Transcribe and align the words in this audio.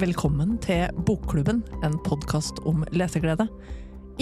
Velkommen 0.00 0.54
til 0.64 0.88
Bokklubben, 1.04 1.58
en 1.84 1.98
podkast 2.00 2.62
om 2.64 2.86
leseglede. 2.96 3.44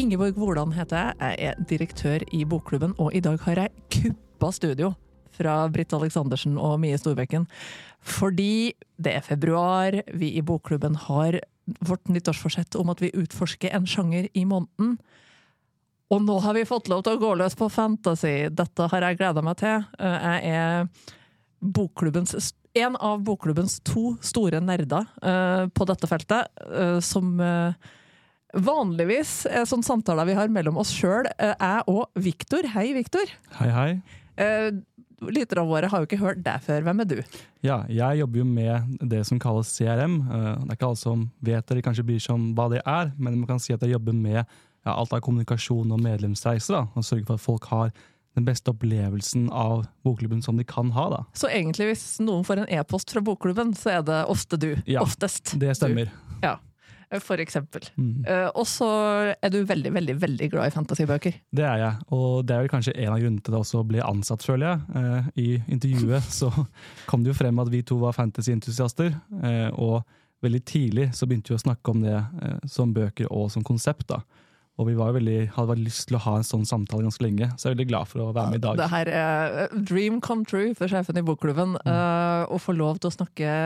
Ingeborg 0.01 0.35
Hvordan 0.35 0.73
heter 0.75 0.97
jeg, 0.97 1.15
jeg 1.21 1.37
er 1.53 1.61
direktør 1.71 2.25
i 2.35 2.41
Bokklubben, 2.43 2.97
og 2.99 3.15
i 3.15 3.21
dag 3.23 3.39
har 3.45 3.61
jeg 3.61 3.85
kuppa 3.95 4.51
studio 4.57 4.89
fra 5.39 5.69
Britt 5.71 5.95
Aleksandersen 5.95 6.59
og 6.59 6.81
Mie 6.83 6.99
Storbekken. 6.99 7.47
Fordi 8.03 8.75
det 8.99 9.15
er 9.15 9.23
februar, 9.23 10.01
vi 10.19 10.33
i 10.35 10.43
Bokklubben 10.43 10.99
har 11.07 11.39
vårt 11.87 12.11
nyttårsforsett 12.11 12.75
om 12.75 12.91
at 12.91 13.05
vi 13.05 13.15
utforsker 13.15 13.71
en 13.71 13.87
sjanger 13.87 14.27
i 14.35 14.43
måneden. 14.51 14.97
Og 16.11 16.27
nå 16.27 16.41
har 16.43 16.59
vi 16.59 16.67
fått 16.67 16.91
lov 16.91 17.07
til 17.07 17.21
å 17.21 17.23
gå 17.23 17.37
løs 17.39 17.55
på 17.55 17.71
fantasy! 17.71 18.49
Dette 18.51 18.91
har 18.91 19.07
jeg 19.13 19.23
gleda 19.23 19.47
meg 19.47 19.63
til. 19.63 19.87
Jeg 20.03 20.57
er 20.59 20.89
bokklubbens 21.63 22.35
en 22.83 22.97
av 22.97 23.23
bokklubbens 23.27 23.79
to 23.87 24.13
store 24.25 24.61
nerder 24.65 25.07
uh, 25.23 25.69
på 25.73 25.87
dette 25.89 26.09
feltet, 26.11 26.51
uh, 26.69 26.99
som 27.05 27.39
uh, 27.41 27.73
vanligvis 28.57 29.43
er 29.51 29.67
sånne 29.69 29.87
samtaler 29.87 30.29
vi 30.29 30.37
har 30.39 30.53
mellom 30.53 30.79
oss 30.81 30.93
sjøl, 30.95 31.29
jeg 31.39 31.83
og 31.91 32.07
Viktor. 32.17 32.69
Hei, 32.73 32.91
Viktor. 32.97 33.29
Hei, 33.59 33.69
hei. 33.75 33.91
Lytterne 35.19 35.67
våre 35.69 35.91
har 35.91 36.01
jo 36.01 36.07
ikke 36.07 36.21
hørt 36.23 36.41
deg 36.47 36.63
før. 36.65 36.85
Hvem 36.87 37.03
er 37.03 37.09
du? 37.11 37.19
Ja, 37.67 37.83
jeg 37.91 38.23
jobber 38.23 38.41
jo 38.41 38.47
med 38.49 39.05
det 39.11 39.21
som 39.29 39.41
kalles 39.43 39.73
CRM. 39.75 40.21
Det 40.31 40.71
er 40.71 40.79
ikke 40.79 40.89
alle 40.89 41.01
som 41.01 41.27
vet 41.45 41.75
eller 41.75 41.85
kanskje 41.85 42.07
bryr 42.09 42.23
seg 42.23 42.39
om 42.39 42.47
hva 42.57 42.71
det 42.73 42.81
er, 42.87 43.11
men 43.19 43.41
man 43.41 43.51
kan 43.51 43.61
si 43.61 43.75
at 43.75 43.85
jeg 43.85 43.97
jobber 43.97 44.17
med 44.17 44.39
ja, 44.39 44.95
alt 44.95 45.13
av 45.13 45.21
kommunikasjon 45.27 45.93
og 45.93 46.01
medlemsreiser. 46.07 46.89
Og 46.95 47.05
sørger 47.05 47.27
for 47.29 47.37
at 47.37 47.45
folk 47.45 47.69
har 47.75 47.93
den 48.39 48.47
beste 48.47 48.73
opplevelsen 48.73 49.49
av 49.51 49.87
bokklubben 50.07 50.43
som 50.45 50.57
de 50.59 50.65
kan 50.69 50.93
ha. 50.95 51.09
da. 51.11 51.25
Så 51.37 51.51
egentlig 51.51 51.91
hvis 51.91 52.07
noen 52.23 52.47
får 52.47 52.63
en 52.63 52.73
e-post 52.79 53.13
fra 53.15 53.23
bokklubben, 53.25 53.75
så 53.79 53.99
er 53.99 54.07
det 54.07 54.23
ofte 54.31 54.61
du? 54.61 54.73
Ja, 54.87 55.03
Oftest? 55.03 55.57
det 55.61 55.75
stemmer. 55.79 56.11
Du. 56.11 56.41
Ja, 56.47 56.57
for 57.25 57.41
eksempel. 57.41 57.89
Mm. 57.97 58.23
Uh, 58.29 58.49
og 58.53 58.67
så 58.69 58.89
er 59.33 59.53
du 59.53 59.63
veldig, 59.67 59.93
veldig 59.97 60.17
veldig 60.21 60.51
glad 60.53 60.71
i 60.71 60.75
fantasybøker. 60.75 61.41
Det 61.57 61.65
er 61.65 61.83
jeg, 61.83 62.07
og 62.15 62.45
det 62.47 62.55
er 62.55 62.65
vel 62.65 62.73
kanskje 62.73 62.95
en 62.95 63.15
av 63.15 63.23
grunnene 63.23 63.45
til 63.45 63.57
det 63.57 63.63
også 63.63 63.83
ble 63.89 64.05
ansatt, 64.05 64.45
føler 64.45 64.69
jeg. 64.69 64.81
Uh, 64.95 65.31
I 65.41 65.49
intervjuet 65.75 66.31
så 66.41 66.53
kom 67.09 67.25
det 67.25 67.33
jo 67.33 67.39
frem 67.41 67.63
at 67.65 67.73
vi 67.73 67.83
to 67.87 67.99
var 68.03 68.17
fantasyentusiaster, 68.17 69.15
uh, 69.43 69.71
og 69.75 70.03
veldig 70.45 70.61
tidlig 70.69 71.09
så 71.19 71.27
begynte 71.27 71.51
vi 71.51 71.59
å 71.59 71.65
snakke 71.65 71.91
om 71.91 72.05
det 72.05 72.19
som 72.71 72.93
bøker 72.95 73.27
og 73.35 73.49
som 73.51 73.65
konsept. 73.67 74.07
da. 74.13 74.21
Og 74.79 74.87
vi 74.87 74.95
veldig, 74.95 75.39
hadde 75.57 75.71
vært 75.73 75.83
lyst 75.83 76.05
til 76.07 76.17
å 76.19 76.23
ha 76.23 76.37
en 76.39 76.47
sånn 76.47 76.67
samtale 76.69 77.03
ganske 77.03 77.25
lenge, 77.25 77.49
så 77.59 77.67
jeg 77.67 77.73
er 77.73 77.77
veldig 77.77 77.89
glad 77.91 78.11
for 78.11 78.23
å 78.23 78.29
være 78.31 78.53
med 78.53 78.61
i 78.61 78.63
dag. 78.63 78.79
Det 78.79 78.91
her 78.93 79.11
er 79.11 79.73
dream 79.75 80.21
come 80.23 80.47
true 80.47 80.71
for 80.79 80.91
sjefen 80.91 81.19
i 81.19 81.25
bokklubben. 81.27 81.75
Mm. 81.83 81.89
Uh, 81.91 82.45
å 82.55 82.61
få 82.63 82.77
lov 82.79 83.01
til 83.03 83.11
å 83.11 83.17
snakke 83.17 83.57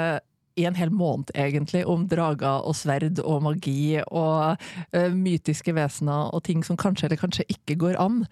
i 0.57 0.65
en 0.69 0.77
hel 0.77 0.93
måned, 0.93 1.35
egentlig, 1.37 1.85
om 1.89 2.07
drager 2.09 2.65
og 2.65 2.77
sverd 2.77 3.21
og 3.21 3.45
magi 3.45 4.01
og 4.07 4.57
uh, 4.97 5.13
mytiske 5.13 5.77
vesener 5.77 6.33
og 6.33 6.45
ting 6.49 6.65
som 6.65 6.81
kanskje 6.81 7.11
eller 7.11 7.21
kanskje 7.21 7.49
ikke 7.53 7.77
går 7.85 8.01
an. 8.01 8.23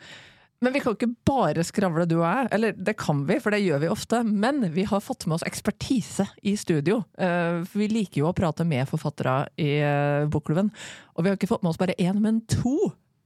Men 0.60 0.74
vi 0.76 0.80
kan 0.84 0.92
ikke 0.92 1.14
bare 1.24 1.62
skravle, 1.64 2.04
du 2.04 2.18
og 2.18 2.26
jeg. 2.26 2.48
Eller 2.52 2.76
det 2.76 2.92
kan 3.00 3.22
vi, 3.28 3.38
for 3.40 3.54
det 3.54 3.62
gjør 3.64 3.80
vi 3.80 3.92
ofte. 3.94 4.20
Men 4.28 4.66
vi 4.74 4.84
har 4.88 5.00
fått 5.00 5.24
med 5.24 5.38
oss 5.38 5.46
ekspertise 5.48 6.28
i 6.44 6.52
studio. 6.60 7.00
Eh, 7.16 7.62
vi 7.72 7.88
liker 7.88 8.20
jo 8.20 8.28
å 8.28 8.36
prate 8.36 8.66
med 8.68 8.88
forfattere 8.90 9.46
i 9.56 9.78
eh, 9.80 10.28
bokklubben. 10.28 10.68
Og 11.16 11.24
vi 11.24 11.32
har 11.32 11.40
ikke 11.40 11.48
fått 11.48 11.64
med 11.64 11.72
oss 11.72 11.80
bare 11.80 11.96
én, 11.96 12.20
men 12.20 12.42
to 12.44 12.74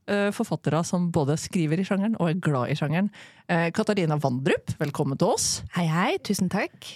eh, 0.07 0.31
forfattere 0.31 0.79
som 0.87 1.11
både 1.11 1.35
skriver 1.43 1.83
i 1.83 1.87
sjangeren 1.87 2.15
og 2.21 2.31
er 2.31 2.39
glad 2.39 2.71
i 2.71 2.79
sjangeren. 2.79 3.11
Katarina 3.75 4.15
Vandrup, 4.17 4.71
velkommen 4.79 5.19
til 5.19 5.35
oss. 5.35 5.49
Hei, 5.75 5.89
hei. 5.91 6.09
Tusen 6.23 6.47
takk. 6.49 6.87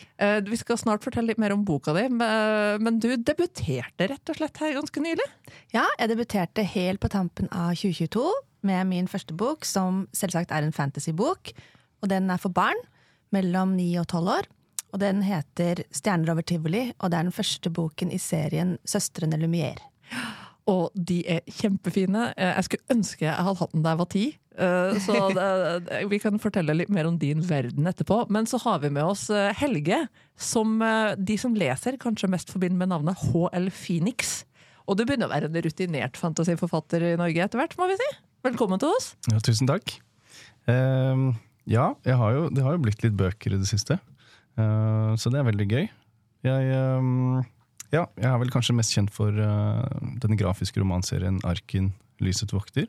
Vi 0.47 0.57
skal 0.57 0.79
snart 0.79 1.03
fortelle 1.03 1.29
litt 1.33 1.41
mer 1.43 1.53
om 1.53 1.67
boka 1.67 1.93
di, 1.93 2.07
men 2.09 2.97
du 3.03 3.11
debuterte 3.19 4.07
rett 4.09 4.31
og 4.31 4.39
slett 4.39 4.63
her 4.63 4.79
ganske 4.79 5.03
nylig? 5.03 5.27
Ja, 5.75 5.83
jeg 5.99 6.15
debuterte 6.15 6.65
helt 6.65 7.03
på 7.03 7.11
tampen 7.13 7.51
av 7.53 7.75
2022 7.77 8.23
med 8.65 8.87
min 8.89 9.09
første 9.11 9.35
bok, 9.37 9.65
som 9.67 10.05
selvsagt 10.15 10.51
er 10.51 10.65
en 10.65 10.75
fantasybok. 10.75 11.53
Og 12.03 12.11
den 12.11 12.29
er 12.31 12.41
for 12.41 12.53
barn 12.53 12.79
mellom 13.35 13.75
ni 13.77 13.91
og 14.01 14.07
tolv 14.11 14.33
år. 14.39 14.49
Og 14.93 15.01
den 15.03 15.21
heter 15.21 15.83
Stjerner 15.93 16.33
over 16.33 16.45
tivoli, 16.45 16.89
og 16.97 17.11
det 17.11 17.19
er 17.19 17.27
den 17.27 17.35
første 17.35 17.69
boken 17.69 18.11
i 18.13 18.17
serien 18.21 18.77
Søstrene 18.87 19.37
Lumière. 19.37 19.83
Og 20.69 20.93
de 20.93 21.21
er 21.29 21.45
kjempefine. 21.49 22.29
Eh, 22.37 22.53
jeg 22.57 22.67
skulle 22.67 22.95
ønske 22.95 23.25
jeg 23.25 23.45
hadde 23.47 23.61
hatt 23.61 23.73
den 23.73 23.85
da 23.85 23.93
jeg 23.93 24.01
var 24.01 24.09
ti. 24.13 24.25
Eh, 24.59 24.99
så 25.05 25.29
det, 25.37 26.01
vi 26.11 26.19
kan 26.21 26.41
fortelle 26.41 26.75
litt 26.77 26.93
mer 26.93 27.09
om 27.09 27.17
din 27.21 27.41
verden 27.45 27.89
etterpå. 27.89 28.23
Men 28.33 28.49
så 28.49 28.61
har 28.65 28.83
vi 28.83 28.91
med 28.93 29.05
oss 29.05 29.27
eh, 29.33 29.49
Helge, 29.57 30.03
som 30.39 30.77
de 31.17 31.35
som 31.41 31.57
leser 31.57 31.97
kanskje 32.01 32.29
mest 32.31 32.53
forbinder 32.53 32.79
med 32.79 32.93
navnet 32.93 33.27
HL 33.29 33.69
Phoenix. 33.73 34.43
Og 34.89 34.97
du 34.97 35.05
begynner 35.05 35.29
å 35.29 35.33
være 35.33 35.49
en 35.49 35.61
rutinert 35.61 36.17
fantasiforfatter 36.17 37.11
i 37.11 37.17
Norge 37.19 37.43
etter 37.45 37.61
hvert, 37.61 37.75
må 37.77 37.89
vi 37.91 37.97
si? 37.99 38.09
Velkommen 38.45 38.79
til 38.79 38.93
oss. 38.95 39.13
Ja, 39.27 39.39
tusen 39.43 39.67
takk. 39.67 39.97
Uh, 40.69 41.35
ja, 41.67 41.91
har 42.07 42.35
jo, 42.35 42.47
det 42.53 42.63
har 42.63 42.77
jo 42.77 42.83
blitt 42.85 43.03
litt 43.03 43.17
bøker 43.19 43.55
i 43.55 43.59
det 43.59 43.67
siste, 43.67 43.97
uh, 44.59 45.15
så 45.19 45.31
det 45.33 45.41
er 45.41 45.47
veldig 45.49 45.67
gøy. 45.67 45.89
Jeg, 46.47 46.69
uh, 46.71 47.41
ja, 47.91 48.05
jeg 48.15 48.29
er 48.29 48.37
vel 48.39 48.53
kanskje 48.53 48.77
mest 48.77 48.93
kjent 48.93 49.09
for 49.09 49.33
eh, 49.33 50.03
den 50.21 50.37
grafiske 50.37 50.77
romanserien 50.77 51.39
Arken 51.47 51.89
lyset 52.21 52.51
vokter. 52.53 52.85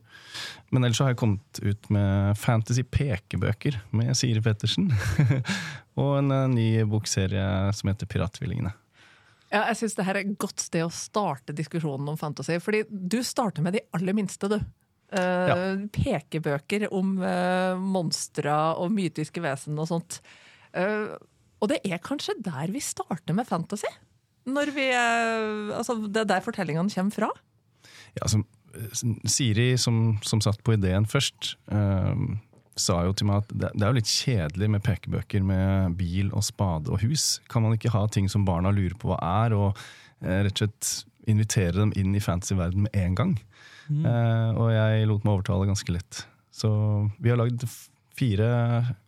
Men 0.68 0.84
ellers 0.84 1.00
har 1.00 1.12
jeg 1.12 1.20
kommet 1.22 1.60
ut 1.62 1.88
med 1.94 2.36
fantasy-pekebøker 2.36 3.78
med 3.96 4.12
Siri 4.18 4.42
Pettersen. 4.44 4.90
og 6.00 6.18
en 6.18 6.34
uh, 6.34 6.44
ny 6.52 6.82
bokserie 6.90 7.46
som 7.78 7.90
heter 7.90 8.10
Pirattvillingene. 8.10 8.74
Ja, 9.50 9.64
jeg 9.70 9.80
syns 9.80 9.96
det 9.98 10.06
her 10.06 10.18
er 10.18 10.28
et 10.28 10.36
godt 10.38 10.62
sted 10.62 10.84
å 10.84 10.92
starte 10.94 11.56
diskusjonen 11.56 12.12
om 12.12 12.20
fantasy. 12.20 12.60
Fordi 12.62 12.84
du 12.90 13.22
starter 13.26 13.64
med 13.64 13.78
de 13.78 13.86
aller 13.96 14.14
minste, 14.14 14.50
du. 14.52 14.60
Ja. 15.10 15.56
Pekebøker 15.90 16.86
om 16.94 17.16
uh, 17.18 17.74
monstre 17.80 18.54
og 18.78 18.92
mytiske 18.94 19.42
vesen 19.42 19.78
og 19.82 19.88
sånt. 19.90 20.20
Uh, 20.70 21.16
og 21.60 21.72
det 21.72 21.80
er 21.84 21.98
kanskje 22.02 22.36
der 22.38 22.70
vi 22.70 22.82
starter 22.84 23.34
med 23.36 23.48
fantasy? 23.48 23.90
Når 24.50 24.70
vi, 24.72 24.86
altså, 25.76 25.98
det 26.08 26.22
er 26.22 26.28
der 26.30 26.44
fortellingene 26.44 26.88
kommer 26.94 27.12
fra? 27.12 27.28
Ja, 28.16 28.28
som, 28.30 28.46
Siri, 29.28 29.74
som, 29.78 30.16
som, 30.24 30.40
satt 30.40 30.62
på 30.64 30.72
ideen 30.78 31.04
først, 31.06 31.52
sa 32.80 32.96
jo 33.04 33.12
til 33.12 33.28
meg 33.28 33.42
at 33.42 33.52
det, 33.52 33.70
det 33.74 33.84
er 33.84 33.92
jo 33.92 33.98
litt 33.98 34.14
kjedelig 34.14 34.70
med 34.72 34.84
pekebøker 34.86 35.44
med 35.44 35.98
bil 36.00 36.32
og 36.32 36.46
spade 36.48 36.88
og 36.88 37.04
hus. 37.04 37.42
Kan 37.52 37.66
man 37.66 37.76
ikke 37.76 37.92
ha 37.92 38.06
ting 38.08 38.32
som 38.32 38.48
barna 38.48 38.72
lurer 38.72 38.96
på 38.96 39.12
hva 39.12 39.20
er, 39.44 39.54
og 39.58 39.76
rett 40.24 40.56
og 40.56 40.64
slett 40.64 40.94
invitere 41.28 41.76
dem 41.76 41.92
inn 42.00 42.16
i 42.16 42.24
fantasyverdenen 42.24 42.88
med 42.88 42.96
en 42.96 43.20
gang? 43.20 43.36
Mm. 43.90 44.04
Uh, 44.06 44.50
og 44.54 44.68
jeg 44.74 45.06
lot 45.10 45.24
meg 45.26 45.36
overtale 45.36 45.68
ganske 45.68 45.94
lett. 45.94 46.24
Så 46.54 46.70
vi 47.18 47.32
har 47.32 47.40
lagd 47.40 47.64
fire 48.16 48.50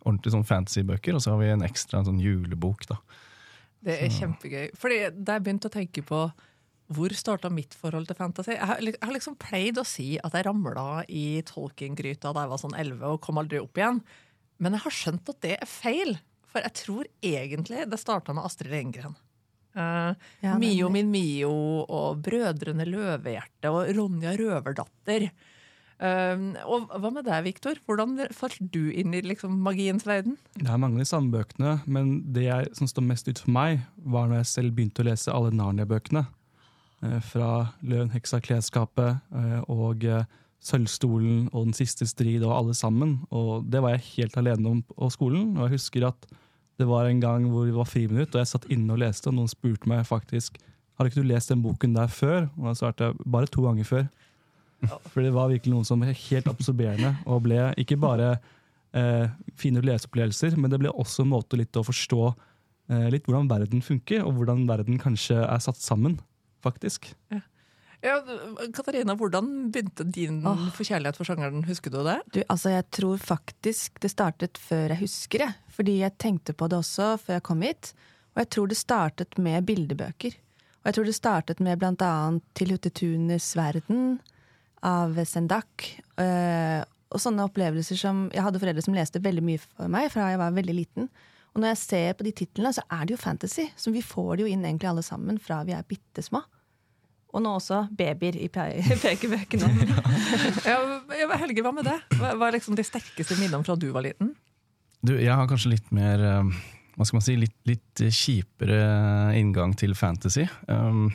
ordentlige 0.03 0.33
sånn 0.33 0.47
fantasybøker, 0.47 1.15
og 1.15 1.23
så 1.23 1.33
har 1.33 1.43
vi 1.43 1.51
en 1.53 1.65
ekstra 1.65 2.01
en 2.01 2.09
sånn 2.09 2.23
julebok. 2.23 2.87
da. 2.89 2.99
Det 3.83 3.99
er 3.99 4.09
så. 4.09 4.23
kjempegøy. 4.23 4.65
Fordi 4.79 4.99
da 5.13 5.37
jeg 5.37 5.45
begynte 5.45 5.69
å 5.69 5.77
tenke 5.77 6.03
på 6.07 6.25
hvor 6.93 7.13
starta 7.15 7.49
mitt 7.49 7.73
forhold 7.79 8.09
til 8.09 8.17
fantasy? 8.17 8.53
Jeg 8.53 8.67
har, 8.69 8.81
jeg 8.83 8.99
har 9.01 9.15
liksom 9.15 9.37
pleid 9.39 9.79
å 9.79 9.85
si 9.87 10.13
at 10.19 10.35
jeg 10.35 10.45
ramla 10.45 11.03
i 11.07 11.41
Tolkien-gryta 11.47 12.33
da 12.35 12.43
jeg 12.43 12.51
var 12.51 12.61
sånn 12.61 12.77
elleve 12.77 13.15
og 13.15 13.21
kom 13.23 13.39
aldri 13.41 13.61
opp 13.63 13.79
igjen. 13.79 14.01
Men 14.61 14.77
jeg 14.77 14.85
har 14.85 14.95
skjønt 14.99 15.31
at 15.31 15.41
det 15.45 15.55
er 15.57 15.69
feil. 15.69 16.17
For 16.51 16.61
jeg 16.61 16.77
tror 16.77 17.07
egentlig 17.25 17.87
det 17.89 17.99
starta 18.01 18.35
med 18.35 18.45
Astrid 18.45 18.73
Lindgren. 18.75 19.15
Uh, 19.73 20.13
ja, 20.43 20.53
Mio 20.61 20.89
min 20.93 21.09
Mio 21.09 21.53
og 21.81 22.21
Brødrene 22.25 22.85
Løvehjerte 22.85 23.71
og 23.73 23.89
Ronja 23.97 24.35
Røverdatter. 24.37 25.29
Uh, 26.03 26.53
og 26.67 26.93
Hva 26.93 27.11
med 27.13 27.25
deg, 27.25 27.47
Viktor? 27.47 27.79
Hvordan 27.87 28.19
falt 28.35 28.59
du 28.73 28.91
inn 28.91 29.15
i 29.17 29.23
liksom, 29.25 29.57
magiens 29.65 30.05
verden? 30.09 30.37
Det 30.59 30.69
er 30.69 30.81
mange 30.81 30.99
av 30.99 31.05
de 31.05 31.09
samme 31.09 31.33
bøkene, 31.33 31.79
men 31.85 32.15
det 32.35 32.47
jeg, 32.49 32.69
som 32.77 32.89
står 32.89 33.07
mest 33.09 33.29
ut 33.31 33.41
for 33.41 33.55
meg, 33.55 33.83
var 33.97 34.29
når 34.29 34.43
jeg 34.43 34.51
selv 34.53 34.77
begynte 34.77 35.01
å 35.01 35.09
lese 35.09 35.33
alle 35.33 35.53
Narnia-bøkene. 35.57 36.25
Uh, 37.03 37.19
fra 37.25 37.49
Løvenheksa, 37.81 38.43
Klesskapet 38.45 39.25
og 39.67 40.05
Sølvstolen 40.63 41.49
og 41.51 41.65
Den 41.65 41.75
siste 41.75 42.05
strid 42.07 42.45
og 42.45 42.53
alle 42.55 42.75
sammen. 42.77 43.17
Og 43.35 43.65
Det 43.67 43.81
var 43.83 43.97
jeg 43.97 44.07
helt 44.13 44.37
alene 44.39 44.69
om 44.69 44.79
på 44.85 45.09
skolen. 45.11 45.57
Og 45.57 45.67
jeg 45.67 45.79
husker 45.79 46.07
at 46.07 46.29
det 46.79 46.87
var 46.89 47.05
en 47.05 47.21
gang 47.21 47.45
hvor 47.51 47.67
det 47.67 47.75
var 47.75 47.89
friminutt, 47.89 48.33
og 48.33 48.41
jeg 48.41 48.49
satt 48.49 48.69
inne 48.73 48.95
og 48.95 49.01
leste, 49.03 49.29
og 49.29 49.37
noen 49.37 49.51
spurte 49.51 49.89
meg 49.89 50.05
faktisk 50.09 50.57
har 50.97 51.09
ikke 51.09 51.23
du 51.23 51.29
lest 51.29 51.51
den 51.51 51.63
boken 51.63 51.95
der 51.95 52.11
før. 52.11 52.47
Og 52.59 52.69
jeg 52.71 52.81
svarte 52.81 53.13
bare 53.25 53.49
to 53.49 53.65
ganger 53.65 53.87
før. 53.87 54.09
For 55.09 55.23
det 55.23 55.31
var 55.33 55.51
virkelig 55.51 55.73
noen 55.73 55.87
som 55.87 56.03
var 56.03 56.11
helt 56.11 56.49
absorberende, 56.51 57.13
og 57.23 57.45
ble 57.45 57.69
ikke 57.79 57.97
bare 58.01 58.33
eh, 58.91 59.31
fine 59.59 59.83
leseopplevelser, 59.83 60.57
men 60.59 60.73
det 60.73 60.81
ble 60.81 60.91
også 60.91 61.23
en 61.23 61.31
måte 61.31 61.59
litt 61.59 61.79
å 61.79 61.85
forstå 61.87 62.19
eh, 62.27 63.07
litt 63.13 63.29
hvordan 63.29 63.47
verden 63.51 63.85
funker, 63.85 64.25
og 64.27 64.35
hvordan 64.37 64.67
verden 64.67 64.99
kanskje 64.99 65.39
er 65.39 65.63
satt 65.63 65.79
sammen, 65.79 66.19
faktisk. 66.65 67.13
Ja. 67.33 67.45
Ja, 68.03 68.17
Katarina, 68.75 69.13
hvordan 69.15 69.69
begynte 69.71 70.03
din 70.03 70.41
oh. 70.43 70.65
forkjærlighet 70.75 71.15
for 71.15 71.29
sjangeren? 71.29 71.61
Husker 71.63 71.93
du 71.93 72.01
det? 72.03 72.17
Du, 72.35 72.41
altså, 72.51 72.73
jeg 72.73 72.83
tror 72.91 73.21
faktisk 73.23 74.01
det 74.03 74.11
startet 74.11 74.59
før 74.59 74.91
jeg 74.91 75.05
husker 75.05 75.45
det. 75.45 75.47
Fordi 75.73 75.99
jeg 76.03 76.17
tenkte 76.21 76.53
på 76.53 76.69
det 76.69 76.79
også 76.83 77.15
før 77.21 77.39
jeg 77.39 77.45
kom 77.47 77.63
hit. 77.65 77.93
Og 78.33 78.43
jeg 78.43 78.51
tror 78.53 78.69
det 78.69 78.77
startet 78.79 79.37
med 79.41 79.65
bildebøker. 79.67 80.35
Og 80.83 80.89
jeg 80.89 80.97
tror 80.97 81.07
det 81.09 81.15
startet 81.17 81.61
med 81.63 81.79
blant 81.81 82.01
annet 82.05 82.43
Til 82.57 82.73
Huttetunes 82.75 83.53
verden 83.57 84.17
av 84.83 85.15
Sendak. 85.29 85.85
eh, 86.19 86.81
og 87.13 87.21
sånne 87.21 87.45
opplevelser 87.45 87.95
som 87.99 88.23
Jeg 88.33 88.41
hadde 88.41 88.59
foreldre 88.59 88.81
som 88.81 88.95
leste 88.97 89.21
veldig 89.21 89.43
mye 89.45 89.61
for 89.61 89.91
meg 89.91 90.09
fra 90.11 90.31
jeg 90.31 90.41
var 90.41 90.55
veldig 90.55 90.75
liten. 90.75 91.09
Og 91.53 91.61
når 91.61 91.75
jeg 91.75 91.81
ser 91.83 92.13
på 92.17 92.25
de 92.25 92.31
titlene, 92.33 92.71
så 92.73 92.81
er 92.89 93.05
det 93.05 93.13
jo 93.13 93.21
fantasy. 93.21 93.67
Så 93.77 93.93
vi 93.93 94.01
får 94.01 94.37
det 94.37 94.45
jo 94.47 94.49
inn 94.49 94.65
egentlig 94.65 94.89
alle 94.89 95.03
sammen 95.05 95.37
fra 95.37 95.61
vi 95.67 95.75
er 95.77 95.85
bitte 95.85 96.25
små. 96.25 96.41
Og 97.33 97.41
nå 97.41 97.55
også 97.57 97.83
babyer 97.97 98.35
i 98.41 98.49
pekebøkene. 98.53 99.69
Ja, 100.69 100.79
Helge, 101.37 101.61
hva 101.65 101.71
med 101.73 101.85
det? 101.85 101.99
Hva 102.17 102.33
er 102.47 102.57
liksom 102.57 102.75
de 102.77 102.85
sterkeste 102.85 103.37
minnene 103.39 103.65
fra 103.65 103.77
du 103.77 103.91
var 103.93 104.05
liten? 104.05 104.33
Du, 105.03 105.17
jeg 105.19 105.35
har 105.35 105.49
kanskje 105.51 105.73
litt 105.73 105.89
mer 105.95 106.21
eh, 106.23 106.61
Hva 106.95 107.07
skal 107.07 107.19
man 107.19 107.25
si? 107.25 107.35
Litt, 107.39 107.57
litt 107.67 108.03
kjipere 108.15 109.33
inngang 109.35 109.75
til 109.79 109.95
fantasy. 109.99 110.45
Um, 110.71 111.09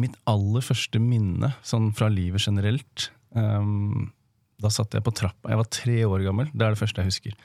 mitt 0.00 0.16
aller 0.28 0.64
første 0.64 1.00
minne 1.00 1.52
sånn 1.64 1.90
fra 1.96 2.08
livet 2.12 2.44
generelt 2.44 3.10
um, 3.36 4.08
Da 4.60 4.72
satt 4.72 4.96
jeg 4.96 5.04
på 5.04 5.12
trappa. 5.16 5.52
Jeg 5.52 5.60
var 5.60 5.72
tre 5.72 5.98
år 6.08 6.24
gammel. 6.24 6.48
Det 6.52 6.64
er 6.64 6.72
det 6.72 6.80
første 6.80 7.04
jeg 7.04 7.12
husker. 7.12 7.36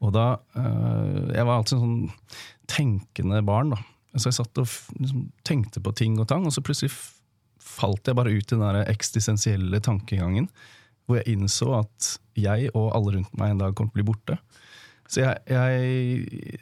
Og 0.00 0.14
da 0.16 0.26
uh, 0.56 1.28
Jeg 1.28 1.44
var 1.44 1.58
alltid 1.58 1.76
en 1.76 1.84
sånn 1.84 2.40
tenkende 2.70 3.42
barn, 3.44 3.74
da. 3.74 3.82
Så 4.16 4.30
jeg 4.30 4.38
satt 4.40 4.58
og 4.62 4.70
liksom, 4.96 5.26
tenkte 5.46 5.82
på 5.84 5.92
ting 5.98 6.16
og 6.18 6.28
tang, 6.30 6.46
og 6.46 6.54
så 6.54 6.62
plutselig 6.64 6.90
falt 7.60 8.08
jeg 8.08 8.16
bare 8.18 8.32
ut 8.32 8.42
i 8.42 8.56
den 8.56 8.64
der 8.64 8.88
eksistensielle 8.88 9.82
tankegangen. 9.84 10.48
Hvor 11.04 11.20
jeg 11.20 11.36
innså 11.36 11.74
at 11.82 12.14
jeg 12.38 12.72
og 12.72 12.94
alle 12.96 13.18
rundt 13.18 13.36
meg 13.38 13.52
en 13.52 13.62
dag 13.62 13.76
kom 13.76 13.90
til 13.90 13.98
å 13.98 14.00
bli 14.00 14.08
borte. 14.08 14.38
Så 15.10 15.24
jeg, 15.24 15.40
jeg, 15.50 16.60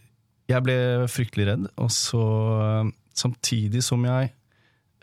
jeg 0.48 0.64
ble 0.64 0.78
fryktelig 1.12 1.48
redd, 1.50 1.68
og 1.76 1.90
så 1.92 2.24
samtidig 3.18 3.82
som 3.84 4.04
jeg 4.08 4.30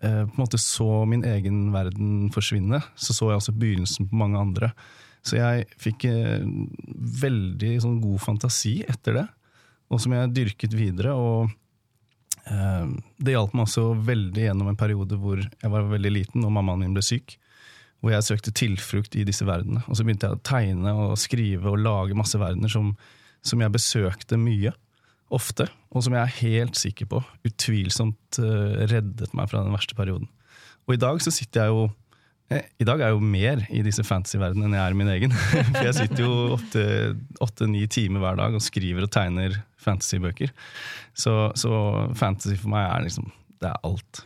eh, 0.02 0.22
på 0.26 0.34
en 0.34 0.42
måte 0.42 0.60
så 0.62 1.04
min 1.10 1.26
egen 1.28 1.68
verden 1.76 2.30
forsvinne, 2.34 2.82
så 2.96 3.14
så 3.14 3.32
jeg 3.32 3.42
også 3.42 3.58
begynnelsen 3.60 4.10
på 4.10 4.22
mange 4.22 4.42
andre. 4.42 4.72
Så 5.26 5.40
jeg 5.40 5.66
fikk 5.82 6.08
eh, 6.10 6.46
veldig 7.22 7.76
sånn, 7.84 8.02
god 8.04 8.22
fantasi 8.24 8.80
etter 8.86 9.22
det, 9.22 9.28
og 9.90 10.02
som 10.02 10.14
jeg 10.16 10.34
dyrket 10.34 10.76
videre. 10.78 11.14
og 11.14 11.50
eh, 12.50 12.86
Det 13.18 13.34
hjalp 13.36 13.56
meg 13.58 13.68
også 13.68 13.88
veldig 14.06 14.48
gjennom 14.48 14.70
en 14.72 14.80
periode 14.80 15.18
hvor 15.22 15.42
jeg 15.42 15.74
var 15.74 15.90
veldig 15.92 16.14
liten 16.14 16.46
og 16.46 16.54
mammaen 16.54 16.86
min 16.86 16.96
ble 16.98 17.06
syk. 17.06 17.38
Hvor 18.02 18.14
jeg 18.14 18.26
søkte 18.28 18.54
tilflukt 18.54 19.16
i 19.18 19.26
disse 19.26 19.46
verdenene. 19.48 19.82
Og 19.90 19.98
så 19.98 20.06
begynte 20.06 20.30
jeg 20.30 20.38
å 20.38 20.46
tegne 20.46 20.94
og 21.08 21.16
skrive 21.18 21.72
og 21.72 21.82
lage 21.82 22.18
masse 22.18 22.38
verdener 22.38 22.70
som, 22.70 22.92
som 23.46 23.62
jeg 23.62 23.74
besøkte 23.76 24.40
mye. 24.42 24.74
Ofte. 25.34 25.68
Og 25.96 26.06
som 26.06 26.14
jeg 26.14 26.22
er 26.22 26.40
helt 26.44 26.78
sikker 26.78 27.10
på 27.10 27.22
utvilsomt 27.48 28.40
eh, 28.42 28.82
reddet 28.92 29.32
meg 29.38 29.50
fra 29.50 29.64
den 29.66 29.74
verste 29.74 29.98
perioden. 29.98 30.28
Og 30.86 30.96
i 30.96 31.02
dag 31.02 31.22
så 31.24 31.34
sitter 31.34 31.66
jeg 31.66 31.74
jo 31.74 31.88
eh, 32.54 32.68
I 32.78 32.86
dag 32.88 33.02
er 33.02 33.10
jeg 33.10 33.18
jo 33.18 33.32
mer 33.34 33.64
i 33.74 33.82
disse 33.86 34.06
fantasyverdenene 34.06 34.70
enn 34.70 34.78
jeg 34.78 34.84
er 34.84 34.94
i 34.94 35.00
min 35.02 35.12
egen. 35.16 35.34
For 35.72 35.88
jeg 35.88 35.98
sitter 35.98 36.22
jo 36.28 36.60
åtte-ni 37.46 37.88
timer 37.90 38.22
hver 38.22 38.38
dag 38.44 38.58
og 38.58 38.64
skriver 38.64 39.08
og 39.08 39.14
tegner 39.16 39.58
fantasybøker. 39.82 40.54
Så, 41.18 41.36
så 41.58 41.74
fantasy 42.18 42.58
for 42.58 42.74
meg 42.74 42.88
er 42.90 43.06
liksom 43.06 43.30
Det 43.62 43.70
er 43.70 43.84
alt. 43.86 44.26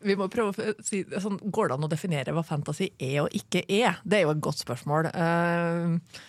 Vi 0.00 0.16
må 0.16 0.30
prøve 0.32 0.52
å 0.52 0.74
si, 0.84 1.02
sånn, 1.20 1.36
Går 1.52 1.68
det 1.68 1.76
an 1.76 1.86
å 1.86 1.92
definere 1.92 2.34
hva 2.36 2.44
fantasy 2.46 2.88
er 2.96 3.22
og 3.24 3.36
ikke 3.36 3.64
er? 3.68 4.00
Det 4.04 4.20
er 4.20 4.24
jo 4.26 4.34
et 4.34 4.44
godt 4.44 4.62
spørsmål. 4.62 5.10
Eh, 5.12 6.20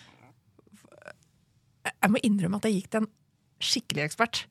jeg 1.90 2.12
må 2.12 2.22
innrømme 2.22 2.60
at 2.60 2.68
jeg 2.68 2.80
gikk 2.80 2.90
til 2.92 3.04
en 3.04 3.12
skikkelig 3.62 4.04
ekspert 4.08 4.44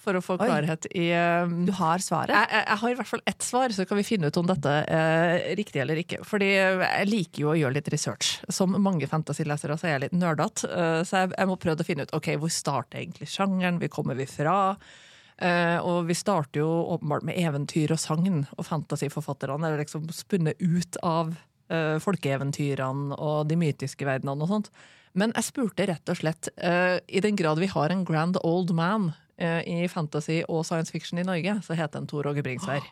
for 0.00 0.16
å 0.16 0.22
få 0.24 0.36
Oi. 0.38 0.46
klarhet 0.48 0.86
i 0.96 1.10
um, 1.44 1.66
Du 1.68 1.74
har 1.76 2.00
svaret. 2.00 2.32
jeg, 2.32 2.48
jeg, 2.48 2.64
jeg 2.70 2.80
har 2.82 2.92
i 2.92 2.96
hvert 3.00 3.10
fall 3.10 3.22
ett 3.28 3.44
svar, 3.44 3.74
så 3.76 3.84
kan 3.88 4.00
vi 4.00 4.06
finne 4.08 4.30
ut 4.30 4.38
om 4.40 4.48
dette 4.48 4.72
er 4.88 5.42
riktig 5.58 5.82
eller 5.82 6.00
ikke. 6.00 6.22
Fordi 6.24 6.48
jeg 6.54 7.10
liker 7.10 7.44
jo 7.44 7.50
å 7.52 7.58
gjøre 7.58 7.76
litt 7.76 7.90
research. 7.92 8.38
Som 8.48 8.78
mange 8.80 9.08
fantasy-lesere 9.10 9.76
så 9.76 9.88
er 9.90 9.94
jeg 9.96 10.04
litt 10.06 10.16
nerdete. 10.16 10.70
Uh, 10.72 11.02
Så 11.04 11.20
jeg, 11.20 11.34
jeg 11.36 11.50
må 11.50 11.58
prøve 11.60 11.84
å 11.84 11.88
finne 11.90 12.08
ut 12.08 12.16
ok, 12.16 12.32
hvor 12.40 12.54
starter 12.54 13.02
egentlig 13.02 13.28
sjangeren, 13.28 13.80
hvor 13.82 13.92
kommer 14.00 14.16
vi 14.16 14.28
fra? 14.30 14.56
Uh, 15.40 15.78
og 15.84 16.08
vi 16.08 16.16
starter 16.16 16.62
jo 16.62 16.70
åpenbart 16.96 17.28
med 17.28 17.36
eventyr 17.40 17.92
og 17.92 18.00
sagn, 18.00 18.46
og 18.56 18.66
fantasyforfatterne 18.68 19.68
er 19.68 19.84
liksom 19.84 20.08
spunnet 20.16 20.60
ut 20.60 20.96
av 21.04 21.32
eh, 21.70 21.96
folkeeventyrene 22.02 23.16
og 23.16 23.48
de 23.48 23.56
mytiske 23.60 24.04
verdenene 24.08 24.44
og 24.44 24.52
sånt. 24.52 24.72
Men 25.18 25.34
jeg 25.34 25.48
spurte 25.48 25.86
rett 25.90 26.12
og 26.12 26.20
slett, 26.20 26.50
eh, 26.56 26.98
i 27.08 27.22
den 27.22 27.38
grad 27.38 27.58
vi 27.58 27.70
har 27.70 27.90
en 27.90 28.04
grand 28.06 28.38
old 28.46 28.70
man 28.76 29.12
eh, 29.38 29.60
i 29.66 29.88
fantasy 29.90 30.40
og 30.46 30.64
science 30.66 30.94
fiction 30.94 31.18
i 31.18 31.26
Norge, 31.26 31.56
så 31.66 31.74
heter 31.74 31.98
han 31.98 32.06
Tor 32.10 32.28
Åge 32.30 32.44
Bringsvær. 32.46 32.86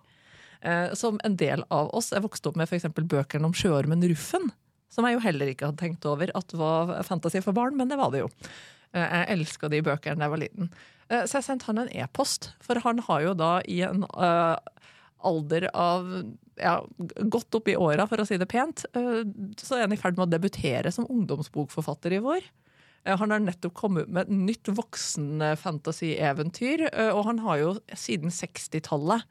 Eh, 0.60 0.94
som 0.98 1.20
en 1.24 1.36
del 1.38 1.62
av 1.70 1.92
oss 1.94 2.10
er 2.12 2.24
vokst 2.24 2.46
opp 2.50 2.58
med 2.58 2.66
f.eks. 2.66 2.88
bøkene 2.98 3.46
om 3.46 3.54
sjøormen 3.54 4.02
Ruffen. 4.10 4.50
Som 4.90 5.06
jeg 5.06 5.18
jo 5.18 5.22
heller 5.22 5.52
ikke 5.52 5.68
hadde 5.68 5.82
tenkt 5.84 6.06
over 6.08 6.32
at 6.34 6.54
var 6.58 6.96
fantasy 7.06 7.42
for 7.44 7.54
barn, 7.54 7.76
men 7.78 7.90
det 7.92 8.00
var 8.00 8.10
det 8.10 8.24
jo. 8.24 8.30
Jeg 8.96 9.28
elska 9.34 9.68
de 9.68 9.82
bøkene 9.84 10.16
da 10.16 10.26
jeg 10.26 10.32
var 10.32 10.40
liten. 10.40 10.70
Så 11.28 11.38
jeg 11.38 11.44
sendte 11.44 11.68
han 11.68 11.82
en 11.82 11.90
e-post, 11.92 12.50
for 12.64 12.80
han 12.84 13.02
har 13.04 13.20
jo 13.26 13.34
da 13.36 13.50
i 13.68 13.82
en 13.84 14.06
eh, 14.08 14.56
alder 15.26 15.66
av 15.74 16.06
ja, 16.58 16.82
godt 17.22 17.54
opp 17.58 17.68
i 17.70 17.76
åra, 17.78 18.06
for 18.10 18.18
å 18.20 18.26
si 18.26 18.36
det 18.38 18.48
pent, 18.50 18.84
eh, 18.94 19.22
så 19.58 19.74
er 19.76 19.80
han 19.86 19.92
i 19.94 20.00
ferd 20.00 20.16
med 20.18 20.26
å 20.28 20.34
debutere 20.34 20.90
som 20.94 21.06
ungdomsbokforfatter 21.10 22.12
i 22.16 22.24
vår. 22.24 22.42
Eh, 23.04 23.16
Han 23.18 23.30
har 23.30 23.40
nettopp 23.42 23.74
kommet 23.74 24.08
med 24.08 24.22
et 24.26 24.32
nytt 24.34 24.66
voksen-fantasy-eventyr, 24.74 26.80
eh, 26.92 27.12
og 27.12 27.24
han 27.30 27.38
har 27.46 27.56
jo 27.62 27.70
siden 27.94 28.30
60-tallet 28.34 29.22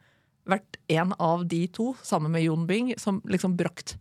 vært 0.48 0.76
en 0.88 1.12
av 1.20 1.48
de 1.48 1.66
to, 1.68 1.94
sammen 2.02 2.30
med 2.32 2.42
Jon 2.42 2.66
Bing, 2.66 2.94
som 2.98 3.22
liksom 3.28 3.56
brakt 3.56 3.98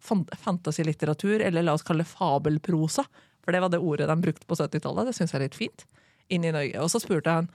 fantasilitteratur, 0.00 1.40
eller 1.44 1.62
la 1.62 1.72
oss 1.76 1.82
kalle 1.84 2.04
det 2.04 2.14
fabelprosa, 2.14 3.04
for 3.44 3.52
det 3.52 3.60
var 3.60 3.68
det 3.68 3.78
ordet 3.84 4.08
de 4.08 4.16
brukte 4.20 4.46
på 4.48 4.54
70-tallet, 4.56 5.06
det 5.06 5.14
syns 5.16 5.32
jeg 5.32 5.40
er 5.40 5.44
litt 5.44 5.58
fint, 5.58 5.84
inn 6.32 6.44
i 6.44 6.52
Norge. 6.54 6.80
Og 6.80 6.90
så 6.92 6.98
spurte 7.02 7.30
han 7.30 7.48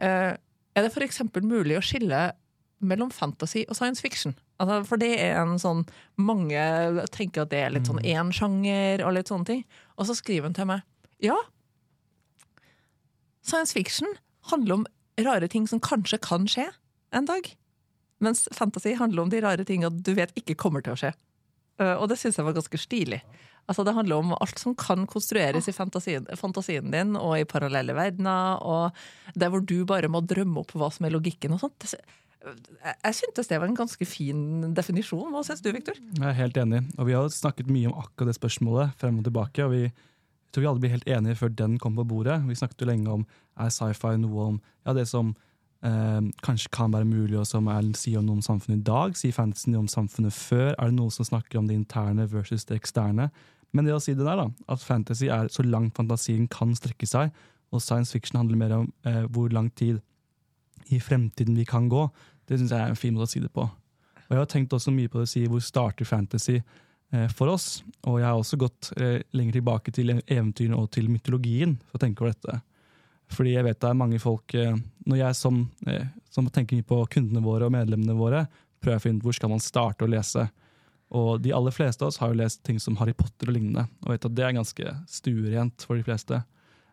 er 0.00 0.38
det 0.74 0.92
f.eks. 0.94 1.20
mulig 1.44 1.76
å 1.76 1.82
skille 1.84 2.32
mellom 2.80 3.10
fantasy 3.12 3.62
og 3.68 3.76
science 3.76 4.00
fiction. 4.02 4.34
Altså, 4.60 4.80
for 4.88 5.00
det 5.00 5.10
er 5.20 5.38
en 5.40 5.58
sånn 5.60 5.82
Mange 6.20 6.60
tenker 7.14 7.44
at 7.44 7.50
det 7.52 7.60
er 7.64 7.72
litt 7.74 7.88
sånn 7.88 8.00
én 8.04 8.32
sjanger 8.32 9.04
og 9.06 9.14
litt 9.16 9.28
sånne 9.32 9.48
ting. 9.48 9.64
Og 9.96 10.08
så 10.08 10.16
skriver 10.16 10.48
hun 10.48 10.56
til 10.56 10.68
meg 10.70 10.84
ja. 11.20 11.36
Science 13.44 13.72
fiction 13.76 14.08
handler 14.50 14.80
om 14.80 14.86
rare 15.20 15.48
ting 15.52 15.66
som 15.68 15.80
kanskje 15.84 16.20
kan 16.24 16.46
skje 16.48 16.68
en 17.16 17.26
dag. 17.28 17.48
Mens 18.20 18.46
fantasy 18.52 18.94
handler 18.96 19.24
om 19.24 19.32
de 19.32 19.40
rare 19.44 19.64
tingene 19.68 20.02
du 20.04 20.12
vet 20.16 20.32
ikke 20.38 20.56
kommer 20.60 20.84
til 20.84 20.94
å 20.94 21.00
skje. 21.00 21.12
Eh, 21.80 21.96
Og 21.96 22.08
det 22.10 22.18
syns 22.20 22.38
jeg 22.38 22.46
var 22.46 22.56
ganske 22.56 22.80
stilig. 22.80 23.20
Altså 23.68 23.84
Det 23.86 23.94
handler 23.94 24.16
om 24.18 24.32
alt 24.34 24.58
som 24.58 24.74
kan 24.74 25.04
konstrueres 25.06 25.68
i 25.68 25.72
fantasien, 25.76 26.26
fantasien 26.36 26.90
din 26.90 27.14
og 27.16 27.36
i 27.38 27.44
parallelle 27.46 27.94
verdener, 27.94 28.58
og 28.66 28.90
der 29.38 29.52
hvor 29.52 29.62
du 29.62 29.84
bare 29.86 30.08
må 30.10 30.24
drømme 30.26 30.64
opp 30.64 30.72
hva 30.74 30.88
som 30.90 31.06
er 31.06 31.14
logikken 31.14 31.54
og 31.54 31.60
sånt. 31.62 31.86
Jeg, 32.40 33.14
syntes 33.18 33.50
det 33.50 33.58
var 33.60 33.68
en 33.68 33.76
ganske 33.76 34.06
fin 34.08 34.70
definisjon. 34.76 35.28
Hva 35.32 35.42
syns 35.44 35.60
du, 35.64 35.68
Viktor? 35.74 35.98
Jeg 36.16 36.24
er 36.30 36.38
helt 36.38 36.56
enig. 36.60 36.80
Og 36.96 37.08
vi 37.10 37.16
har 37.16 37.28
snakket 37.34 37.68
mye 37.72 37.90
om 37.90 37.98
akkurat 38.00 38.32
det 38.32 38.38
spørsmålet 38.38 38.96
frem 39.00 39.20
og 39.20 39.26
tilbake. 39.26 39.64
og 39.64 39.74
vi 39.74 39.82
tror 40.50 40.64
vi 40.64 40.70
alle 40.70 40.82
blir 40.82 40.94
helt 40.94 41.08
enige 41.08 41.38
før 41.38 41.52
den 41.54 41.78
kom 41.78 41.94
på 41.96 42.06
bordet. 42.08 42.40
Vi 42.48 42.58
snakket 42.58 42.82
jo 42.82 42.90
lenge 42.90 43.12
om 43.12 43.26
er 43.60 43.70
sci-fi 43.70 44.16
noe 44.18 44.46
om 44.48 44.58
ja, 44.86 44.94
det 44.96 45.06
som 45.10 45.34
eh, 45.84 46.20
kanskje 46.42 46.72
kan 46.74 46.92
være 46.92 47.08
mulig, 47.08 47.38
og 47.38 47.46
som 47.46 47.68
er, 47.70 47.86
sier 47.98 48.24
noe 48.24 48.38
om 48.38 48.44
samfunnet 48.44 48.80
i 48.80 48.88
dag. 48.88 49.16
Sier 49.18 49.36
fantasy 49.36 49.74
om 49.76 49.88
samfunnet 49.90 50.34
før? 50.34 50.72
Er 50.72 50.90
det 50.90 50.96
noe 50.96 51.12
som 51.14 51.28
snakker 51.28 51.60
om 51.60 51.68
det 51.68 51.78
interne 51.78 52.26
versus 52.30 52.66
det 52.66 52.80
eksterne? 52.80 53.30
Men 53.70 53.86
det 53.86 53.94
å 53.94 54.02
si 54.02 54.16
det 54.18 54.26
der, 54.26 54.40
da, 54.40 54.48
at 54.72 54.82
fantasy 54.82 55.28
er 55.30 55.50
så 55.52 55.62
langt 55.62 55.98
fantasien 55.98 56.48
kan 56.50 56.74
strekke 56.74 57.06
seg, 57.06 57.30
og 57.70 57.82
science 57.84 58.10
fiction 58.10 58.40
handler 58.40 58.58
mer 58.58 58.78
om 58.80 58.88
eh, 59.06 59.26
hvor 59.30 59.52
lang 59.54 59.70
tid 59.78 60.00
i 60.88 61.00
fremtiden 61.02 61.58
vi 61.58 61.66
kan 61.68 61.88
gå, 61.90 62.06
det 62.48 62.58
syns 62.58 62.72
jeg 62.74 62.82
er 62.82 62.92
en 62.92 62.98
fin 62.98 63.14
måte 63.14 63.28
å 63.28 63.32
si 63.34 63.42
det 63.42 63.52
på. 63.54 63.64
Og 63.64 64.36
Jeg 64.36 64.40
har 64.40 64.50
tenkt 64.50 64.74
også 64.74 64.94
mye 64.94 65.10
på 65.10 65.18
det 65.18 65.26
å 65.26 65.30
si 65.30 65.42
hvor 65.50 65.62
starter 65.62 66.06
fantasy 66.06 66.56
eh, 66.60 67.28
for 67.34 67.50
oss. 67.50 67.82
Og 68.06 68.20
jeg 68.20 68.28
har 68.28 68.38
også 68.38 68.58
gått 68.60 68.92
eh, 68.96 69.20
lenger 69.34 69.58
tilbake 69.58 69.94
til 69.94 70.14
eventyrene 70.20 70.78
og 70.78 70.90
til 70.94 71.10
mytologien 71.10 71.76
for 71.88 71.98
å 71.98 72.02
tenke 72.04 72.22
over 72.22 72.36
dette. 72.36 72.60
Fordi 73.30 73.56
jeg 73.56 73.66
vet 73.66 73.80
det 73.82 73.90
er 73.90 73.98
mange 73.98 74.18
folk 74.22 74.54
eh, 74.58 74.78
Når 75.06 75.20
jeg 75.20 75.38
som, 75.38 75.60
som 76.30 76.48
tenker 76.50 76.78
mye 76.78 76.86
på 76.86 77.02
kundene 77.10 77.42
våre 77.42 77.66
og 77.66 77.74
medlemmene 77.74 78.18
våre, 78.18 78.44
prøver 78.80 78.96
jeg 78.96 79.02
å 79.02 79.06
finne 79.06 79.20
ut 79.20 79.26
hvor 79.28 79.38
skal 79.38 79.52
man 79.52 79.62
starte 79.62 80.06
å 80.06 80.10
lese. 80.10 80.46
Og 81.10 81.42
de 81.42 81.50
aller 81.54 81.74
fleste 81.74 82.06
av 82.06 82.12
oss 82.12 82.20
har 82.22 82.30
jo 82.30 82.38
lest 82.38 82.62
ting 82.66 82.78
som 82.82 82.98
Harry 83.00 83.16
Potter 83.18 83.50
og 83.50 83.56
lignende, 83.56 83.88
og 84.04 84.12
vet 84.14 84.26
at 84.28 84.36
det 84.36 84.46
er 84.46 84.54
ganske 84.54 84.92
stuerent 85.10 85.86
for 85.86 85.98
de 85.98 86.06
fleste. 86.06 86.38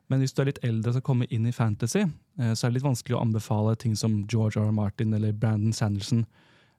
Men 0.09 0.23
hvis 0.23 0.33
du 0.33 0.41
er 0.41 0.49
litt 0.49 0.63
eldre 0.65 0.95
som 0.95 1.05
kommer 1.05 1.29
inn 1.33 1.45
i 1.45 1.53
fantasy, 1.53 2.07
så 2.37 2.67
er 2.67 2.69
det 2.69 2.77
litt 2.77 2.85
vanskelig 2.85 3.17
å 3.17 3.21
anbefale 3.23 3.75
ting 3.81 3.95
som 3.97 4.19
George 4.29 4.61
R. 4.61 4.69
R. 4.69 4.75
Martin 4.75 5.15
eller 5.17 5.33
Brandon 5.33 5.73
Sanderson. 5.73 6.25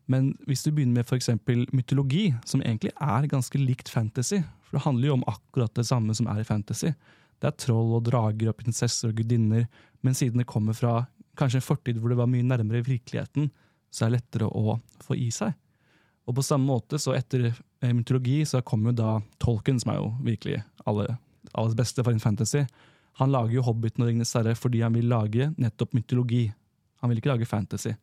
Men 0.09 0.33
hvis 0.49 0.63
du 0.65 0.71
begynner 0.73 1.03
med 1.03 1.09
f.eks. 1.09 1.29
mytologi, 1.75 2.31
som 2.49 2.63
egentlig 2.63 2.95
er 2.97 3.29
ganske 3.29 3.61
likt 3.61 3.91
fantasy, 3.93 4.41
for 4.65 4.79
det 4.79 4.85
handler 4.87 5.11
jo 5.11 5.17
om 5.19 5.27
akkurat 5.29 5.75
det 5.77 5.85
samme 5.89 6.15
som 6.17 6.29
er 6.31 6.41
i 6.41 6.49
fantasy. 6.49 6.95
Det 7.39 7.51
er 7.51 7.59
troll 7.61 7.95
og 7.99 8.07
drager 8.09 8.51
og 8.51 8.57
prinsesser 8.59 9.11
og 9.11 9.21
gudinner, 9.21 9.67
men 10.05 10.17
siden 10.17 10.41
det 10.41 10.49
kommer 10.49 10.77
fra 10.77 11.03
kanskje 11.39 11.61
en 11.61 11.69
fortid 11.69 12.01
hvor 12.01 12.13
det 12.13 12.19
var 12.19 12.31
mye 12.31 12.47
nærmere 12.47 12.85
virkeligheten, 12.87 13.51
så 13.91 14.05
er 14.05 14.13
det 14.13 14.19
lettere 14.19 14.49
å 14.49 14.79
få 15.05 15.17
i 15.17 15.29
seg. 15.35 15.55
Og 16.29 16.37
på 16.37 16.45
samme 16.45 16.69
måte, 16.69 16.99
så 17.01 17.15
etter 17.17 17.47
eh, 17.49 17.93
mytologi, 17.95 18.43
så 18.45 18.61
kommer 18.61 18.93
jo 18.93 18.99
da 19.01 19.13
Tolkien, 19.41 19.79
som 19.81 19.95
er 19.95 20.01
jo 20.01 20.11
virkelig 20.25 20.61
alle, 20.85 21.17
alles 21.55 21.77
beste 21.79 22.05
for 22.05 22.13
en 22.13 22.21
fantasy. 22.21 22.67
Han 23.19 23.33
lager 23.35 23.59
jo 23.59 23.65
Hobbiten 23.67 24.05
og 24.05 24.11
Ringenes 24.11 24.35
herre 24.39 24.55
fordi 24.59 24.83
han 24.85 24.95
vil 24.95 25.09
lage 25.11 25.51
nettopp 25.59 25.97
mytologi. 25.97 26.47
Han 27.03 27.11
vil 27.11 27.21
ikke 27.21 27.33
lage 27.33 27.49
fantasy. 27.49 27.95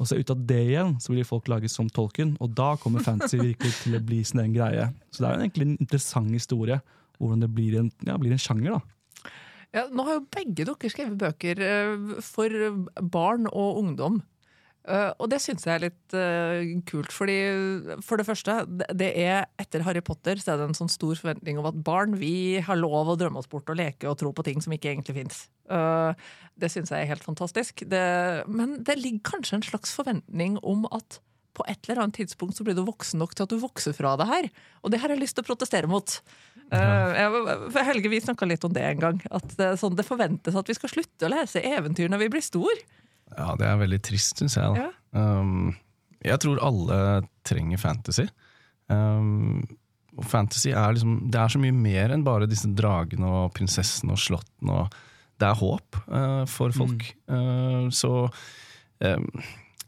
Og 0.00 0.08
så 0.08 0.18
ut 0.18 0.32
av 0.32 0.40
det 0.48 0.60
igjen 0.70 0.96
så 1.02 1.12
vil 1.12 1.26
folk 1.26 1.48
lage 1.52 1.68
som 1.70 1.88
Tolkien, 1.92 2.34
og 2.42 2.54
da 2.56 2.72
kommer 2.80 3.04
fantasy 3.04 3.38
virkelig 3.38 3.74
til 3.82 3.96
å 3.98 4.02
bli 4.02 4.22
sin 4.26 4.42
egen 4.42 4.56
greie. 4.56 4.88
Så 5.12 5.22
det 5.22 5.28
er 5.28 5.36
jo 5.36 5.44
egentlig 5.44 5.68
en 5.68 5.76
interessant 5.84 6.32
historie, 6.32 6.80
hvordan 7.20 7.44
det 7.44 7.50
blir 7.54 7.78
en, 7.78 7.90
ja, 8.08 8.16
blir 8.18 8.34
en 8.34 8.42
sjanger. 8.42 8.78
da. 8.78 9.30
Ja, 9.72 9.86
nå 9.88 10.04
har 10.04 10.18
jo 10.18 10.26
begge 10.34 10.66
dere 10.66 10.92
skrevet 10.92 11.20
bøker 11.20 11.62
eh, 11.64 12.16
for 12.24 12.56
barn 13.14 13.46
og 13.48 13.78
ungdom. 13.80 14.20
Uh, 14.82 15.12
og 15.22 15.28
det 15.30 15.38
syns 15.38 15.62
jeg 15.62 15.76
er 15.76 15.84
litt 15.84 16.14
uh, 16.16 16.58
kult, 16.88 17.12
fordi 17.14 17.36
for 18.02 18.18
det 18.18 18.26
første, 18.26 18.56
det 18.98 19.12
er 19.22 19.44
etter 19.62 19.84
Harry 19.86 20.02
Potter 20.02 20.40
så 20.42 20.52
er 20.52 20.58
det 20.58 20.66
en 20.72 20.78
sånn 20.80 20.90
stor 20.90 21.14
forventning 21.20 21.60
om 21.60 21.68
at 21.70 21.78
barn 21.86 22.16
vi 22.18 22.58
har 22.66 22.80
lov 22.80 23.12
å 23.12 23.14
drømme 23.18 23.38
oss 23.38 23.50
bort 23.50 23.70
og 23.70 23.78
leke 23.78 24.10
og 24.10 24.18
tro 24.18 24.32
på 24.34 24.44
ting 24.48 24.58
som 24.64 24.74
ikke 24.74 24.90
egentlig 24.90 25.20
fins. 25.20 25.44
Uh, 25.70 26.10
det 26.58 26.72
syns 26.74 26.90
jeg 26.90 27.06
er 27.06 27.12
helt 27.12 27.22
fantastisk. 27.22 27.84
Det, 27.86 28.02
men 28.50 28.80
det 28.82 28.98
ligger 28.98 29.36
kanskje 29.36 29.60
en 29.60 29.68
slags 29.70 29.94
forventning 29.94 30.58
om 30.66 30.88
at 30.90 31.20
på 31.54 31.64
et 31.68 31.78
eller 31.86 32.02
annet 32.02 32.18
tidspunkt 32.18 32.56
så 32.56 32.64
blir 32.66 32.74
du 32.74 32.82
voksen 32.86 33.20
nok 33.22 33.36
til 33.36 33.46
at 33.46 33.52
du 33.52 33.60
vokser 33.62 33.94
fra 33.94 34.16
det 34.18 34.26
her. 34.26 34.48
Og 34.82 34.90
det 34.90 35.02
har 35.02 35.12
jeg 35.12 35.20
lyst 35.20 35.36
til 35.36 35.44
å 35.44 35.50
protestere 35.50 35.90
mot. 35.90 36.16
Ja. 36.72 37.28
Helge, 37.84 38.08
vi 38.08 38.22
snakka 38.24 38.48
litt 38.48 38.64
om 38.64 38.72
det 38.72 38.84
en 38.88 39.02
gang. 39.02 39.20
At 39.30 39.52
det, 39.58 39.74
sånn, 39.80 39.94
det 39.98 40.08
forventes 40.08 40.56
at 40.56 40.70
vi 40.70 40.76
skal 40.78 40.92
slutte 40.94 41.28
å 41.28 41.32
lese 41.34 41.60
eventyr 41.60 42.08
når 42.10 42.24
vi 42.24 42.30
blir 42.32 42.44
stor. 42.44 42.84
Ja, 43.36 43.52
det 43.58 43.68
er 43.68 43.80
veldig 43.80 44.00
trist, 44.04 44.40
syns 44.40 44.58
jeg. 44.58 44.82
Ja. 44.82 44.90
Um, 45.12 45.72
jeg 46.22 46.38
tror 46.42 46.60
alle 46.62 46.98
trenger 47.46 47.80
fantasy. 47.80 48.26
Um, 48.92 49.62
og 50.12 50.26
fantasy 50.28 50.72
er 50.74 50.92
liksom 50.92 51.30
Det 51.32 51.38
er 51.40 51.52
så 51.54 51.60
mye 51.62 51.72
mer 51.72 52.12
enn 52.12 52.24
bare 52.26 52.48
disse 52.50 52.68
dragene 52.76 53.28
og 53.28 53.54
prinsessene 53.56 54.12
og 54.12 54.20
slottene. 54.20 54.84
det 55.40 55.48
er 55.48 55.58
håp 55.58 55.98
uh, 56.08 56.44
for 56.46 56.74
folk. 56.76 57.06
Mm. 57.26 57.36
Uh, 57.36 57.90
så 57.90 58.12
um, 58.28 59.28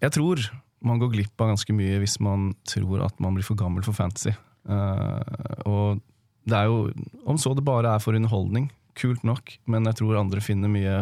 jeg 0.01 0.17
tror 0.17 0.43
man 0.85 1.01
går 1.01 1.13
glipp 1.15 1.41
av 1.41 1.55
ganske 1.55 1.77
mye 1.77 2.01
hvis 2.03 2.19
man 2.21 2.53
tror 2.69 3.07
at 3.07 3.21
man 3.23 3.37
blir 3.37 3.47
for 3.47 3.59
gammel 3.59 3.85
for 3.85 3.97
fantasy. 3.97 4.35
Uh, 4.69 5.21
og 5.69 6.01
det 6.45 6.57
er 6.59 6.69
jo, 6.69 6.91
om 7.25 7.39
så 7.41 7.55
det 7.57 7.65
bare 7.65 7.95
er 7.95 8.03
for 8.05 8.17
underholdning, 8.17 8.69
kult 8.99 9.25
nok, 9.25 9.57
men 9.71 9.89
jeg 9.89 10.01
tror 10.01 10.21
andre 10.21 10.43
finner 10.45 10.71
mye 10.71 10.99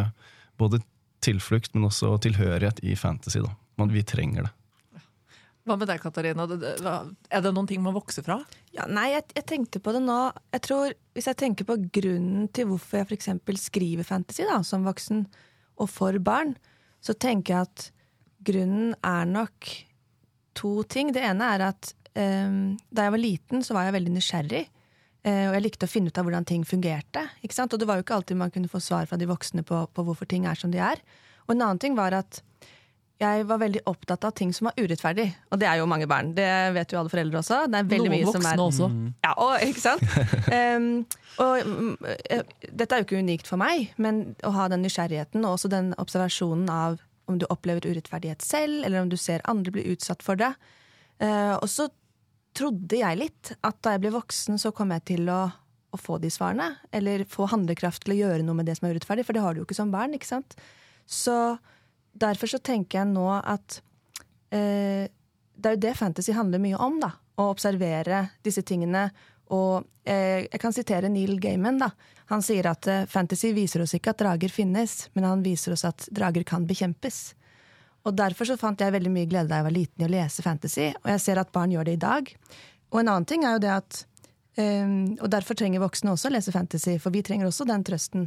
både 0.61 0.80
tilflukt, 1.25 1.75
men 1.76 1.88
også 1.88 2.17
tilhørighet 2.25 2.83
i 2.85 2.97
fantasy. 2.99 3.41
Da. 3.45 3.52
Man, 3.81 3.93
vi 3.95 4.05
trenger 4.07 4.49
det. 4.49 4.52
Hva 5.62 5.76
med 5.79 5.87
deg, 5.87 6.02
Katarina? 6.02 6.45
Er 6.50 7.43
det 7.45 7.52
noen 7.55 7.69
ting 7.71 7.83
man 7.85 7.95
vokser 7.95 8.25
fra? 8.26 8.41
Ja, 8.75 8.88
nei, 8.91 9.12
jeg, 9.12 9.29
jeg, 9.37 9.47
tenkte 9.47 9.79
på 9.83 9.95
det 9.95 10.00
nå. 10.02 10.19
Jeg 10.57 10.64
tror, 10.67 10.95
Hvis 11.14 11.29
jeg 11.31 11.38
tenker 11.38 11.69
på 11.69 11.76
grunnen 11.95 12.49
til 12.50 12.67
hvorfor 12.71 12.99
jeg 12.99 13.12
f.eks. 13.12 13.31
skriver 13.69 14.07
fantasy 14.07 14.43
da, 14.49 14.59
som 14.67 14.88
voksen, 14.88 15.26
og 15.79 15.88
for 15.91 16.19
barn, 16.23 16.57
så 17.02 17.14
tenker 17.14 17.55
jeg 17.55 17.69
at 17.69 17.87
grunnen 18.43 18.97
er 19.07 19.29
nok 19.31 19.71
to 20.59 20.83
ting. 20.91 21.14
Det 21.14 21.23
ene 21.25 21.55
er 21.55 21.67
at 21.71 21.93
um, 22.19 22.75
da 22.91 23.07
jeg 23.07 23.14
var 23.14 23.23
liten, 23.23 23.62
så 23.62 23.76
var 23.76 23.87
jeg 23.87 23.97
veldig 24.00 24.14
nysgjerrig. 24.17 24.64
Uh, 25.23 25.49
og 25.50 25.57
jeg 25.57 25.64
likte 25.69 25.87
å 25.87 25.91
finne 25.91 26.11
ut 26.11 26.19
av 26.19 26.26
hvordan 26.26 26.47
ting 26.49 26.64
fungerte. 26.67 27.26
ikke 27.47 27.55
sant? 27.55 27.75
Og 27.75 27.81
det 27.81 27.87
var 27.87 27.99
jo 27.99 28.07
ikke 28.07 28.17
alltid 28.19 28.41
man 28.41 28.55
kunne 28.55 28.71
få 28.71 28.81
svar 28.83 29.07
fra 29.07 29.19
de 29.21 29.29
voksne 29.31 29.62
på, 29.67 29.85
på 29.95 30.07
hvorfor 30.07 30.29
ting 30.29 30.49
er 30.50 30.59
som 30.59 30.73
de 30.73 30.83
er. 30.83 31.02
Og 31.47 31.55
en 31.55 31.62
annen 31.62 31.83
ting 31.83 31.99
var 31.99 32.17
at 32.17 32.43
jeg 33.23 33.47
var 33.47 33.61
veldig 33.62 33.83
opptatt 33.91 34.25
av 34.26 34.35
ting 34.35 34.50
som 34.55 34.69
var 34.69 34.79
urettferdig. 34.81 35.29
Og 35.52 35.61
det 35.61 35.69
er 35.71 35.79
jo 35.79 35.87
mange 35.91 36.09
barn. 36.11 36.33
Det 36.35 36.49
vet 36.75 36.93
jo 36.93 36.99
alle 36.99 37.12
foreldre 37.12 37.38
også. 37.43 37.61
Det 37.71 37.79
er 37.79 37.88
veldig 37.93 38.11
Noen 38.11 38.17
mye 38.17 38.35
som 38.35 38.49
er, 38.50 38.62
også. 38.64 38.88
Ja, 39.23 39.33
og, 39.37 39.55
ikke 39.62 39.83
sant? 39.85 40.02
um, 40.59 40.88
og 41.43 41.69
um, 41.69 41.95
dette 42.67 42.88
er 42.88 43.02
jo 43.02 43.07
ikke 43.07 43.23
unikt 43.23 43.50
for 43.50 43.62
meg, 43.62 43.93
men 44.02 44.23
å 44.47 44.52
ha 44.57 44.69
den 44.73 44.83
nysgjerrigheten 44.87 45.45
og 45.45 45.57
også 45.57 45.71
den 45.73 45.93
observasjonen 46.02 46.71
av 46.73 46.99
om 47.31 47.38
du 47.38 47.47
opplever 47.52 47.87
urettferdighet 47.87 48.43
selv, 48.45 48.83
eller 48.83 49.05
om 49.05 49.12
du 49.12 49.19
ser 49.21 49.45
andre 49.49 49.75
bli 49.75 49.87
utsatt 49.95 50.25
for 50.26 50.41
det. 50.41 50.50
Uh, 51.23 51.55
og 51.61 51.69
så 51.71 51.87
trodde 52.56 53.00
jeg 53.00 53.18
litt 53.18 53.52
at 53.61 53.80
da 53.85 53.94
jeg 53.94 54.04
ble 54.04 54.12
voksen, 54.14 54.61
så 54.61 54.73
kom 54.76 54.92
jeg 54.94 55.04
til 55.14 55.30
å, 55.32 55.40
å, 55.49 56.00
få 56.00 56.18
de 56.23 56.30
svarene. 56.32 56.68
Eller 56.94 57.26
få 57.28 57.49
handlekraft 57.52 58.04
til 58.04 58.16
å 58.16 58.21
gjøre 58.23 58.47
noe 58.47 58.59
med 58.61 58.68
det 58.68 58.78
som 58.78 58.88
er 58.88 58.97
urettferdig, 58.97 59.26
for 59.28 59.37
det 59.37 59.44
har 59.44 59.54
du 59.54 59.62
jo 59.62 59.66
ikke 59.68 59.78
som 59.78 59.92
barn. 59.94 60.14
ikke 60.16 60.30
sant? 60.30 60.56
Så 61.06 61.56
derfor 62.12 62.52
så 62.52 62.61
tenker 62.62 63.02
jeg 63.02 63.12
nå 63.12 63.26
at 63.38 63.80
eh, 64.52 65.09
det 65.09 65.68
er 65.68 65.76
jo 65.76 65.85
det 65.87 65.97
fantasy 65.99 66.35
handler 66.37 66.62
mye 66.62 66.80
om, 66.80 67.00
da. 67.02 67.14
Å 67.40 67.49
observere 67.49 68.26
disse 68.44 68.64
tingene. 68.66 69.06
Og 69.52 69.85
eh, 70.04 70.49
jeg 70.49 70.61
kan 70.61 70.75
sitere 70.75 71.11
Neil 71.12 71.38
Gaiman. 71.40 71.80
da. 71.80 71.92
Han 72.32 72.44
sier 72.44 72.68
at 72.71 72.88
eh, 72.88 73.06
fantasy 73.11 73.52
viser 73.56 73.85
oss 73.85 73.94
ikke 73.97 74.12
at 74.12 74.23
drager 74.23 74.52
finnes, 74.52 75.06
men 75.16 75.28
han 75.28 75.44
viser 75.44 75.75
oss 75.76 75.85
at 75.88 76.09
drager 76.12 76.44
kan 76.49 76.66
bekjempes. 76.68 77.32
Og 78.02 78.16
Derfor 78.18 78.49
så 78.49 78.59
fant 78.59 78.80
jeg 78.80 78.94
veldig 78.94 79.12
mye 79.14 79.28
glede 79.30 79.50
da 79.50 79.61
jeg 79.61 79.68
var 79.68 79.75
liten 79.75 80.02
i 80.02 80.06
å 80.09 80.12
lese 80.12 80.42
fantasy, 80.42 80.88
og 81.04 81.11
jeg 81.12 81.23
ser 81.23 81.40
at 81.42 81.52
barn 81.54 81.75
gjør 81.75 81.87
det 81.87 81.99
i 81.99 82.02
dag. 82.02 82.32
Og 82.92 83.00
en 83.00 83.12
annen 83.12 83.28
ting 83.28 83.47
er 83.47 83.56
jo 83.56 83.62
det 83.62 83.71
at 83.73 84.00
um, 84.59 85.14
Og 85.23 85.28
derfor 85.32 85.56
trenger 85.59 85.80
voksne 85.80 86.12
også 86.12 86.28
å 86.28 86.35
lese 86.35 86.54
fantasy, 86.54 86.97
for 87.00 87.14
vi 87.14 87.23
trenger 87.25 87.49
også 87.49 87.68
den 87.68 87.85
trøsten. 87.87 88.26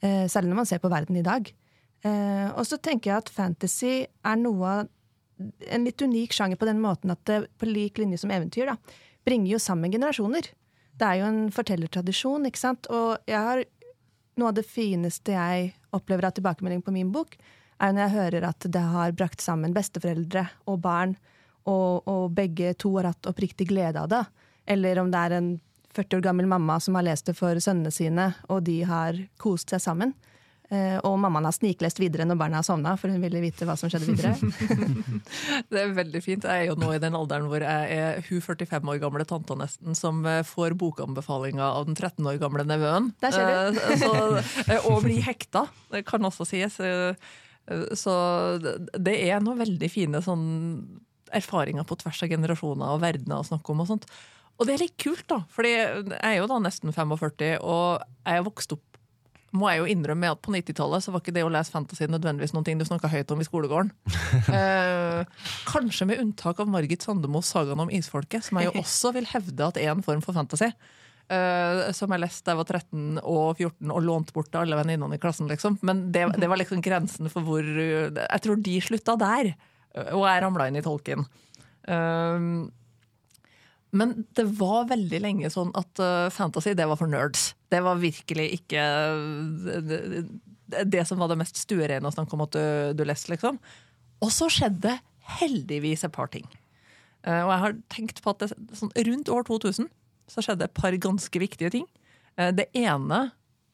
Uh, 0.00 0.24
særlig 0.24 0.50
når 0.50 0.62
man 0.62 0.70
ser 0.70 0.80
på 0.82 0.92
verden 0.92 1.20
i 1.20 1.26
dag. 1.26 1.52
Uh, 2.00 2.48
og 2.56 2.64
så 2.64 2.80
tenker 2.80 3.12
jeg 3.12 3.26
at 3.26 3.34
fantasy 3.34 3.92
er 4.08 4.40
noe 4.40 4.72
av 4.72 4.88
en 5.72 5.84
litt 5.84 6.00
unik 6.00 6.34
sjanger 6.36 6.58
på 6.60 6.68
den 6.68 6.80
måten 6.82 7.12
at 7.12 7.20
det 7.28 7.42
på 7.60 7.68
lik 7.68 8.00
linje 8.00 8.18
som 8.20 8.32
eventyr 8.32 8.68
da, 8.68 8.76
bringer 9.24 9.54
jo 9.54 9.60
sammen 9.62 9.92
generasjoner. 9.92 10.48
Det 11.00 11.06
er 11.06 11.20
jo 11.20 11.28
en 11.30 11.44
fortellertradisjon, 11.54 12.48
ikke 12.48 12.60
sant. 12.60 12.88
Og 12.92 13.20
jeg 13.28 13.40
har 13.40 13.62
noe 14.40 14.50
av 14.50 14.56
det 14.56 14.66
fineste 14.68 15.32
jeg 15.32 15.72
opplever 15.96 16.28
av 16.28 16.36
tilbakemelding 16.36 16.82
på 16.84 16.94
min 16.94 17.12
bok, 17.12 17.36
er 17.80 17.94
når 17.94 18.04
jeg 18.04 18.16
hører 18.16 18.46
at 18.50 18.68
det 18.76 18.84
har 18.94 19.16
brakt 19.16 19.42
sammen 19.44 19.74
besteforeldre 19.76 20.46
og 20.70 20.80
barn, 20.84 21.16
og, 21.68 22.08
og 22.08 22.30
begge 22.36 22.74
to 22.80 22.94
har 22.98 23.10
hatt 23.12 23.28
oppriktig 23.28 23.68
glede 23.70 24.00
av 24.00 24.08
det. 24.12 24.24
Eller 24.70 25.00
om 25.02 25.10
det 25.12 25.20
er 25.20 25.36
en 25.36 25.52
40 25.94 26.20
år 26.20 26.26
gammel 26.28 26.48
mamma 26.48 26.78
som 26.80 26.96
har 26.98 27.06
lest 27.06 27.26
det 27.28 27.36
for 27.38 27.58
sønnene 27.62 27.92
sine, 27.94 28.32
og 28.48 28.64
de 28.68 28.80
har 28.86 29.18
kost 29.40 29.72
seg 29.74 29.82
sammen. 29.82 30.14
Uh, 30.70 31.00
og 31.02 31.16
mammaen 31.18 31.48
har 31.48 31.54
sniklest 31.56 31.98
videre 31.98 32.22
når 32.28 32.36
barna 32.38 32.60
har 32.60 32.66
sovna, 32.66 32.92
for 32.94 33.10
hun 33.10 33.18
ville 33.24 33.40
vite 33.42 33.66
hva 33.66 33.74
som 33.78 33.90
skjedde 33.90 34.12
videre. 34.12 34.36
det 35.72 35.80
er 35.80 35.96
veldig 35.96 36.20
fint. 36.22 36.46
Jeg 36.46 36.68
er 36.68 36.68
jo 36.68 36.76
nå 36.78 36.92
i 36.94 37.00
den 37.02 37.16
alderen 37.18 37.48
hvor 37.50 37.64
jeg 37.66 37.96
er 37.96 38.22
hun 38.28 38.44
45 38.44 38.92
år 38.94 39.00
gamle 39.02 39.26
tanta 39.26 39.56
nesten 39.58 39.98
som 39.98 40.22
eh, 40.30 40.44
får 40.46 40.78
bokanbefalinga 40.78 41.72
av 41.74 41.88
den 41.90 41.98
13 41.98 42.22
år 42.22 42.38
gamle 42.38 42.62
nevøen. 42.70 43.10
Der 43.18 43.34
ser 43.34 43.50
du. 43.50 43.82
Uh, 43.82 43.98
så, 43.98 44.80
og 44.84 45.02
blir 45.08 45.26
hekta, 45.26 45.66
det 45.90 46.04
kan 46.06 46.30
også 46.30 46.46
sies. 46.46 46.78
Så 47.98 48.12
det 48.60 49.16
er 49.28 49.40
noen 49.44 49.60
veldig 49.62 49.90
fine 49.92 50.20
sånn 50.24 50.44
erfaringer 51.30 51.86
på 51.86 51.98
tvers 52.00 52.24
av 52.24 52.32
generasjoner 52.32 52.94
og 52.94 53.02
verdener 53.04 53.40
å 53.40 53.46
snakke 53.46 53.72
om. 53.72 53.82
Og 53.84 53.90
sånt. 53.92 54.06
Og 54.60 54.68
det 54.68 54.74
er 54.74 54.84
litt 54.84 54.96
kult, 55.00 55.24
da, 55.30 55.40
fordi 55.52 55.72
jeg 55.72 56.20
er 56.20 56.36
jo 56.36 56.48
da 56.50 56.58
nesten 56.60 56.92
45, 56.92 57.60
og 57.64 58.02
jeg 58.26 58.40
er 58.40 58.46
vokst 58.46 58.74
opp 58.76 58.84
må 59.56 59.66
jeg 59.66 59.80
jo 59.80 59.86
innrømme 59.90 60.30
at 60.30 60.38
på 60.44 60.52
90-tallet 60.54 61.02
så 61.02 61.10
var 61.10 61.22
ikke 61.24 61.34
det 61.34 61.42
å 61.42 61.50
lese 61.50 61.72
fantasy 61.74 62.06
nødvendigvis 62.06 62.52
noen 62.54 62.66
ting 62.68 62.78
du 62.78 62.84
snakka 62.86 63.10
høyt 63.10 63.32
om 63.34 63.40
i 63.42 63.46
skolegården. 63.46 63.90
eh, 64.56 65.48
kanskje 65.66 66.06
med 66.06 66.22
unntak 66.22 66.62
av 66.62 66.70
Margit 66.70 67.02
Sandemos 67.02 67.50
'Sagaen 67.50 67.82
om 67.82 67.90
isfolket', 67.90 68.46
som 68.46 68.60
jeg 68.60 68.70
jo 68.70 68.76
også 68.84 69.10
vil 69.16 69.26
hevde 69.32 69.66
at 69.66 69.80
er 69.80 69.90
en 69.90 70.06
form 70.06 70.22
for 70.22 70.36
fantasy. 70.38 70.70
Uh, 71.30 71.92
som 71.94 72.10
jeg 72.10 72.24
leste 72.24 72.42
da 72.42 72.56
jeg 72.56 72.58
var 72.58 72.66
13 72.80 73.20
og 73.22 73.60
14 73.60 73.92
og 73.94 74.02
lånte 74.02 74.34
bort 74.34 74.48
til 74.50 74.64
alle 74.64 74.74
venninnene 74.80 75.14
i 75.14 75.20
klassen. 75.22 75.46
liksom. 75.46 75.76
Men 75.86 76.08
det, 76.10 76.24
det, 76.42 76.48
var 76.50 76.58
liksom 76.58 76.82
grensen 76.82 77.30
for 77.30 77.46
hvor 77.46 77.62
Jeg 77.62 78.42
tror 78.42 78.58
de 78.58 78.74
slutta 78.82 79.14
der, 79.20 79.52
og 80.10 80.24
jeg 80.26 80.42
ramla 80.42 80.66
inn 80.66 80.80
i 80.80 80.82
tolken. 80.82 81.22
Uh, 81.86 82.66
men 83.94 84.14
det 84.38 84.46
var 84.58 84.88
veldig 84.90 85.20
lenge 85.22 85.52
sånn 85.54 85.70
at 85.78 86.02
uh, 86.02 86.26
fantasy, 86.34 86.74
det 86.74 86.88
var 86.90 86.98
for 86.98 87.10
nerds. 87.10 87.52
Det 87.70 87.78
var 87.86 88.02
virkelig 88.02 88.48
ikke 88.58 88.88
det, 89.86 90.00
det 90.90 91.06
som 91.06 91.22
var 91.22 91.30
det 91.30 91.38
mest 91.38 91.62
stuerene 91.62 92.10
å 92.10 92.14
snakke 92.14 92.34
om 92.34 92.42
at 92.48 92.58
du, 92.58 92.66
du 92.98 93.04
leste, 93.06 93.30
liksom. 93.30 93.62
Og 94.18 94.34
så 94.34 94.50
skjedde 94.50 94.98
heldigvis 95.38 96.02
et 96.06 96.14
par 96.14 96.26
ting. 96.34 96.46
og 97.22 97.50
jeg 97.54 97.62
har 97.62 97.80
tenkt 97.92 98.22
på 98.24 98.34
at 98.34 98.42
det, 98.42 98.52
sånn, 98.74 98.90
rundt 99.06 99.30
år 99.30 99.46
2000 99.46 99.86
så 100.30 100.44
skjedde 100.44 100.68
et 100.68 100.76
par 100.76 100.94
ganske 101.02 101.42
viktige 101.42 101.72
ting. 101.74 101.86
Eh, 102.38 102.52
det 102.54 102.70
ene 102.78 103.28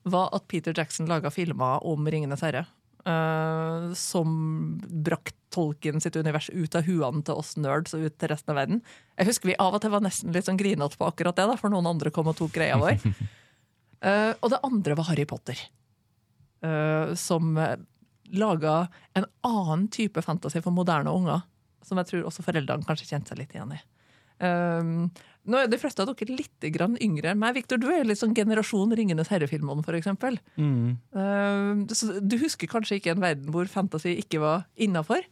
var 0.07 0.33
at 0.37 0.47
Peter 0.49 0.75
Jackson 0.77 1.09
laga 1.11 1.33
filmer 1.35 1.85
om 1.87 2.09
Ringenes 2.09 2.45
herre. 2.47 2.67
Uh, 3.07 3.93
som 3.95 4.31
brakte 4.83 5.39
tolken 5.55 6.01
sitt 6.03 6.17
univers 6.19 6.49
ut 6.51 6.75
av 6.75 6.83
huene 6.89 7.23
til 7.23 7.39
oss 7.39 7.53
nerds 7.55 7.95
og 7.95 8.03
ut 8.03 8.17
til 8.19 8.31
resten 8.33 8.51
av 8.51 8.59
verden. 8.59 8.81
Jeg 9.15 9.29
husker 9.29 9.51
vi 9.53 9.59
av 9.63 9.77
og 9.77 9.83
til 9.85 9.93
var 9.95 10.03
nesten 10.03 10.35
litt 10.35 10.49
sånn 10.49 10.59
grinete 10.59 10.99
på 10.99 11.07
akkurat 11.07 11.39
det, 11.39 11.47
da, 11.47 11.55
for 11.61 11.71
noen 11.71 11.87
andre 11.87 12.11
kom 12.15 12.27
og 12.33 12.35
tok 12.39 12.57
greia 12.57 12.79
vår. 12.83 12.99
Uh, 14.03 14.33
og 14.43 14.51
det 14.53 14.59
andre 14.67 14.99
var 14.99 15.09
Harry 15.13 15.27
Potter. 15.29 15.61
Uh, 16.67 17.15
som 17.15 17.55
laga 18.35 18.89
en 19.15 19.29
annen 19.47 19.87
type 19.95 20.23
fantasy 20.27 20.61
for 20.65 20.75
moderne 20.75 21.15
unger. 21.15 21.47
som 21.87 22.01
jeg 22.03 22.09
tror 22.11 22.25
også 22.27 22.43
foreldrene 22.43 22.83
kanskje 22.83 23.07
kjente 23.07 23.31
seg 23.31 23.39
litt 23.39 23.53
igjen 23.55 23.77
i. 23.77 23.79
Um, 24.43 25.09
nå 25.47 25.61
er 25.61 25.71
de 25.71 25.78
fleste 25.78 26.02
av 26.02 26.11
dere 26.11 26.35
litt 26.35 26.66
grann 26.75 26.97
yngre 27.02 27.31
enn 27.33 27.40
meg. 27.40 27.55
Victor, 27.61 27.78
du 27.81 27.87
er 27.93 28.07
litt 28.07 28.21
sånn 28.21 28.35
generasjon 28.37 28.95
Ringenes 28.99 29.31
herre-filmene, 29.31 29.85
f.eks. 29.87 30.11
Mm. 30.59 30.97
Uh, 31.14 31.87
så 31.95 32.19
du 32.19 32.37
husker 32.43 32.71
kanskje 32.71 32.99
ikke 32.99 33.14
en 33.14 33.23
verden 33.23 33.52
hvor 33.55 33.71
fantasy 33.71 34.16
ikke 34.19 34.43
var 34.43 34.66
innafor? 34.75 35.23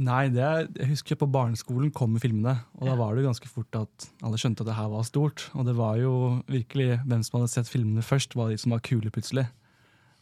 Nei, 0.00 0.24
det 0.32 0.40
er, 0.42 0.68
jeg 0.78 0.88
husker 0.94 1.18
på 1.20 1.28
barneskolen 1.28 1.90
kom 1.94 2.14
filmene, 2.20 2.54
og 2.80 2.88
da 2.88 2.94
var 2.96 3.12
det 3.14 3.26
ganske 3.26 3.48
fort 3.50 3.76
at 3.76 4.06
alle 4.24 4.38
skjønte 4.40 4.64
at 4.64 4.70
det 4.70 4.76
her 4.78 4.88
var 4.90 5.04
stort. 5.04 5.44
Og 5.52 5.66
det 5.68 5.74
var 5.76 5.98
jo 6.00 6.14
virkelig 6.50 7.02
hvem 7.04 7.24
som 7.26 7.38
hadde 7.38 7.52
sett 7.52 7.70
filmene 7.70 8.04
først, 8.04 8.34
var 8.38 8.50
de 8.50 8.58
som 8.60 8.74
var 8.74 8.82
kule 8.86 9.12
plutselig. 9.12 9.46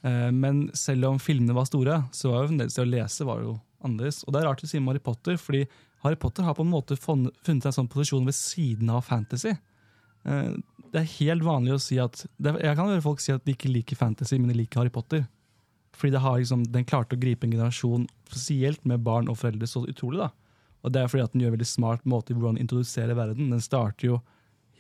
Uh, 0.05 0.29
men 0.35 0.67
selv 0.77 1.09
om 1.09 1.23
filmene 1.23 1.57
var 1.57 1.71
store, 1.71 2.03
så 2.13 2.35
var 2.35 2.45
jo 2.45 2.53
en 2.57 2.65
del 2.65 2.83
å 2.83 2.89
lese 2.91 3.29
var 3.29 3.45
jo 3.47 3.55
annerledes. 3.87 4.25
Og 4.27 4.35
det 4.35 4.43
er 4.43 4.51
rart 4.51 4.65
å 4.67 4.69
si 4.69 4.83
Harry 4.83 5.03
Potter, 5.03 5.39
fordi 5.41 5.65
Harry 6.05 6.17
Potter 6.17 6.47
har 6.47 6.57
på 6.57 6.65
en 6.65 6.73
måte 6.73 6.97
funnet 6.97 7.35
seg 7.45 7.71
en 7.71 7.77
sånn 7.83 7.91
posisjon 7.93 8.29
ved 8.29 8.37
siden 8.37 8.91
av 8.93 9.05
fantasy. 9.09 9.53
Eh, 10.25 10.53
det 10.91 11.03
er 11.03 11.13
helt 11.19 11.45
vanlig 11.47 11.77
å 11.77 11.83
si 11.83 12.01
at 12.03 12.25
Jeg 12.43 12.77
kan 12.77 12.89
høre 12.89 13.05
folk 13.05 13.21
si 13.23 13.33
at 13.33 13.45
de 13.47 13.55
ikke 13.55 13.71
liker 13.71 13.99
fantasy, 13.99 14.39
men 14.41 14.51
de 14.51 14.59
liker 14.63 14.81
Harry 14.81 14.93
Potter. 14.93 15.27
Fordi 16.01 16.17
liksom, 16.17 16.65
den 16.73 16.87
klarte 16.89 17.17
å 17.17 17.21
gripe 17.21 17.47
en 17.47 17.53
generasjon, 17.53 18.07
spesielt 18.31 18.85
med 18.89 19.05
barn 19.05 19.29
og 19.29 19.39
foreldre, 19.39 19.69
så 19.69 19.85
utrolig. 19.87 20.19
da. 20.19 20.31
Og 20.83 20.93
det 20.93 21.03
er 21.03 21.11
fordi 21.13 21.25
at 21.25 21.33
den 21.35 21.45
gjør 21.45 21.57
veldig 21.57 21.69
smart 21.69 22.07
måte 22.09 22.33
i 22.33 22.37
hvordan 22.37 22.57
den 22.57 22.65
introduserer 22.65 23.19
verden. 23.19 23.51
Den 23.53 23.61
starter 23.61 24.07
jo 24.07 24.21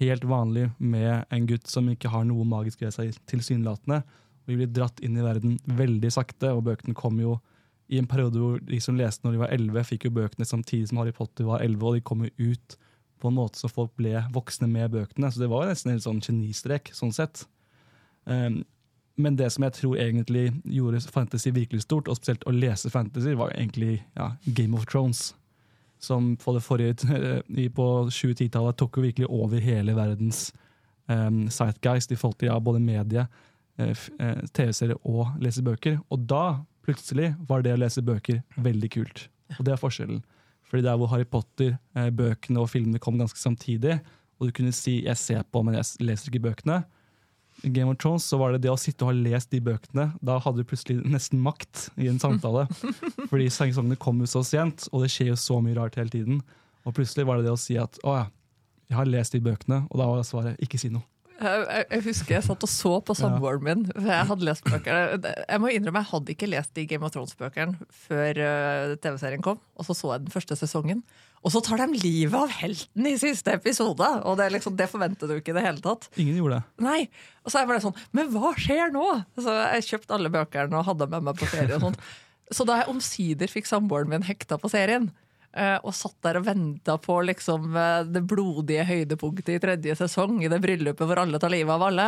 helt 0.00 0.24
vanlig 0.24 0.70
med 0.78 1.26
en 1.28 1.46
gutt 1.46 1.68
som 1.68 1.88
ikke 1.92 2.08
har 2.08 2.24
noe 2.24 2.46
magisk 2.48 2.80
ved 2.80 2.94
seg, 2.96 3.12
tilsynelatende. 3.28 4.00
Vi 4.48 4.56
blir 4.56 4.70
dratt 4.72 5.02
inn 5.04 5.18
i 5.18 5.24
verden 5.24 5.58
veldig 5.68 6.10
sakte, 6.14 6.54
og 6.54 6.64
bøkene 6.70 6.96
kommer 6.96 7.26
jo 7.26 7.34
i 7.90 7.98
en 7.98 8.06
periode 8.06 8.38
hvor 8.38 8.60
de 8.62 8.78
som 8.82 8.98
leste 8.98 9.26
når 9.26 9.34
de 9.34 9.42
var 9.42 9.54
elleve, 9.54 9.82
fikk 9.86 10.06
jo 10.06 10.14
bøkene 10.20 10.46
samtidig 10.46 10.90
som 10.90 11.00
Harry 11.00 11.14
Potter 11.16 11.48
var 11.48 11.64
elleve, 11.64 11.88
og 11.88 11.98
de 11.98 12.04
kom 12.06 12.22
jo 12.26 12.52
ut 12.52 12.76
på 13.20 13.28
en 13.28 13.36
måte 13.36 13.60
så 13.60 13.68
folk 13.68 13.92
ble 14.00 14.14
voksne 14.32 14.68
med 14.70 14.92
bøkene. 14.94 15.30
Så 15.30 15.42
det 15.42 15.50
var 15.52 15.64
jo 15.64 15.72
nesten 15.74 15.94
en 15.94 16.04
sånn 16.04 16.22
genistrek, 16.24 16.92
sånn 16.96 17.12
sett. 17.14 17.44
Um, 18.24 18.62
men 19.20 19.36
det 19.36 19.50
som 19.52 19.66
jeg 19.66 19.76
tror 19.76 19.98
egentlig 20.00 20.46
gjorde 20.64 21.02
fantasy 21.12 21.52
virkelig 21.52 21.84
stort, 21.84 22.08
og 22.08 22.16
spesielt 22.16 22.46
å 22.48 22.54
lese 22.54 22.92
fantasy, 22.92 23.34
var 23.36 23.52
egentlig 23.52 24.00
ja, 24.16 24.32
Game 24.46 24.78
of 24.78 24.86
Thrones. 24.88 25.34
Som 26.00 26.32
på 26.40 26.54
det 26.56 26.64
forrige, 26.64 26.94
på 27.78 27.88
2010-tallet 28.08 28.80
tok 28.80 28.96
jo 28.96 29.04
virkelig 29.04 29.28
over 29.28 29.60
hele 29.60 29.96
verdens 29.98 30.48
um, 31.10 31.48
sightgeist 31.52 32.14
i 32.14 32.18
forhold 32.20 32.40
til 32.40 32.52
ja, 32.52 32.58
både 32.62 32.80
medie, 32.80 33.26
uh, 33.80 34.08
TV-serier 34.56 34.96
og 35.04 35.36
lesebøker. 35.44 36.00
Og 36.08 36.24
da 36.30 36.44
plutselig 36.90 37.32
var 37.48 37.64
det 37.64 37.78
å 37.78 37.80
lese 37.80 38.04
bøker 38.04 38.42
veldig 38.60 38.92
kult. 38.98 39.26
Og 39.56 39.64
det 39.66 39.74
er 39.74 39.80
forskjellen. 39.80 40.22
Fordi 40.68 40.84
det 40.84 40.92
er 40.92 41.00
hvor 41.00 41.10
Harry 41.14 41.26
Potter, 41.26 41.76
uh, 41.98 42.10
bøkene 42.14 42.62
og 42.62 42.70
filmene 42.70 43.00
kom 43.02 43.18
ganske 43.18 43.38
samtidig, 43.38 44.00
og 44.40 44.48
du 44.48 44.52
kunne 44.56 44.72
si 44.72 45.02
'jeg 45.04 45.16
ser 45.16 45.42
på, 45.42 45.62
men 45.62 45.74
jeg 45.74 45.84
leser 46.00 46.30
ikke 46.30 46.48
bøkene', 46.48 46.84
Game 47.62 47.90
of 47.90 47.98
Thrones 47.98 48.24
så 48.24 48.38
var 48.40 48.54
det 48.54 48.62
det 48.64 48.72
å 48.72 48.78
sitte 48.80 49.04
og 49.04 49.10
ha 49.10 49.16
lest 49.16 49.50
de 49.52 49.60
bøkene. 49.60 50.06
Da 50.24 50.38
hadde 50.40 50.62
du 50.62 50.68
plutselig 50.68 51.02
nesten 51.04 51.40
makt 51.44 51.90
i 52.00 52.08
en 52.08 52.20
samtale. 52.22 52.66
Fordi 53.30 53.50
sesongene 53.52 53.98
kom 54.00 54.20
jo 54.22 54.28
så 54.30 54.42
sent, 54.46 54.88
og 54.92 55.04
det 55.04 55.10
skjer 55.12 55.32
jo 55.32 55.38
så 55.40 55.60
mye 55.60 55.76
rart 55.76 55.98
hele 56.00 56.12
tiden. 56.12 56.40
Og 56.88 56.96
plutselig 56.96 57.26
var 57.28 57.40
det 57.40 57.48
det 57.48 57.54
å 57.54 57.60
si 57.60 57.76
at 57.80 58.00
å 58.06 58.16
ja, 58.16 58.26
jeg 58.88 58.98
har 58.98 59.10
lest 59.10 59.36
de 59.36 59.42
bøkene, 59.44 59.84
og 59.90 60.00
da 60.00 60.08
var 60.08 60.24
svaret 60.26 60.62
ikke 60.64 60.80
si 60.80 60.90
noe. 60.92 61.04
Jeg, 61.40 61.84
jeg, 61.88 62.02
husker 62.04 62.34
jeg 62.34 62.44
satt 62.44 62.64
og 62.66 62.70
så 62.70 62.90
på 63.04 63.14
samboeren 63.16 63.64
min, 63.64 63.84
for 63.94 64.10
jeg 64.12 64.28
hadde 64.28 64.44
lest 64.44 64.66
bøkene. 64.66 65.32
Jeg 65.40 65.62
må 65.62 65.70
innrømme, 65.72 66.02
jeg 66.02 66.10
hadde 66.10 66.34
ikke 66.34 66.48
lest 66.52 66.74
de 66.76 66.84
Game 66.90 67.06
of 67.06 67.14
Thrones-bøkene 67.14 67.88
før 68.04 68.40
uh, 68.44 68.94
TV-serien 69.00 69.44
kom. 69.44 69.60
Og 69.80 69.88
så 69.88 69.96
så 69.96 70.12
jeg 70.12 70.26
den 70.26 70.34
første 70.34 70.58
sesongen. 70.60 71.00
Og 71.40 71.54
så 71.54 71.62
tar 71.64 71.80
de 71.80 72.02
livet 72.02 72.36
av 72.36 72.52
helten 72.52 73.08
i 73.08 73.14
siste 73.20 73.54
episode! 73.56 74.10
Og 74.28 74.36
det, 74.36 74.50
liksom, 74.52 74.76
det 74.76 74.90
forventet 74.92 75.30
du 75.30 75.38
ikke 75.38 75.54
i 75.54 75.56
det 75.56 75.64
hele 75.64 75.80
tatt. 75.84 76.10
Ingen 76.20 76.36
gjorde 76.42 76.60
det. 76.60 76.84
Nei, 76.84 77.00
Og 77.46 77.54
så 77.54 77.62
er 77.62 77.72
jeg 77.72 77.86
sånn 77.86 77.96
Men 78.16 78.28
hva 78.34 78.52
skjer 78.60 78.92
nå?! 78.92 79.06
Så 79.40 79.56
jeg 79.56 79.88
kjøpte 79.88 80.18
alle 80.18 80.32
bøkene 80.34 80.82
og 80.82 80.90
hadde 80.92 81.08
med 81.08 81.30
meg 81.30 81.40
på 81.40 81.48
ferie. 81.48 81.80
og 81.80 81.88
sånt. 81.88 82.04
Så 82.52 82.68
da 82.68 82.82
jeg 82.82 82.92
omsider 82.92 83.48
fikk 83.48 83.70
samboeren 83.70 84.12
min 84.12 84.28
hekta 84.28 84.60
på 84.60 84.68
serien, 84.68 85.08
Eh, 85.08 85.29
og 85.82 85.94
satt 85.96 86.18
der 86.22 86.38
og 86.38 86.46
venta 86.46 86.94
på 87.02 87.16
liksom, 87.26 87.72
eh, 87.74 88.04
det 88.06 88.22
blodige 88.30 88.86
høydepunktet 88.86 89.56
i 89.56 89.62
tredje 89.62 89.96
sesong, 89.98 90.38
i 90.44 90.50
det 90.50 90.60
bryllupet 90.62 91.08
hvor 91.08 91.22
alle 91.22 91.40
tar 91.42 91.50
livet 91.50 91.74
av 91.74 91.88
alle. 91.88 92.06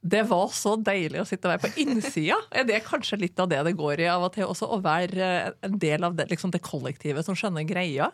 Det 0.00 0.22
var 0.28 0.52
så 0.56 0.74
deilig 0.80 1.20
å 1.20 1.26
sitte 1.28 1.48
og 1.48 1.54
være 1.54 1.66
på 1.66 1.84
innsida. 1.84 2.36
Det 2.52 2.76
Er 2.76 2.84
kanskje 2.84 3.20
litt 3.20 3.40
av 3.40 3.48
det 3.52 3.60
det 3.64 3.76
går 3.76 4.00
i 4.00 4.08
av 4.08 4.24
og 4.28 4.34
til? 4.36 4.48
Også 4.48 4.68
å 4.68 4.80
være 4.84 5.30
eh, 5.46 5.54
en 5.64 5.78
del 5.80 6.04
av 6.04 6.16
det, 6.16 6.28
liksom 6.32 6.52
det 6.52 6.64
kollektivet 6.64 7.24
som 7.24 7.36
skjønner 7.36 7.64
greia? 7.68 8.10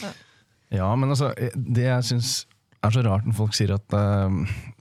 Ja. 0.00 0.12
ja, 0.72 0.88
men 0.96 1.12
altså, 1.12 1.34
det 1.52 1.84
jeg 1.84 2.08
syns 2.08 2.32
er 2.82 2.96
så 2.96 3.04
rart 3.04 3.28
når 3.28 3.36
folk 3.38 3.52
sier 3.54 3.70
at 3.76 3.94
uh, 3.94 4.32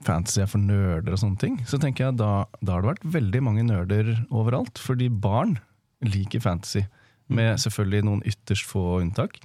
fantasy 0.08 0.40
er 0.42 0.48
for 0.50 0.64
nerder 0.64 1.14
og 1.14 1.20
sånne 1.22 1.38
ting, 1.38 1.60
så 1.70 1.78
tenker 1.78 2.08
jeg 2.08 2.18
da, 2.18 2.48
da 2.64 2.74
har 2.74 2.82
det 2.82 2.94
vært 2.96 3.12
veldig 3.14 3.42
mange 3.46 3.66
nerder 3.68 4.16
overalt. 4.32 4.82
Fordi 4.82 5.12
barn 5.12 5.60
liker 6.02 6.42
fantasy 6.42 6.82
med 7.34 7.62
selvfølgelig 7.64 8.06
noen 8.08 8.26
ytterst 8.28 8.68
få 8.70 9.02
unntak. 9.02 9.40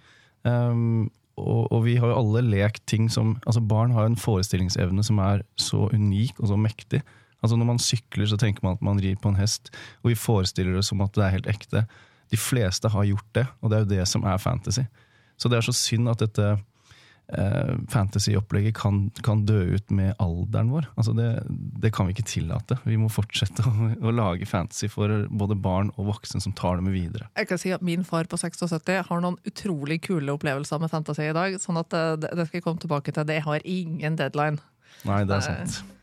Um, 0.47 1.09
og, 1.37 1.67
og, 1.73 1.81
vi 1.85 1.97
har 2.01 2.11
jo 2.11 2.17
alle 2.17 2.43
lekt 2.47 2.87
ting 2.89 3.11
som 3.13 3.35
Altså 3.45 3.61
Barn 3.61 3.91
har 3.93 4.07
en 4.09 4.17
forestillingsevne 4.17 5.03
som 5.05 5.19
er 5.21 5.43
så 5.61 5.89
unik 5.93 6.39
og 6.41 6.49
så 6.53 6.57
mektig. 6.57 7.03
Altså 7.43 7.59
Når 7.61 7.69
man 7.69 7.83
sykler, 7.83 8.27
så 8.27 8.39
tenker 8.41 8.65
man 8.65 8.79
at 8.79 8.85
man 8.85 9.01
rir 9.03 9.19
på 9.21 9.29
en 9.29 9.37
hest, 9.37 9.69
og 10.03 10.11
vi 10.11 10.19
forestiller 10.19 10.79
det 10.79 10.87
som 10.89 11.03
at 11.05 11.13
det 11.15 11.25
er 11.25 11.35
helt 11.35 11.51
ekte. 11.51 11.85
De 12.33 12.39
fleste 12.41 12.89
har 12.89 13.05
gjort 13.05 13.29
det, 13.37 13.45
og 13.61 13.71
det 13.71 13.77
er 13.77 13.85
jo 13.85 13.91
det 13.93 14.07
som 14.09 14.25
er 14.25 14.41
fantasy. 14.41 14.87
Så 15.37 15.51
det 15.53 15.59
er 15.59 15.67
så 15.67 15.75
synd 15.77 16.09
at 16.09 16.25
dette 16.25 16.57
eh, 17.33 17.73
fantasy-opplegget 17.93 18.77
kan, 18.79 19.11
kan, 19.27 19.45
dø 19.47 19.59
ut 19.77 19.91
med 19.95 20.15
alderen 20.23 20.71
vår. 20.75 20.89
Altså 20.95 21.15
det, 21.17 21.29
det, 21.83 21.93
kan 21.95 22.09
vi 22.09 22.17
ikke 22.17 22.27
tillate. 22.29 22.79
Vi 22.85 22.99
må 23.01 23.11
fortsette 23.13 23.65
å, 23.67 23.91
å, 24.01 24.15
lage 24.15 24.49
fantasy 24.49 24.91
for 24.93 25.27
både 25.31 25.59
barn 25.59 25.93
og 25.97 26.13
voksne 26.13 26.43
som 26.43 26.55
tar 26.57 26.81
det 26.81 26.87
med 26.89 26.97
videre. 26.97 27.31
Jeg 27.39 27.51
kan 27.51 27.63
si 27.63 27.75
at 27.75 27.85
Min 27.87 28.07
far 28.07 28.29
på 28.31 28.39
76 28.41 29.11
har 29.11 29.25
noen 29.25 29.39
utrolig 29.49 30.01
kule 30.07 30.35
opplevelser 30.35 30.83
med 30.83 30.93
fantasy 30.93 31.29
i 31.29 31.37
dag. 31.37 31.59
sånn 31.63 31.83
at 31.83 31.97
eh, 31.97 32.15
det, 32.23 32.33
det 32.37 32.49
skal 32.49 32.61
jeg 32.61 32.69
komme 32.69 32.83
tilbake 32.83 33.15
til. 33.15 33.29
Det 33.29 33.43
har 33.47 33.67
ingen 33.67 34.19
deadline. 34.19 34.63
Nei, 35.07 35.23
det 35.29 35.41
er 35.41 35.47
sant. 35.47 35.96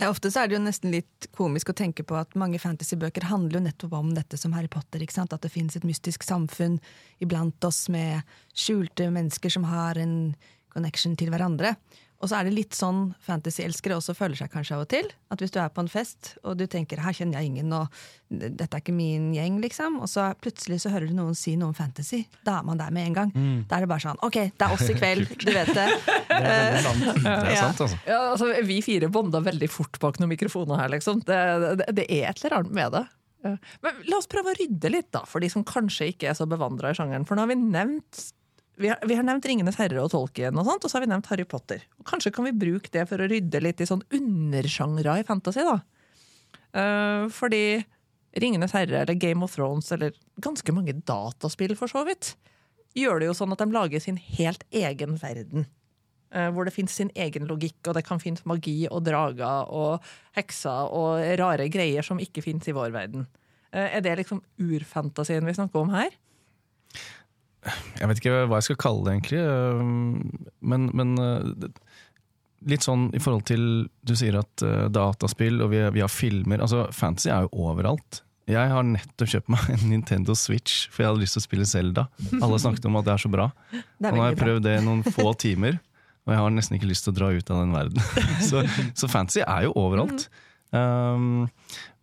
Ja, 0.00 0.08
ofte 0.08 0.30
så 0.32 0.42
er 0.42 0.48
det 0.48 0.56
jo 0.56 0.62
nesten 0.64 0.92
litt 0.94 1.26
komisk 1.36 1.68
å 1.70 1.76
tenke 1.76 2.04
på 2.06 2.16
at 2.16 2.32
mange 2.38 2.60
fantasybøker 2.62 3.26
handler 3.28 3.58
jo 3.58 3.64
nettopp 3.66 3.96
om 3.98 4.14
dette 4.16 4.38
som 4.40 4.54
Harry 4.56 4.70
Potter. 4.72 5.02
ikke 5.04 5.18
sant? 5.18 5.34
At 5.36 5.44
det 5.44 5.52
finnes 5.52 5.76
et 5.76 5.86
mystisk 5.86 6.24
samfunn 6.24 6.78
iblant 7.20 7.64
oss 7.68 7.84
med 7.92 8.24
skjulte 8.56 9.10
mennesker 9.12 9.52
som 9.52 9.68
har 9.68 10.00
en 10.00 10.32
connection 10.72 11.16
til 11.20 11.28
hverandre. 11.32 11.74
Og 12.22 12.30
så 12.30 12.38
er 12.38 12.46
det 12.46 12.54
litt 12.54 12.76
sånn 12.78 13.08
fantasy-elskere 13.26 13.96
også 13.98 14.14
føler 14.14 14.38
seg 14.38 14.52
kanskje 14.52 14.76
av 14.76 14.84
og 14.84 14.90
til. 14.92 15.08
At 15.34 15.42
hvis 15.42 15.50
du 15.50 15.58
er 15.58 15.72
på 15.74 15.82
en 15.82 15.90
fest 15.90 16.36
og 16.46 16.54
du 16.60 16.68
tenker 16.70 17.00
'her 17.02 17.16
kjenner 17.18 17.40
jeg 17.40 17.50
ingen', 17.50 17.72
og 17.74 17.88
'dette 18.30 18.70
er 18.70 18.80
ikke 18.80 18.94
min 18.94 19.32
gjeng', 19.34 19.58
liksom, 19.60 19.98
og 20.00 20.06
så 20.06 20.30
plutselig 20.38 20.80
så 20.82 20.92
hører 20.94 21.08
du 21.08 21.14
noen 21.18 21.34
si 21.34 21.56
noe 21.56 21.72
om 21.72 21.74
fantasy, 21.74 22.24
da 22.44 22.60
er 22.60 22.62
man 22.62 22.78
der 22.78 22.90
med 22.90 23.06
en 23.06 23.14
gang. 23.14 23.32
Mm. 23.34 23.66
Da 23.66 23.76
er 23.76 23.80
det 23.80 23.88
bare 23.88 24.06
sånn 24.06 24.22
'ok, 24.22 24.38
det 24.54 24.62
er 24.62 24.72
oss 24.72 24.88
i 24.88 24.94
kveld', 25.00 25.34
du 25.34 25.50
vet 25.50 25.74
det. 25.74 25.88
det 26.28 26.52
er 26.52 26.82
sant. 26.82 27.02
Det 27.02 27.26
er 27.26 27.56
sant, 27.56 27.80
altså. 27.80 27.98
Ja, 28.06 28.20
altså. 28.30 28.52
Vi 28.62 28.80
fire 28.82 29.08
bonda 29.08 29.40
veldig 29.40 29.68
fort 29.68 29.98
bak 29.98 30.20
noen 30.20 30.30
mikrofoner 30.30 30.78
her, 30.78 30.88
liksom. 30.94 31.24
Det, 31.26 31.40
det, 31.82 31.94
det 31.96 32.06
er 32.06 32.30
et 32.30 32.44
eller 32.44 32.58
annet 32.60 32.72
med 32.72 32.92
det. 32.92 33.06
Men 33.42 33.98
la 34.06 34.18
oss 34.20 34.30
prøve 34.30 34.52
å 34.52 34.54
rydde 34.54 34.90
litt, 34.92 35.10
da, 35.10 35.24
for 35.26 35.42
de 35.42 35.50
som 35.50 35.64
kanskje 35.66 36.12
ikke 36.12 36.30
er 36.30 36.38
så 36.38 36.46
bevandra 36.46 36.92
i 36.92 36.94
sjangeren. 36.94 37.26
For 37.26 37.34
nå 37.34 37.42
har 37.42 37.50
vi 37.50 37.58
nevnt 37.58 38.32
vi 38.82 38.90
har, 38.90 38.98
vi 39.06 39.16
har, 39.16 39.24
nevnt 39.26 39.46
'Ringenes 39.46 39.78
herre' 39.78 40.02
og 40.02 40.10
Tolkien, 40.12 40.56
og 40.58 40.66
sånt, 40.66 40.84
og 40.84 40.90
så 40.90 40.98
har 40.98 41.06
vi 41.06 41.10
nevnt 41.12 41.28
Harry 41.30 41.46
Potter. 41.48 41.82
Og 42.00 42.06
kanskje 42.08 42.32
kan 42.34 42.46
vi 42.46 42.54
bruke 42.64 42.90
det 42.92 43.06
for 43.08 43.22
å 43.22 43.28
rydde 43.30 43.62
litt 43.62 43.80
i 43.80 43.88
sånn 43.88 44.04
undersjangre 44.12 45.18
i 45.20 45.26
fantasy, 45.26 45.64
da. 45.66 45.78
Uh, 46.72 47.28
fordi 47.32 47.84
'Ringenes 48.32 48.74
herre' 48.74 49.04
eller 49.04 49.14
'Game 49.14 49.44
of 49.44 49.54
Thrones' 49.54 49.92
eller 49.92 50.16
ganske 50.40 50.72
mange 50.72 50.94
dataspill, 50.94 51.76
for 51.76 51.86
så 51.88 52.04
vidt, 52.08 52.34
gjør 52.98 53.20
det 53.20 53.30
jo 53.30 53.36
sånn 53.36 53.52
at 53.52 53.62
de 53.62 53.70
lager 53.72 54.00
sin 54.00 54.16
helt 54.16 54.64
egen 54.70 55.16
verden. 55.20 55.66
Uh, 56.32 56.48
hvor 56.50 56.64
det 56.64 56.72
fins 56.72 56.92
sin 56.96 57.10
egen 57.14 57.46
logikk, 57.46 57.78
og 57.86 57.94
det 57.94 58.06
kan 58.06 58.20
finnes 58.20 58.44
magi 58.48 58.88
og 58.90 59.04
drager 59.04 59.68
og 59.68 60.02
hekser 60.36 60.88
og 60.90 61.20
rare 61.38 61.68
greier 61.68 62.02
som 62.02 62.18
ikke 62.18 62.42
fins 62.42 62.68
i 62.68 62.76
vår 62.76 62.90
verden. 62.90 63.28
Uh, 63.72 63.88
er 63.96 64.00
det 64.00 64.16
liksom 64.22 64.42
urfantasien 64.58 65.44
vi 65.44 65.54
snakker 65.56 65.84
om 65.84 65.92
her? 65.92 66.10
Jeg 67.62 68.10
vet 68.10 68.18
ikke 68.18 68.42
hva 68.50 68.58
jeg 68.58 68.68
skal 68.70 68.80
kalle 68.82 69.04
det, 69.06 69.14
egentlig. 69.16 69.42
Eh, 69.46 70.50
men, 70.72 70.88
men 70.98 71.14
eh, 71.22 71.70
litt 72.72 72.86
sånn 72.86 73.08
i 73.14 73.20
forhold 73.22 73.46
til 73.50 73.64
Du 74.06 74.14
sier 74.18 74.38
at 74.38 74.64
uh, 74.66 74.88
dataspill 74.92 75.62
og 75.64 75.72
vi, 75.72 75.80
vi, 75.94 76.02
har 76.02 76.10
filmer 76.12 76.62
altså 76.62 76.86
Fantasy 76.94 77.30
er 77.32 77.46
jo 77.46 77.68
overalt. 77.70 78.22
Jeg 78.50 78.70
har 78.72 78.86
nettopp 78.86 79.30
kjøpt 79.30 79.50
meg 79.54 79.68
en 79.70 79.84
Nintendo 79.92 80.34
Switch, 80.38 80.88
for 80.90 81.04
jeg 81.04 81.12
hadde 81.12 81.22
lyst 81.22 81.36
til 81.38 81.42
å 81.42 81.46
spille 81.46 81.66
Zelda. 81.68 82.08
Alle 82.42 82.58
snakket 82.58 82.88
om 82.90 82.98
at 82.98 83.06
det 83.06 83.14
er 83.14 83.22
så 83.22 83.30
bra. 83.30 83.48
Og 84.02 84.08
nå 84.08 84.18
har 84.18 84.32
jeg 84.32 84.40
prøvd 84.40 84.66
det 84.66 84.76
i 84.80 84.84
noen 84.86 85.04
få 85.06 85.30
timer, 85.46 85.78
og 86.22 86.34
jeg 86.34 86.38
har 86.38 86.52
nesten 86.54 86.78
ikke 86.78 86.90
lyst 86.90 87.06
til 87.06 87.14
å 87.14 87.18
dra 87.18 87.28
ut 87.34 87.48
av 87.50 87.62
den 87.62 87.72
verden. 87.74 88.02
så, 88.48 88.64
så 88.98 89.10
fantasy 89.10 89.42
er 89.42 89.68
jo 89.68 89.72
overalt. 89.78 90.26
Um, 90.74 91.48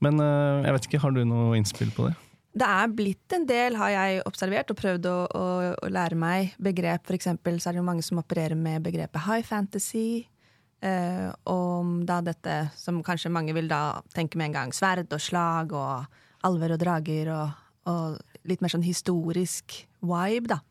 men 0.03 0.19
jeg 0.23 0.75
vet 0.75 0.87
ikke, 0.87 1.03
har 1.03 1.15
du 1.15 1.21
noe 1.27 1.59
innspill 1.59 1.91
på 1.95 2.07
det? 2.07 2.15
Det 2.59 2.67
er 2.67 2.91
blitt 2.95 3.35
en 3.35 3.45
del, 3.49 3.77
har 3.79 3.93
jeg 3.93 4.23
observert, 4.27 4.71
og 4.73 4.79
prøvd 4.79 5.07
å, 5.09 5.15
å, 5.27 5.45
å 5.79 5.91
lære 5.91 6.17
meg 6.19 6.55
begrep. 6.61 7.05
For 7.07 7.17
eksempel 7.17 7.59
så 7.59 7.69
er 7.69 7.77
det 7.77 7.83
jo 7.83 7.87
mange 7.87 8.05
som 8.05 8.21
opererer 8.21 8.59
med 8.59 8.83
begrepet 8.85 9.25
high 9.27 9.45
fantasy. 9.45 10.25
Eh, 10.79 11.27
om 11.51 12.05
da 12.07 12.21
dette 12.23 12.69
som 12.79 13.01
kanskje 13.03 13.31
mange 13.35 13.51
vil 13.55 13.67
da 13.67 13.99
tenke 14.15 14.39
med 14.39 14.51
en 14.51 14.57
gang. 14.59 14.75
Sverd 14.75 15.11
og 15.11 15.23
slag 15.23 15.75
og 15.75 16.19
alver 16.47 16.75
og 16.75 16.79
drager 16.79 17.31
og, 17.35 17.57
og 17.91 18.19
litt 18.47 18.63
mer 18.63 18.71
sånn 18.71 18.85
historisk 18.85 19.81
vibe, 19.99 20.47
da. 20.47 20.61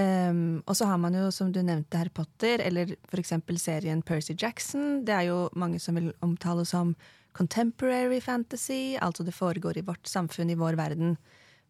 um, 0.00 0.62
og 0.64 0.76
så 0.78 0.86
har 0.88 1.00
man 1.00 1.12
jo, 1.12 1.26
som 1.34 1.50
du 1.52 1.60
nevnte, 1.60 1.98
Harry 2.00 2.12
Potter, 2.14 2.62
eller 2.64 2.94
for 3.04 3.20
eksempel 3.20 3.58
serien 3.60 4.00
Percy 4.00 4.32
Jackson. 4.32 5.02
Det 5.04 5.12
er 5.12 5.26
jo 5.28 5.42
mange 5.52 5.80
som 5.82 6.00
vil 6.00 6.08
omtale 6.24 6.64
som 6.68 6.94
contemporary 7.36 8.20
fantasy, 8.20 8.96
altså 9.00 9.24
det 9.26 9.34
foregår 9.36 9.78
i 9.78 9.86
vårt 9.86 10.06
samfunn, 10.08 10.50
i 10.52 10.58
vår 10.58 10.76
verden, 10.80 11.16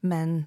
men 0.00 0.42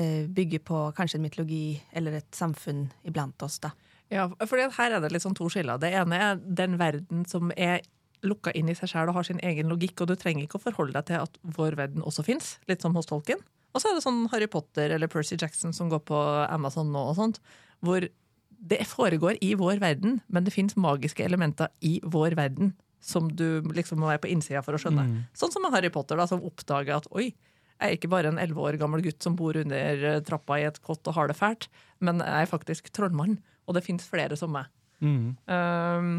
uh, 0.00 0.24
bygger 0.28 0.62
på 0.64 0.84
kanskje 0.96 1.20
en 1.20 1.26
mytologi 1.26 1.66
eller 1.92 2.20
et 2.20 2.30
samfunn 2.36 2.86
iblant 3.04 3.44
oss, 3.44 3.60
da. 3.64 3.74
Ja, 4.12 4.28
for 4.46 4.60
her 4.60 4.94
er 4.94 5.00
det 5.02 5.10
litt 5.14 5.24
sånn 5.24 5.36
to 5.36 5.48
skiller. 5.50 5.80
Det 5.80 5.90
ene 5.96 6.18
er 6.20 6.40
den 6.40 6.76
verden 6.78 7.24
som 7.28 7.50
er 7.56 7.82
lukka 8.24 8.52
inn 8.56 8.70
i 8.72 8.76
seg 8.76 8.90
sjøl 8.92 9.10
og 9.10 9.18
har 9.18 9.26
sin 9.28 9.40
egen 9.44 9.70
logikk, 9.72 10.00
og 10.00 10.10
du 10.10 10.14
trenger 10.20 10.46
ikke 10.46 10.60
å 10.60 10.64
forholde 10.66 10.96
deg 10.96 11.08
til 11.10 11.24
at 11.24 11.38
vår 11.56 11.76
verden 11.80 12.04
også 12.04 12.24
fins, 12.26 12.54
litt 12.70 12.84
som 12.84 12.94
hos 12.96 13.08
Tolkien. 13.10 13.42
Og 13.74 13.82
så 13.82 13.90
er 13.90 13.96
det 13.96 14.04
sånn 14.04 14.28
Harry 14.32 14.46
Potter 14.50 14.92
eller 14.94 15.10
Percy 15.10 15.36
Jackson 15.40 15.74
som 15.76 15.90
går 15.90 16.04
på 16.08 16.20
Amazon 16.46 16.92
nå, 16.94 17.08
og 17.10 17.18
sånt, 17.18 17.40
hvor 17.84 18.06
det 18.64 18.80
foregår 18.88 19.36
i 19.44 19.52
vår 19.58 19.80
verden, 19.82 20.20
men 20.32 20.46
det 20.46 20.54
fins 20.54 20.76
magiske 20.80 21.24
elementer 21.24 21.72
i 21.84 21.98
vår 22.00 22.36
verden 22.38 22.72
som 23.04 23.28
du 23.28 23.62
liksom 23.76 24.00
må 24.00 24.08
være 24.10 24.22
på 24.24 24.30
innsida 24.32 24.62
for 24.64 24.76
å 24.76 24.80
skjønne. 24.80 25.04
Mm. 25.08 25.18
Sånn 25.36 25.52
som 25.52 25.64
med 25.64 25.74
Harry 25.76 25.90
Potter, 25.92 26.18
da, 26.20 26.26
som 26.30 26.44
oppdager 26.46 26.96
at 26.96 27.08
oi, 27.12 27.32
jeg 27.74 27.90
er 27.90 27.96
ikke 27.98 28.10
bare 28.12 28.30
en 28.30 28.38
elleve 28.40 28.62
år 28.62 28.78
gammel 28.80 29.02
gutt 29.04 29.24
som 29.24 29.34
bor 29.36 29.56
under 29.58 30.04
eh, 30.08 30.20
trappa 30.24 30.60
i 30.60 30.66
et 30.68 30.78
kott 30.86 31.04
og 31.10 31.16
har 31.18 31.28
det 31.28 31.36
fælt, 31.36 31.66
men 32.04 32.22
jeg 32.22 32.46
er 32.46 32.50
faktisk 32.50 32.88
trollmann, 32.94 33.40
og 33.66 33.76
det 33.76 33.84
fins 33.84 34.06
flere 34.08 34.38
som 34.38 34.54
meg. 34.54 34.70
Mm. 35.04 35.34
Um, 35.50 36.12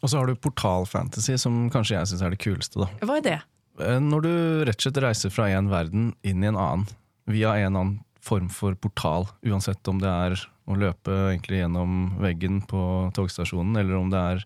og 0.00 0.10
så 0.10 0.20
har 0.20 0.30
du 0.30 0.38
portalfantasy, 0.38 1.36
som 1.40 1.66
kanskje 1.74 1.98
jeg 1.98 2.12
syns 2.12 2.24
er 2.24 2.32
det 2.34 2.40
kuleste. 2.42 2.80
da. 2.80 2.88
Hva 3.02 3.18
er 3.18 3.26
det? 3.26 3.40
Eh, 3.80 3.98
når 4.02 4.24
du 4.24 4.32
rett 4.68 4.78
og 4.78 4.86
slett 4.86 5.02
reiser 5.04 5.34
fra 5.34 5.50
en 5.52 5.70
verden 5.72 6.12
inn 6.26 6.44
i 6.44 6.50
en 6.50 6.58
annen, 6.58 6.88
via 7.30 7.54
en 7.60 7.76
annen 7.76 8.00
form 8.22 8.48
for 8.54 8.76
portal, 8.78 9.26
uansett 9.46 9.88
om 9.90 10.00
det 10.02 10.10
er 10.10 10.38
å 10.70 10.78
løpe 10.78 11.10
egentlig 11.32 11.62
gjennom 11.62 12.14
veggen 12.22 12.60
på 12.70 13.10
togstasjonen, 13.16 13.76
eller 13.80 13.98
om 13.98 14.12
det 14.12 14.22
er 14.34 14.44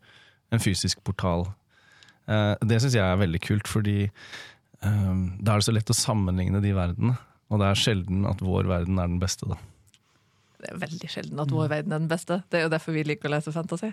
en 0.54 0.62
fysisk 0.62 1.02
portal. 1.04 1.44
Eh, 2.26 2.52
det 2.66 2.80
syns 2.82 2.96
jeg 2.96 3.04
er 3.04 3.20
veldig 3.20 3.40
kult, 3.44 3.70
fordi 3.70 4.08
um, 4.82 5.36
da 5.38 5.54
er 5.54 5.62
det 5.62 5.68
så 5.68 5.74
lett 5.74 5.92
å 5.92 5.96
sammenligne 5.96 6.62
de 6.64 6.74
verdenene. 6.76 7.16
Og 7.52 7.62
det 7.62 7.70
er 7.70 7.78
sjelden 7.78 8.26
at 8.26 8.42
vår 8.42 8.66
verden 8.70 8.98
er 8.98 9.10
den 9.10 9.22
beste, 9.22 9.46
da. 9.46 9.58
Det 10.56 10.72
er 10.72 10.80
veldig 10.82 11.08
sjelden 11.12 11.42
at 11.42 11.52
vår 11.52 11.68
verden 11.70 11.92
er 11.94 12.00
den 12.02 12.10
beste. 12.10 12.40
Det 12.50 12.58
er 12.58 12.66
jo 12.66 12.72
derfor 12.72 12.96
vi 12.96 13.04
liker 13.06 13.30
å 13.30 13.36
lese 13.36 13.54
fantasy. 13.54 13.92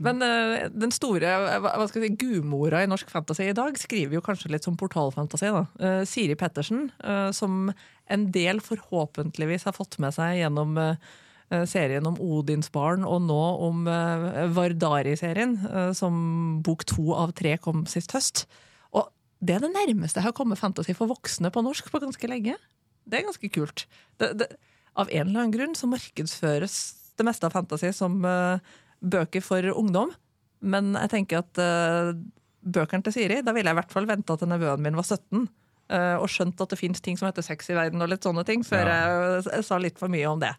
Men 0.00 0.20
uh, 0.24 0.66
den 0.72 0.92
store 0.92 1.30
hva 1.60 1.86
skal 1.88 2.04
jeg 2.04 2.14
si, 2.14 2.18
gudmora 2.22 2.82
i 2.84 2.88
norsk 2.88 3.10
fantasy 3.12 3.50
i 3.50 3.56
dag 3.56 3.76
skriver 3.80 4.16
jo 4.16 4.24
kanskje 4.24 4.52
litt 4.52 4.66
som 4.66 4.76
portalfantasi. 4.80 5.52
da. 5.54 5.64
Uh, 5.80 6.02
Siri 6.08 6.36
Pettersen, 6.40 6.88
uh, 7.04 7.28
som 7.36 7.72
en 8.10 8.28
del 8.34 8.62
forhåpentligvis 8.64 9.68
har 9.68 9.76
fått 9.76 10.00
med 10.02 10.16
seg 10.16 10.40
gjennom 10.40 10.76
serien 11.66 12.06
om 12.06 12.18
Odinsbarn, 12.22 13.02
og 13.02 13.24
nå 13.26 13.38
om 13.66 13.86
Vardari-serien, 14.54 15.56
som 15.98 16.14
bok 16.62 16.84
to 16.86 17.10
av 17.18 17.32
tre 17.38 17.56
kom 17.58 17.82
sist 17.90 18.14
høst. 18.14 18.44
Og 18.94 19.08
det 19.42 19.56
er 19.56 19.64
det 19.64 19.72
nærmeste 19.74 20.20
jeg 20.20 20.28
har 20.28 20.36
kommet 20.36 20.60
fantasy 20.60 20.94
for 20.94 21.10
voksne 21.10 21.50
på 21.50 21.64
norsk 21.66 21.90
på 21.90 22.02
ganske 22.04 22.30
lenge. 22.30 22.54
Det 23.02 23.18
er 23.18 23.26
ganske 23.26 23.50
kult. 23.50 23.86
Det, 24.22 24.30
det, 24.38 24.50
av 24.94 25.10
en 25.10 25.26
eller 25.26 25.42
annen 25.42 25.56
grunn 25.56 25.74
så 25.74 25.90
markedsføres 25.90 26.78
det 27.18 27.26
meste 27.26 27.50
av 27.50 27.56
fantasy 27.58 27.90
som 27.98 28.22
bøker 29.00 29.42
for 29.42 29.72
ungdom. 29.74 30.14
Men 30.62 30.94
jeg 30.94 31.14
tenker 31.16 31.42
at 31.42 31.64
bøkene 32.60 33.04
til 33.06 33.16
Siri 33.16 33.40
Da 33.44 33.54
ville 33.56 33.70
jeg 33.70 33.76
i 33.76 33.80
hvert 33.80 33.92
fall 33.94 34.08
venta 34.08 34.36
til 34.38 34.50
nevøen 34.50 34.82
min 34.84 34.98
var 34.98 35.06
17. 35.06 35.48
Uh, 35.90 35.96
eh, 35.96 36.16
og 36.22 36.28
skjønt 36.30 36.60
at 36.62 36.70
det 36.70 36.78
fins 36.78 37.02
ting 37.02 37.16
som 37.18 37.26
heter 37.26 37.42
sex 37.42 37.72
i 37.72 37.74
verden, 37.74 38.02
og 38.04 38.12
litt 38.12 38.22
sånne 38.22 38.44
ting, 38.46 38.62
før 38.62 38.86
ja. 38.86 38.98
jeg, 39.00 39.46
jeg, 39.48 39.64
sa 39.66 39.78
litt 39.82 39.98
for 39.98 40.12
mye 40.12 40.28
om 40.30 40.38
det. 40.42 40.52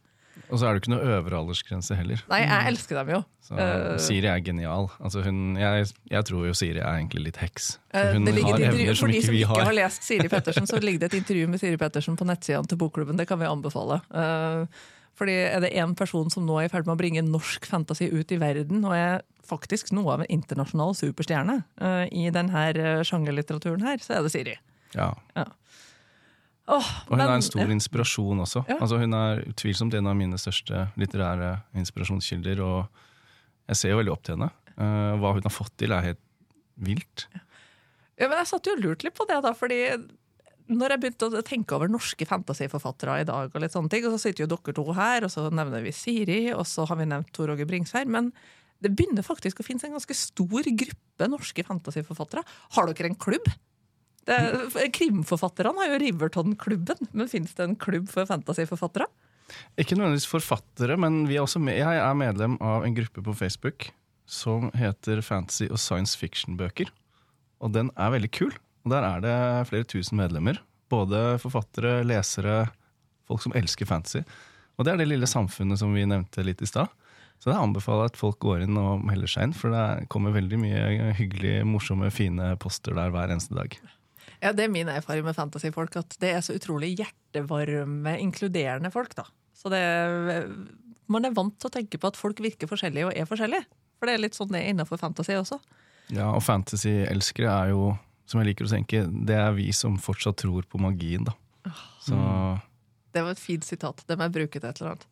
Og 0.52 0.60
så 0.60 0.68
er 0.68 0.76
det 0.76 0.82
ikke 0.82 0.92
noe 0.92 1.16
øvre 1.16 1.40
aldersgrense 1.40 1.96
heller. 1.96 2.22
Nei, 2.30 2.42
jeg 2.44 2.72
elsker 2.74 3.00
dem 3.00 3.12
jo. 3.14 3.20
Så, 3.48 3.56
uh, 3.56 3.96
Siri 4.04 4.28
er 4.28 4.42
genial. 4.44 4.90
Altså 5.00 5.24
hun, 5.26 5.56
jeg, 5.60 5.88
jeg, 6.12 6.28
tror 6.28 6.48
jo 6.50 6.56
Siri 6.58 6.82
er 6.82 6.90
egentlig 6.92 7.24
litt 7.30 7.40
heks. 7.42 7.74
For 7.94 8.18
hun 8.18 8.28
har 8.28 8.66
evner 8.68 9.00
som 9.00 9.12
ikke 9.12 9.34
vi 9.34 9.44
har. 9.48 9.56
For 9.56 9.56
de 9.56 9.58
som 9.58 9.60
ikke 9.62 9.68
har 9.70 9.78
lest 9.78 10.08
Siri 10.08 10.32
Pettersen, 10.32 10.68
så 10.70 10.80
ligger 10.84 11.06
det 11.06 11.12
et 11.12 11.20
intervju 11.22 11.52
med 11.52 11.64
Siri 11.64 11.80
Pettersen 11.80 12.20
på 12.20 12.28
nettsidene 12.28 12.68
til 12.68 12.80
Bokklubben. 12.82 13.20
Det 13.20 13.28
kan 13.30 13.40
vi 13.40 13.48
anbefale. 13.48 14.02
Uh, 14.12 14.68
fordi 15.20 15.38
er 15.46 15.64
det 15.64 15.72
én 15.80 15.96
person 15.96 16.32
som 16.34 16.44
nå 16.48 16.60
er 16.60 16.68
i 16.68 16.74
ferd 16.74 16.88
med 16.90 16.98
å 16.98 17.00
bringe 17.00 17.24
norsk 17.24 17.68
fantasy 17.70 18.10
ut 18.12 18.32
i 18.32 18.40
verden, 18.42 18.84
og 18.88 18.96
er 18.98 19.24
faktisk 19.48 19.92
noe 19.96 20.16
av 20.16 20.24
en 20.24 20.32
internasjonal 20.32 20.96
superstjerne 20.98 21.58
i 22.16 22.30
denne 22.34 22.62
sjangerlitteraturen 23.06 23.84
her, 23.86 24.00
så 24.02 24.16
er 24.16 24.26
det 24.26 24.32
Siri. 24.34 24.56
Ja. 24.96 25.12
ja. 25.36 25.46
Oh, 26.70 26.78
og 26.78 27.16
hun 27.16 27.18
men, 27.18 27.26
er 27.26 27.40
en 27.40 27.46
stor 27.46 27.72
inspirasjon 27.74 28.44
også. 28.44 28.64
Ja. 28.70 28.78
Altså, 28.78 29.00
hun 29.02 29.16
er 29.18 29.42
utvilsomt 29.50 29.96
en 29.98 30.10
av 30.12 30.18
mine 30.18 30.38
største 30.40 30.86
litterære 31.00 31.56
inspirasjonskilder. 31.82 32.62
Og 32.64 33.72
jeg 33.72 33.80
ser 33.80 33.94
jo 33.94 34.02
veldig 34.02 34.14
opp 34.14 34.26
til 34.28 34.38
henne. 34.38 34.52
Uh, 34.78 35.18
hva 35.20 35.34
hun 35.36 35.48
har 35.48 35.54
fått 35.54 35.74
til, 35.82 35.96
er 35.96 36.12
helt 36.12 36.22
vilt. 36.82 37.28
Ja, 38.22 38.28
men 38.28 38.38
Jeg 38.38 38.52
satt 38.52 38.68
jo 38.70 38.76
og 38.78 38.84
lurte 38.84 39.08
litt 39.08 39.18
på 39.18 39.26
det, 39.30 39.40
da, 39.44 39.54
fordi 39.58 39.82
når 40.72 40.94
jeg 40.94 41.02
begynte 41.04 41.28
å 41.28 41.44
tenke 41.44 41.76
over 41.76 41.92
norske 41.92 42.26
fantasyforfattere 42.28 43.18
i 43.24 43.28
dag, 43.28 43.52
og 43.52 43.64
litt 43.64 43.74
sånne 43.74 43.92
ting, 43.92 44.06
og 44.08 44.16
så 44.16 44.22
sitter 44.28 44.46
jo 44.46 44.52
dere 44.54 44.76
to 44.78 44.86
her, 44.96 45.26
og 45.26 45.34
så 45.34 45.48
nevner 45.52 45.84
vi 45.84 45.94
Siri, 45.96 46.42
og 46.56 46.64
så 46.70 46.86
har 46.88 47.00
vi 47.02 47.10
nevnt 47.10 47.32
Tor 47.36 47.52
Åge 47.52 47.68
Bringsvær. 47.68 48.08
Men 48.12 48.30
det 48.82 48.94
begynner 48.96 49.26
faktisk 49.26 49.60
å 49.62 49.66
finnes 49.66 49.84
en 49.86 49.98
ganske 49.98 50.16
stor 50.18 50.70
gruppe 50.84 51.28
norske 51.30 51.66
fantasyforfattere. 51.68 52.46
Har 52.78 52.90
dere 52.90 53.12
en 53.12 53.20
klubb? 53.20 53.50
Krimforfatterne 54.26 55.82
har 55.82 55.94
jo 55.94 56.00
Riverton-klubben, 56.04 57.10
men 57.12 57.30
fins 57.32 57.56
det 57.58 57.66
en 57.66 57.78
klubb 57.80 58.10
for 58.12 58.30
fantasyforfattere? 58.30 59.08
Ikke 59.82 59.98
nødvendigvis 59.98 60.30
forfattere, 60.30 60.98
men 61.00 61.26
er 61.28 61.60
med, 61.60 61.80
jeg 61.80 62.02
er 62.02 62.14
medlem 62.16 62.58
av 62.62 62.86
en 62.86 62.96
gruppe 62.96 63.24
på 63.26 63.34
Facebook 63.36 63.90
som 64.30 64.70
heter 64.78 65.22
Fantasy 65.22 65.68
og 65.68 65.80
Science 65.82 66.18
Fiction-bøker. 66.18 66.92
Og 67.62 67.74
den 67.76 67.92
er 67.98 68.14
veldig 68.14 68.32
kul. 68.32 68.54
Og 68.86 68.92
Der 68.92 69.04
er 69.04 69.22
det 69.22 69.68
flere 69.70 69.84
tusen 69.86 70.18
medlemmer. 70.18 70.62
Både 70.90 71.38
forfattere, 71.40 72.04
lesere, 72.04 72.72
folk 73.28 73.44
som 73.44 73.54
elsker 73.56 73.86
fantasy. 73.86 74.24
Og 74.78 74.86
det 74.86 74.94
er 74.94 74.98
det 74.98 75.12
lille 75.12 75.28
samfunnet 75.30 75.80
som 75.80 75.94
vi 75.94 76.08
nevnte 76.08 76.44
litt 76.44 76.62
i 76.62 76.70
stad. 76.70 76.90
Så 77.42 77.50
det 77.50 77.58
anbefaler 77.58 78.06
jeg 78.06 78.14
at 78.14 78.20
folk 78.22 78.38
går 78.40 78.66
inn 78.66 78.78
og 78.78 79.04
melder 79.06 79.30
seg 79.30 79.48
inn, 79.48 79.56
for 79.58 79.74
det 79.74 80.08
kommer 80.14 80.34
veldig 80.36 80.60
mye 80.62 81.14
hyggelige, 81.18 81.66
morsomme, 81.66 82.12
fine 82.14 82.54
poster 82.62 82.94
der 82.98 83.14
hver 83.14 83.34
eneste 83.34 83.58
dag. 83.58 83.78
Ja, 84.42 84.52
Det 84.54 84.66
er 84.66 84.74
min 84.74 84.90
erfaring 84.90 85.26
med 85.26 85.38
fantasyfolk, 85.38 85.96
at 86.02 86.18
det 86.22 86.32
er 86.36 86.42
så 86.46 86.56
utrolig 86.58 86.96
hjertevarme, 87.00 88.18
inkluderende 88.20 88.92
folk. 88.94 89.16
da. 89.16 89.28
Så 89.54 89.70
det, 89.70 89.82
Man 91.12 91.26
er 91.26 91.36
vant 91.36 91.58
til 91.60 91.68
å 91.68 91.74
tenke 91.74 92.00
på 92.00 92.08
at 92.08 92.18
folk 92.18 92.40
virker 92.40 92.70
forskjellige 92.72 93.10
og 93.10 93.18
er 93.18 93.28
forskjellige. 93.28 93.68
For 94.00 94.08
det 94.08 94.14
er 94.16 94.24
litt 94.24 94.38
sånn 94.38 94.50
det 94.54 94.62
er 94.62 94.72
innenfor 94.72 94.98
fantasy 94.98 95.36
også. 95.38 95.60
Ja, 96.12 96.32
og 96.32 96.42
fantasyelskere 96.44 97.52
er 97.52 97.74
jo 97.76 97.92
som 98.32 98.40
jeg 98.42 98.52
liker 98.52 98.68
å 98.68 98.72
tenke, 98.72 99.04
det 99.28 99.36
er 99.36 99.52
vi 99.58 99.68
som 99.76 99.98
fortsatt 100.00 100.40
tror 100.40 100.66
på 100.70 100.80
magien, 100.82 101.28
da. 101.28 101.36
Så 102.02 102.16
Det 103.12 103.24
var 103.26 103.36
et 103.36 103.44
fint 103.44 103.66
sitat. 103.68 104.04
Det 104.08 104.16
må 104.16 104.30
jeg 104.30 104.36
bruke 104.38 104.60
til 104.60 104.70
et 104.70 104.80
eller 104.80 104.94
annet. 104.94 105.08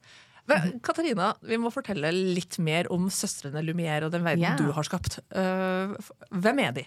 Men, 0.49 0.79
Katarina, 0.81 1.33
vi 1.45 1.59
må 1.61 1.69
fortelle 1.73 2.09
litt 2.15 2.57
mer 2.63 2.87
om 2.93 3.09
søstrene 3.13 3.61
Lumière 3.61 4.07
og 4.07 4.13
den 4.15 4.23
verden 4.25 4.47
yeah. 4.47 4.57
du 4.57 4.71
har 4.73 4.87
skapt. 4.87 5.19
Uh, 5.35 5.93
hvem 6.31 6.63
er 6.63 6.71
de? 6.79 6.85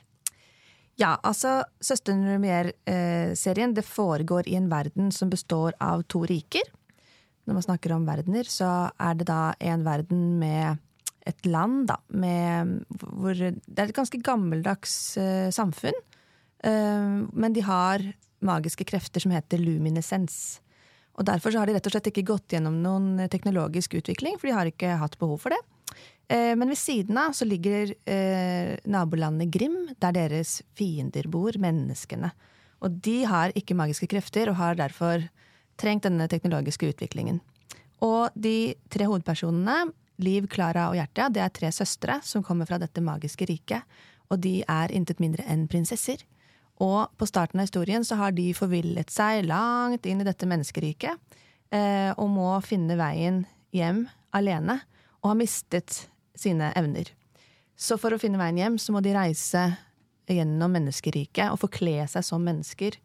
Ja, 1.01 1.17
altså 1.25 1.63
Søsteren 1.81 2.27
Lumière-serien 2.29 3.73
det 3.75 3.85
foregår 3.89 4.49
i 4.51 4.57
en 4.59 4.69
verden 4.73 5.11
som 5.15 5.31
består 5.33 5.77
av 5.81 6.05
to 6.13 6.25
riker. 6.29 6.67
Når 7.49 7.57
man 7.59 7.65
snakker 7.65 7.95
om 7.95 8.07
verdener, 8.07 8.47
så 8.47 8.91
er 9.01 9.17
det 9.19 9.27
da 9.31 9.55
en 9.59 9.87
verden 9.87 10.27
med 10.43 10.83
et 11.27 11.47
land, 11.47 11.87
da, 11.89 11.97
med, 12.09 12.83
hvor 12.99 13.39
det 13.39 13.79
er 13.79 13.89
et 13.89 13.97
ganske 13.97 14.19
gammeldags 14.27 14.95
uh, 15.19 15.49
samfunn. 15.55 15.97
Uh, 16.67 17.25
men 17.31 17.55
de 17.55 17.63
har 17.67 18.05
magiske 18.43 18.87
krefter 18.87 19.23
som 19.23 19.35
heter 19.35 19.63
luminescens. 19.63 20.61
Og 21.19 21.27
Derfor 21.29 21.55
har 21.59 21.69
de 21.69 21.77
rett 21.77 21.87
og 21.87 21.95
slett 21.95 22.09
ikke 22.11 22.27
gått 22.33 22.55
gjennom 22.55 22.81
noen 22.83 23.29
teknologisk 23.31 23.95
utvikling, 23.99 24.39
for 24.39 24.49
de 24.49 24.57
har 24.57 24.71
ikke 24.71 24.97
hatt 24.99 25.19
behov 25.21 25.43
for 25.45 25.55
det. 25.55 25.61
Uh, 26.33 26.55
men 26.57 26.73
ved 26.73 26.81
siden 26.81 27.19
av 27.21 27.37
så 27.37 27.45
ligger 27.45 27.93
nabolandet 28.89 29.53
Grim, 29.53 29.77
der 30.01 30.17
deres 30.17 30.63
fiender 30.79 31.29
bor, 31.29 31.53
menneskene. 31.61 32.33
Og 32.83 32.99
de 33.05 33.23
har 33.29 33.53
ikke 33.59 33.77
magiske 33.77 34.09
krefter, 34.11 34.49
og 34.51 34.57
har 34.57 34.79
derfor 34.81 35.29
trengt 35.81 36.07
denne 36.07 36.29
teknologiske 36.31 36.89
utviklingen. 36.89 37.41
Og 38.03 38.33
de 38.35 38.75
tre 38.91 39.07
hovedpersonene 39.07 39.93
Liv, 40.23 40.47
Klara 40.51 40.89
og 40.91 40.97
Hjerta 40.99 41.29
det 41.33 41.43
er 41.43 41.53
tre 41.55 41.71
søstre 41.75 42.19
som 42.27 42.45
kommer 42.47 42.69
fra 42.69 42.79
dette 42.83 43.03
magiske 43.05 43.47
riket. 43.49 43.87
Og 44.31 44.41
de 44.43 44.61
er 44.69 44.93
intet 44.95 45.21
mindre 45.23 45.45
enn 45.51 45.67
prinsesser. 45.71 46.23
Og 46.83 47.11
på 47.19 47.29
starten 47.29 47.61
av 47.61 47.69
historien 47.69 48.05
så 48.07 48.19
har 48.21 48.35
de 48.35 48.51
forvillet 48.57 49.11
seg 49.13 49.45
langt 49.47 50.07
inn 50.09 50.23
i 50.23 50.27
dette 50.27 50.49
menneskeriket, 50.49 51.19
eh, 51.71 52.11
og 52.17 52.31
må 52.33 52.55
finne 52.65 52.97
veien 52.99 53.45
hjem 53.77 54.07
alene, 54.35 54.81
og 55.23 55.33
har 55.33 55.39
mistet 55.39 56.07
sine 56.39 56.73
evner. 56.79 57.11
Så 57.77 57.99
for 58.01 58.15
å 58.15 58.21
finne 58.21 58.41
veien 58.41 58.61
hjem 58.61 58.79
så 58.81 58.95
må 58.95 59.03
de 59.05 59.15
reise 59.17 59.65
gjennom 60.31 60.73
menneskeriket 60.77 61.51
og 61.53 61.61
forkle 61.65 62.07
seg 62.11 62.25
som 62.27 62.45
mennesker. 62.47 62.97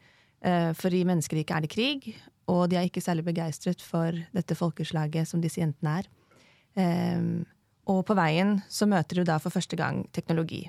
Eh, 0.45 0.71
for 0.77 0.93
i 0.93 1.05
menneskeriket 1.07 1.55
er 1.55 1.65
det 1.65 1.71
krig, 1.73 2.09
og 2.47 2.67
de 2.71 2.77
er 2.79 2.87
ikke 2.87 3.03
særlig 3.03 3.25
begeistret 3.27 3.81
for 3.83 4.15
dette 4.35 4.55
folkeslaget 4.55 5.27
som 5.29 5.41
disse 5.43 5.61
jentene 5.61 5.99
er. 6.01 6.11
Eh, 6.77 7.23
og 7.87 8.03
på 8.07 8.17
veien 8.19 8.57
så 8.69 8.87
møter 8.89 9.21
du 9.21 9.27
da 9.27 9.39
for 9.41 9.53
første 9.53 9.79
gang 9.79 10.03
teknologi. 10.15 10.65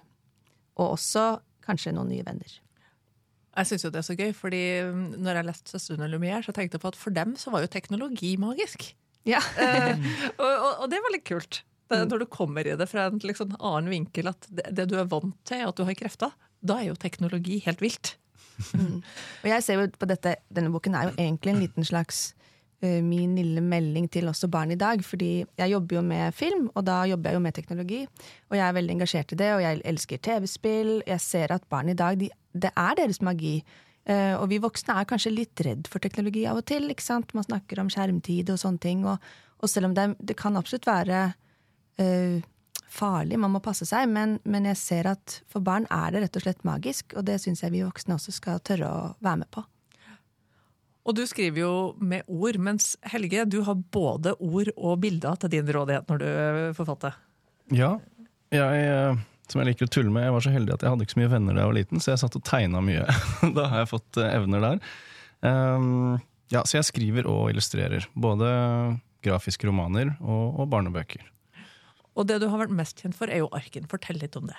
Og 0.78 0.94
også 0.94 1.40
kanskje 1.66 1.92
noen 1.94 2.12
nye 2.14 2.24
venner. 2.26 2.58
Jeg 3.58 3.66
syns 3.66 3.84
jo 3.84 3.90
det 3.90 4.00
er 4.00 4.06
så 4.06 4.14
gøy, 4.14 4.30
fordi 4.36 4.62
når 5.18 5.40
jeg 5.40 5.46
leste 5.48 5.72
'Søstrene 5.72 6.06
Lumière', 6.06 6.44
så 6.46 6.54
tenkte 6.54 6.78
jeg 6.78 6.82
på 6.84 6.92
at 6.92 6.96
for 6.96 7.10
dem 7.10 7.34
så 7.36 7.50
var 7.50 7.60
jo 7.60 7.66
teknologi 7.66 8.36
magisk. 8.38 8.94
Ja. 9.26 9.42
Eh, 9.58 9.98
og, 10.38 10.46
og, 10.46 10.72
og 10.82 10.90
det 10.90 10.98
er 10.98 11.08
veldig 11.10 11.24
kult. 11.26 11.64
Det, 11.88 11.98
Mm. 11.98 12.08
når 12.10 12.18
du 12.18 12.26
kommer 12.26 12.66
i 12.66 12.76
det 12.76 12.88
fra 12.88 13.06
en 13.08 13.18
liksom, 13.18 13.56
annen 13.60 13.88
vinkel, 13.90 14.28
at 14.28 14.46
det, 14.50 14.66
det 14.76 14.88
du 14.90 14.96
er 15.00 15.08
vant 15.08 15.36
til, 15.48 15.62
at 15.64 15.76
du 15.76 15.84
har 15.88 15.94
krefter, 15.96 16.34
da 16.60 16.80
er 16.80 16.90
jo 16.90 16.94
teknologi 17.00 17.62
helt 17.64 17.80
vilt. 17.80 18.16
Og 19.42 19.46
jeg 19.46 19.62
ser 19.62 19.78
jo 19.78 19.86
på 19.94 20.08
dette, 20.10 20.36
Denne 20.50 20.72
boken 20.74 20.94
er 20.98 21.08
jo 21.08 21.14
egentlig 21.16 21.54
en 21.54 21.60
liten 21.62 21.86
slags 21.86 22.34
uh, 22.82 23.00
min 23.06 23.36
lille 23.38 23.62
melding 23.62 24.08
til 24.10 24.28
også 24.28 24.50
barn 24.50 24.72
i 24.74 24.78
dag. 24.78 25.04
Fordi 25.06 25.44
jeg 25.58 25.70
jobber 25.70 25.96
jo 25.96 26.02
med 26.02 26.34
film, 26.34 26.68
og 26.74 26.84
da 26.84 27.04
jobber 27.06 27.30
jeg 27.30 27.38
jo 27.38 27.44
med 27.46 27.54
teknologi. 27.54 28.00
Og 28.50 28.58
jeg 28.58 28.66
er 28.66 28.76
veldig 28.78 28.96
engasjert 28.96 29.32
i 29.32 29.38
det, 29.38 29.52
og 29.54 29.62
jeg 29.62 29.82
elsker 29.84 30.18
TV-spill. 30.28 30.94
Jeg 31.06 31.20
ser 31.24 31.54
at 31.54 31.68
barn 31.70 31.88
i 31.88 31.94
dag, 31.98 32.18
de, 32.18 32.30
det 32.52 32.72
er 32.74 32.98
deres 32.98 33.22
magi. 33.22 33.62
Uh, 34.08 34.40
og 34.40 34.48
vi 34.50 34.58
voksne 34.58 34.96
er 34.98 35.06
kanskje 35.08 35.34
litt 35.34 35.60
redd 35.62 35.86
for 35.86 36.02
teknologi 36.02 36.46
av 36.48 36.58
og 36.62 36.66
til. 36.66 36.90
ikke 36.90 37.04
sant? 37.04 37.34
Man 37.36 37.46
snakker 37.46 37.80
om 37.80 37.90
skjermtid 37.92 38.50
og 38.50 38.58
sånne 38.58 38.82
ting. 38.82 39.06
Og, 39.06 39.22
og 39.62 39.70
selv 39.70 39.90
om 39.90 39.94
det, 39.94 40.14
det 40.18 40.36
kan 40.40 40.58
absolutt 40.58 40.88
være 40.88 41.28
eh, 42.02 42.38
farlig, 42.88 43.38
man 43.40 43.52
må 43.54 43.62
passe 43.64 43.86
seg, 43.88 44.08
men, 44.10 44.38
men 44.48 44.68
jeg 44.70 44.80
ser 44.80 45.08
at 45.10 45.40
for 45.50 45.64
barn 45.64 45.86
er 45.92 46.14
det 46.14 46.24
rett 46.24 46.38
og 46.40 46.46
slett 46.46 46.64
magisk, 46.66 47.16
og 47.16 47.26
det 47.28 47.38
syns 47.42 47.62
jeg 47.64 47.74
vi 47.74 47.84
voksne 47.86 48.16
også 48.16 48.34
skal 48.34 48.62
tørre 48.64 48.88
å 48.88 49.02
være 49.24 49.42
med 49.44 49.50
på. 49.54 49.64
Og 51.08 51.16
du 51.16 51.22
skriver 51.24 51.62
jo 51.62 51.72
med 52.04 52.26
ord, 52.28 52.58
mens 52.60 52.92
Helge, 53.08 53.46
du 53.48 53.62
har 53.64 53.78
både 53.94 54.34
ord 54.44 54.68
og 54.76 54.98
bilder 55.00 55.38
til 55.40 55.54
din 55.54 55.70
rådighet 55.72 56.10
når 56.10 56.20
du 56.20 56.28
forfatter. 56.76 57.16
Ja, 57.72 57.94
jeg, 58.52 58.82
eh, 58.84 59.22
som 59.48 59.62
jeg 59.62 59.70
liker 59.70 59.88
å 59.88 59.92
tulle 59.92 60.12
med, 60.12 60.26
jeg 60.26 60.34
var 60.34 60.44
så 60.44 60.52
heldig 60.52 60.74
at 60.74 60.84
jeg 60.84 60.92
hadde 60.92 61.06
ikke 61.06 61.16
så 61.16 61.22
mye 61.22 61.32
venner 61.32 61.56
da 61.56 61.62
jeg 61.62 61.70
var 61.70 61.78
liten, 61.78 62.02
så 62.04 62.12
jeg 62.12 62.22
satt 62.24 62.36
og 62.36 62.44
tegna 62.48 62.84
mye. 62.84 63.06
da 63.56 63.70
har 63.72 63.84
jeg 63.84 63.92
fått 63.94 64.20
eh, 64.20 64.34
evner 64.36 64.64
der. 64.64 64.82
Um, 65.40 66.18
ja, 66.52 66.64
så 66.68 66.80
jeg 66.80 66.88
skriver 66.90 67.28
og 67.30 67.54
illustrerer. 67.54 68.08
Både 68.12 68.50
grafiske 69.24 69.68
romaner 69.68 70.12
og, 70.20 70.60
og 70.60 70.68
barnebøker. 70.72 71.24
Og 72.18 72.26
det 72.26 72.40
du 72.42 72.48
har 72.50 72.60
vært 72.60 72.74
mest 72.74 72.98
kjent 72.98 73.16
for, 73.16 73.30
er 73.30 73.44
jo 73.44 73.50
Arken. 73.54 73.86
Fortell 73.90 74.18
litt 74.20 74.36
om 74.38 74.48
det. 74.50 74.58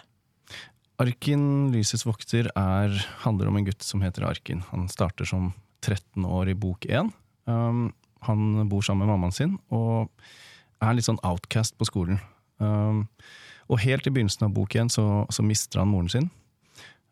Arken, 1.00 1.44
lysets 1.72 2.06
vokter, 2.08 2.50
er, 2.60 2.96
handler 3.24 3.52
om 3.52 3.60
en 3.60 3.68
gutt 3.68 3.84
som 3.86 4.04
heter 4.04 4.26
Arken. 4.28 4.64
Han 4.72 4.88
starter 4.92 5.28
som 5.28 5.52
13 5.84 6.26
år 6.28 6.52
i 6.52 6.58
bok 6.60 6.88
1. 6.88 7.12
Um, 7.48 7.90
han 8.28 8.68
bor 8.72 8.84
sammen 8.84 9.08
med 9.08 9.14
mammaen 9.14 9.36
sin 9.36 9.56
og 9.72 10.10
er 10.84 10.96
litt 10.96 11.08
sånn 11.08 11.22
outcast 11.28 11.78
på 11.80 11.88
skolen. 11.88 12.20
Um, 12.60 13.06
og 13.72 13.80
helt 13.84 14.08
i 14.08 14.12
begynnelsen 14.12 14.48
av 14.48 14.56
bok 14.56 14.76
1 14.76 14.92
så, 14.96 15.06
så 15.32 15.46
mister 15.46 15.84
han 15.84 15.92
moren 15.92 16.12
sin. 16.12 16.30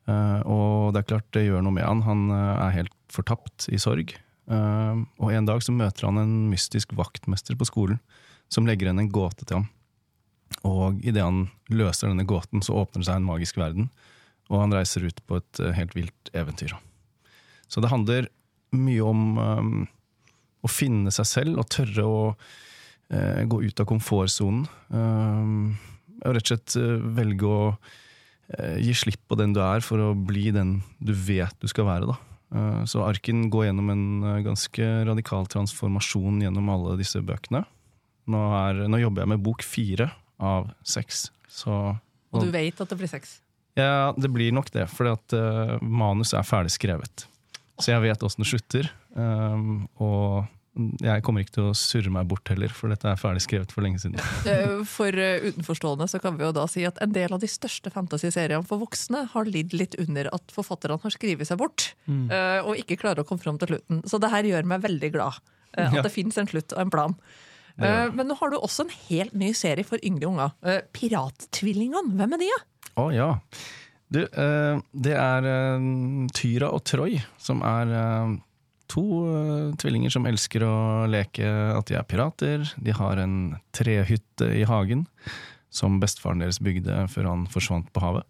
Uh, 0.07 0.39
og 0.47 0.95
det 0.95 1.03
er 1.03 1.09
klart 1.11 1.31
det 1.35 1.47
gjør 1.47 1.63
noe 1.63 1.75
med 1.75 1.87
han. 1.87 2.03
Han 2.07 2.27
uh, 2.31 2.67
er 2.67 2.75
helt 2.81 2.95
fortapt 3.11 3.67
i 3.71 3.79
sorg. 3.81 4.15
Uh, 4.47 5.03
og 5.19 5.31
en 5.35 5.47
dag 5.47 5.63
så 5.63 5.75
møter 5.75 6.07
han 6.07 6.19
en 6.21 6.35
mystisk 6.51 6.95
vaktmester 6.95 7.59
på 7.59 7.67
skolen 7.67 7.99
som 8.51 8.67
legger 8.67 8.87
igjen 8.87 9.03
en 9.03 9.11
gåte 9.11 9.43
til 9.43 9.61
ham. 9.61 9.67
Og 10.67 11.01
idet 11.05 11.23
han 11.23 11.47
løser 11.71 12.11
denne 12.11 12.27
gåten, 12.27 12.63
så 12.63 12.75
åpner 12.81 13.03
det 13.03 13.09
seg 13.09 13.19
en 13.19 13.27
magisk 13.27 13.59
verden. 13.59 13.89
Og 14.47 14.61
han 14.63 14.75
reiser 14.75 15.05
ut 15.07 15.19
på 15.27 15.41
et 15.41 15.61
eh, 15.63 15.75
helt 15.75 15.95
vilt 15.97 16.31
eventyr. 16.37 16.75
Så 17.67 17.83
det 17.83 17.91
handler 17.91 18.29
mye 18.75 19.03
om 19.03 19.21
um, 19.39 19.75
å 20.63 20.71
finne 20.71 21.11
seg 21.13 21.27
selv 21.27 21.59
og 21.61 21.69
tørre 21.71 22.05
å 22.07 22.19
uh, 22.31 23.43
gå 23.47 23.61
ut 23.67 23.83
av 23.83 23.87
komfortsonen. 23.89 24.65
Um, 24.91 25.75
og 26.23 26.37
rett 26.37 26.47
og 26.47 26.53
slett 26.53 26.77
uh, 26.79 27.03
velge 27.17 27.47
å 27.47 27.61
uh, 27.75 28.77
gi 28.79 28.95
slipp 28.95 29.23
på 29.27 29.37
den 29.39 29.55
du 29.55 29.61
er, 29.63 29.83
for 29.83 30.03
å 30.03 30.13
bli 30.15 30.49
den 30.55 30.79
du 30.99 31.11
vet 31.11 31.55
du 31.59 31.67
skal 31.71 31.89
være. 31.89 32.13
da. 32.13 32.17
Så 32.87 33.01
Arken 33.03 33.49
går 33.51 33.65
gjennom 33.65 33.89
en 33.91 34.03
ganske 34.45 34.85
radikal 35.03 35.49
transformasjon 35.51 36.37
gjennom 36.45 36.69
alle 36.71 36.93
disse 36.95 37.19
bøkene. 37.19 37.65
Nå, 38.31 38.43
er, 38.55 38.85
nå 38.87 39.01
jobber 39.01 39.25
jeg 39.25 39.31
med 39.33 39.43
bok 39.43 39.65
fire 39.67 40.07
av 40.39 40.69
seks. 40.83 41.27
Så 41.49 41.71
Og 42.33 42.43
du 42.43 42.51
vet 42.53 42.79
at 42.81 42.89
det 42.89 42.97
blir 42.99 43.09
sex. 43.09 43.39
ja, 43.77 44.13
det 44.17 44.29
blir 44.33 44.51
nok 44.53 44.69
det, 44.71 44.87
for 44.89 45.05
uh, 45.07 45.77
manus 45.81 46.33
er 46.33 46.43
ferdig 46.45 46.71
skrevet. 46.75 47.25
Så 47.79 47.91
jeg 47.93 48.01
vet 48.01 48.23
åssen 48.25 48.41
det 48.43 48.49
slutter. 48.49 48.91
Um, 49.15 49.87
og 50.01 50.45
jeg 51.01 51.23
kommer 51.25 51.41
ikke 51.41 51.55
til 51.55 51.67
å 51.71 51.73
surre 51.77 52.09
meg 52.13 52.27
bort 52.29 52.45
heller, 52.49 52.69
for 52.69 52.89
dette 52.93 53.09
er 53.09 53.17
ferdig 53.17 53.41
skrevet 53.41 53.71
for 53.73 53.81
lenge 53.81 53.97
siden. 54.01 54.17
Eh, 54.49 54.83
For 54.85 55.09
eh, 55.09 55.41
utenforstående 55.49 56.05
så 56.09 56.19
kan 56.21 56.37
vi 56.37 56.45
jo 56.45 56.51
da 56.53 56.67
si 56.69 56.83
at 56.85 56.99
en 57.01 57.13
del 57.15 57.33
av 57.33 57.41
de 57.41 57.49
største 57.49 57.89
fantasy-seriene 57.93 58.61
for 58.65 58.77
voksne 58.81 59.23
har 59.33 59.49
lidd 59.49 59.73
litt 59.73 59.97
under 60.01 60.29
at 60.33 60.53
forfatterne 60.53 60.99
har 61.01 61.13
skrevet 61.13 61.49
seg 61.49 61.57
bort, 61.57 61.91
eh, 62.07 62.61
og 62.61 62.77
ikke 62.77 62.99
klarer 63.01 63.23
å 63.25 63.27
komme 63.29 63.41
fram 63.41 63.57
til 63.57 63.73
slutten. 63.73 64.03
Så 64.05 64.21
det 64.21 64.29
her 64.33 64.45
gjør 64.51 64.69
meg 64.69 64.85
veldig 64.85 65.11
glad. 65.17 65.41
eh, 65.73 65.87
At 65.89 65.93
Ja. 65.97 66.01
det 66.05 66.11
fins 66.13 66.37
en 66.37 66.47
slutt 66.49 66.73
og 66.73 66.79
en 66.85 66.93
plan. 66.93 67.15
Det 67.77 67.87
Eh, 67.87 68.11
Men 68.13 68.27
nå 68.27 68.37
har 68.39 68.49
du 68.49 68.57
også 68.57 68.85
en 68.85 68.93
helt 69.09 69.33
ny 69.37 69.51
serie 69.53 69.85
for 69.85 70.01
yngre 70.03 70.27
unger. 70.27 70.51
Eh, 70.65 70.81
Pirattvillingene, 70.93 72.15
hvem 72.17 72.33
er 72.33 72.41
de? 72.41 72.51
Å 72.97 73.07
Å 73.07 73.13
ja. 73.13 73.39
Du, 74.09 74.21
eh, 74.23 74.79
det 74.93 75.13
er 75.13 75.47
Tyra 76.33 76.71
og 76.73 76.83
Troy, 76.83 77.21
som 77.37 77.61
er 77.61 78.39
to 78.87 79.03
tvillinger 79.77 80.09
som 80.09 80.25
elsker 80.25 80.63
å 80.63 81.05
leke 81.11 81.43
at 81.75 81.85
de 81.89 81.97
er 81.99 82.03
pirater. 82.07 82.73
De 82.79 82.91
har 82.91 83.17
en 83.19 83.57
trehytte 83.75 84.47
i 84.55 84.63
hagen 84.63 85.05
som 85.69 85.99
bestefaren 85.99 86.39
deres 86.39 86.61
bygde 86.63 87.09
før 87.11 87.27
han 87.27 87.45
forsvant 87.51 87.91
på 87.91 87.99
havet. 87.99 88.23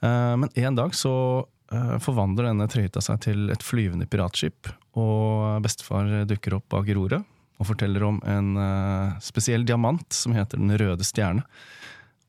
Men 0.00 0.48
en 0.56 0.74
dag 0.74 0.96
så 0.96 1.44
forvandler 2.00 2.48
denne 2.48 2.66
trehytta 2.72 3.02
seg 3.04 3.20
til 3.20 3.50
et 3.52 3.62
flyvende 3.62 4.08
piratskip, 4.08 4.72
og 4.96 5.60
bestefar 5.62 6.24
dukker 6.24 6.56
opp 6.56 6.70
bak 6.72 6.88
roret 6.96 7.22
og 7.56 7.68
forteller 7.70 8.04
om 8.04 8.20
en 8.28 8.56
eh, 8.60 9.18
spesiell 9.24 9.64
diamant 9.66 10.06
som 10.12 10.34
heter 10.36 10.60
Den 10.60 10.76
røde 10.78 11.06
stjerne. 11.06 11.44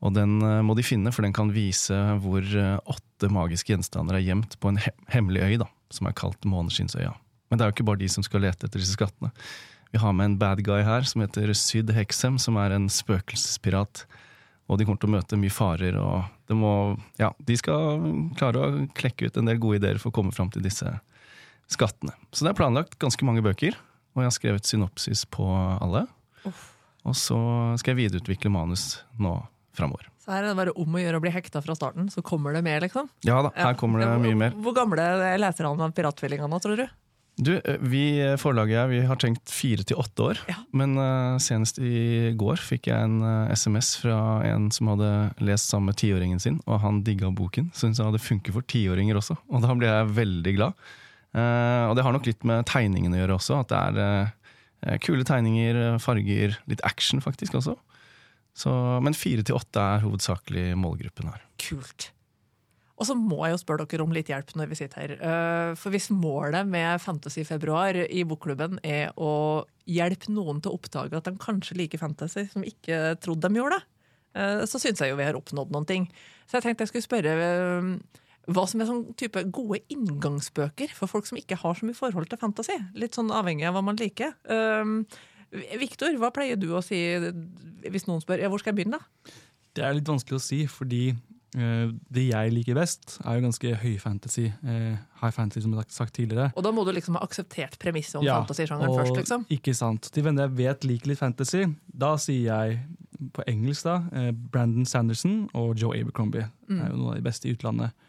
Og 0.06 0.14
den 0.16 0.38
eh, 0.46 0.62
må 0.64 0.76
de 0.78 0.86
finne, 0.86 1.12
for 1.14 1.26
den 1.26 1.36
kan 1.36 1.52
vise 1.56 1.96
hvor 2.24 2.44
eh, 2.44 2.78
åtte 2.86 3.32
magiske 3.34 3.74
gjenstander 3.74 4.20
er 4.20 4.26
gjemt 4.28 4.58
på 4.62 4.72
en 4.72 4.80
he 4.82 4.94
hemmelig 5.14 5.44
øy, 5.44 5.58
da, 5.64 5.70
som 5.94 6.10
er 6.10 6.16
kalt 6.18 6.48
Måneskinnsøya. 6.48 7.16
Men 7.48 7.60
det 7.60 7.66
er 7.66 7.72
jo 7.72 7.78
ikke 7.78 7.90
bare 7.90 8.04
de 8.04 8.12
som 8.12 8.26
skal 8.26 8.44
lete 8.44 8.68
etter 8.68 8.84
disse 8.84 8.96
skattene. 8.98 9.32
Vi 9.92 10.00
har 10.04 10.16
med 10.16 10.34
en 10.34 10.40
bad 10.40 10.62
guy 10.68 10.82
her 10.84 11.08
som 11.08 11.24
heter 11.24 11.54
Syd 11.56 11.94
Heksem, 11.96 12.40
som 12.44 12.60
er 12.60 12.76
en 12.76 12.90
spøkelsespirat. 12.92 14.04
Og 14.68 14.80
de 14.80 14.84
kommer 14.84 15.00
til 15.00 15.08
å 15.08 15.16
møte 15.16 15.40
mye 15.40 15.54
farer, 15.54 15.96
og 15.96 16.26
det 16.52 16.56
må, 16.60 16.72
ja, 17.20 17.30
de 17.48 17.56
skal 17.56 18.02
klare 18.36 18.60
å 18.60 18.82
klekke 19.00 19.30
ut 19.30 19.40
en 19.40 19.48
del 19.48 19.62
gode 19.64 19.80
ideer 19.80 20.00
for 20.02 20.12
å 20.12 20.18
komme 20.18 20.36
fram 20.36 20.52
til 20.52 20.66
disse 20.66 20.92
skattene. 21.72 22.12
Så 22.36 22.44
det 22.44 22.52
er 22.52 22.60
planlagt 22.60 22.98
ganske 23.00 23.24
mange 23.28 23.44
bøker, 23.46 23.78
og 24.18 24.24
jeg 24.24 24.32
har 24.32 24.36
skrevet 24.36 24.70
synopsis 24.70 25.24
på 25.30 25.46
alle. 25.78 26.08
Og 27.08 27.16
så 27.16 27.38
skal 27.80 27.94
jeg 27.94 28.08
videreutvikle 28.08 28.52
manus 28.52 28.98
nå 29.22 29.38
framover. 29.78 30.10
Så 30.20 30.34
her 30.34 30.44
er 30.44 30.52
det 30.52 30.60
bare 30.60 30.74
om 30.76 30.96
å 30.98 31.02
gjøre 31.02 31.20
å 31.22 31.24
bli 31.24 31.32
hekta 31.32 31.62
fra 31.64 31.76
starten, 31.78 32.10
så 32.12 32.24
kommer 32.26 32.56
det 32.58 32.64
mer, 32.66 32.82
liksom. 32.84 33.08
Ja 33.24 33.40
da, 33.46 33.54
her 33.56 33.78
kommer 33.80 34.02
det 34.02 34.10
Ja, 34.10 34.18
mye 34.20 34.40
mer. 34.40 34.58
Hvor 34.66 34.76
gamle 34.76 35.06
er 35.06 35.38
leserne 35.40 35.72
av 35.86 35.94
Pirattvillingene, 35.96 36.60
tror 36.64 36.82
du? 36.82 36.88
Du, 37.38 37.52
eh, 37.54 37.78
vi 37.86 38.04
forlaget 38.42 38.74
jeg, 38.74 38.90
vi 38.96 39.00
har 39.06 39.20
tenkt 39.22 39.54
fire 39.54 39.86
til 39.86 40.00
åtte 40.02 40.26
år. 40.26 40.40
Ja. 40.50 40.58
Men 40.76 40.98
uh, 40.98 41.38
senest 41.42 41.78
i 41.78 42.34
går 42.36 42.58
fikk 42.58 42.90
jeg 42.90 42.98
en 42.98 43.22
uh, 43.22 43.54
SMS 43.54 43.94
fra 44.02 44.18
en 44.50 44.72
som 44.74 44.90
hadde 44.96 45.12
lest 45.46 45.70
sammen 45.70 45.94
med 45.94 46.00
tiåringen 46.02 46.42
sin, 46.42 46.58
og 46.66 46.82
han 46.82 47.04
digga 47.06 47.30
boken. 47.30 47.70
Syntes 47.78 48.02
han 48.02 48.16
det 48.16 48.26
funker 48.26 48.58
for 48.58 48.66
tiåringer 48.66 49.22
også, 49.22 49.38
og 49.38 49.64
da 49.64 49.78
ble 49.78 49.92
jeg 49.92 50.16
veldig 50.18 50.56
glad. 50.58 50.90
Eh, 51.38 51.84
og 51.90 51.96
det 51.98 52.06
har 52.06 52.16
nok 52.16 52.28
litt 52.30 52.44
med 52.48 52.66
tegningen 52.70 53.14
å 53.14 53.22
gjøre 53.22 53.38
også, 53.38 53.62
at 53.62 53.72
det 53.72 53.82
er 53.86 54.02
eh, 54.18 55.00
kule 55.04 55.26
tegninger, 55.28 55.98
farger, 56.02 56.58
litt 56.70 56.84
action 56.88 57.22
faktisk 57.24 57.60
også. 57.62 57.78
Så, 58.58 58.74
men 59.06 59.14
fire 59.14 59.46
til 59.46 59.58
åtte 59.60 59.82
er 59.82 60.02
hovedsakelig 60.02 60.72
målgruppen 60.82 61.30
her. 61.30 61.44
Kult. 61.62 62.12
Og 62.98 63.06
så 63.06 63.14
må 63.14 63.44
jeg 63.46 63.54
jo 63.54 63.60
spørre 63.62 63.86
dere 63.86 64.06
om 64.08 64.14
litt 64.16 64.32
hjelp 64.32 64.56
når 64.58 64.72
vi 64.72 64.78
sitter 64.80 65.04
her. 65.04 65.12
Eh, 65.22 65.74
For 65.78 65.94
hvis 65.94 66.10
målet 66.10 66.66
med 66.66 66.98
Fantasy 67.04 67.44
februar 67.46 68.00
i 68.08 68.24
bokklubben 68.26 68.80
er 68.82 69.12
å 69.14 69.66
hjelpe 69.86 70.34
noen 70.34 70.64
til 70.64 70.74
å 70.74 70.80
oppdage 70.80 71.20
at 71.20 71.30
de 71.30 71.38
kanskje 71.40 71.78
liker 71.78 72.02
fantasy, 72.02 72.48
som 72.52 72.66
ikke 72.66 73.14
trodde 73.24 73.46
de 73.46 73.62
gjorde 73.62 73.78
det, 73.78 73.86
eh, 74.42 74.64
så 74.66 74.82
syns 74.82 75.04
jeg 75.04 75.14
jo 75.14 75.20
vi 75.22 75.28
har 75.30 75.38
oppnådd 75.38 75.76
noen 75.76 75.86
ting. 75.88 76.10
Så 76.50 76.58
jeg 76.58 76.66
tenkte 76.66 76.88
jeg 76.88 76.96
skulle 76.96 77.06
spørre 77.06 77.36
eh, 77.38 77.94
hva 78.48 78.64
som 78.70 78.82
er 78.82 78.88
sånn 78.88 79.06
type 79.20 79.42
gode 79.54 79.82
inngangsbøker 79.92 80.94
for 80.96 81.12
folk 81.12 81.28
som 81.28 81.40
ikke 81.40 81.60
har 81.60 81.76
så 81.76 81.88
mye 81.88 81.98
forhold 81.98 82.30
til 82.32 82.40
fantasy. 82.40 82.78
Litt 82.96 83.18
sånn 83.18 83.34
avhengig 83.36 83.68
av 83.68 83.76
hva 83.76 83.84
man 83.84 84.00
liker. 84.00 84.34
Um, 84.48 85.02
Viktor, 85.52 86.16
hva 86.20 86.32
pleier 86.36 86.60
du 86.60 86.70
å 86.76 86.84
si 86.84 87.00
hvis 87.88 88.08
noen 88.08 88.24
spør 88.24 88.44
ja, 88.44 88.52
hvor 88.52 88.62
skal 88.62 88.74
jeg 88.74 88.82
begynne? 88.82 89.00
da? 89.00 89.34
Det 89.78 89.84
er 89.86 89.98
litt 89.98 90.10
vanskelig 90.10 90.40
å 90.40 90.44
si, 90.44 90.62
fordi 90.72 91.02
uh, 91.14 91.92
det 92.14 92.26
jeg 92.30 92.54
liker 92.56 92.80
best, 92.80 93.18
er 93.24 93.38
jo 93.38 93.46
ganske 93.46 93.74
høy 93.84 93.94
fantasy. 94.02 94.48
Uh, 94.64 94.96
high 95.22 95.36
fantasy, 95.36 95.66
som 95.66 95.76
jeg 95.76 95.84
har 95.84 95.92
sagt 95.94 96.16
tidligere. 96.18 96.50
Og 96.56 96.66
da 96.66 96.72
må 96.76 96.88
du 96.88 96.94
liksom 96.96 97.20
ha 97.20 97.24
akseptert 97.28 97.78
premisset 97.84 98.20
om 98.22 98.26
ja, 98.28 98.40
fantasy-sjangeren 98.42 98.96
først, 98.96 99.20
liksom? 99.20 99.46
Ikke 99.54 99.76
sant. 99.78 100.10
Til 100.14 100.28
venner 100.28 100.48
jeg 100.48 100.58
vet 100.64 100.88
liker 100.88 101.12
litt 101.12 101.22
fantasy, 101.22 101.68
da 101.88 102.16
sier 102.22 102.48
jeg 102.48 102.80
på 103.36 103.44
engelsk 103.50 103.88
da, 103.88 104.02
uh, 104.16 104.32
Brandon 104.32 104.88
Sanderson 104.88 105.46
og 105.58 105.78
Joe 105.80 106.00
Abercrombie. 106.00 106.48
Mm. 106.72 106.80
Er 106.80 106.92
jo 106.92 107.00
noen 107.02 107.14
av 107.14 107.20
de 107.20 107.28
beste 107.28 107.52
i 107.52 107.56
utlandet. 107.56 108.07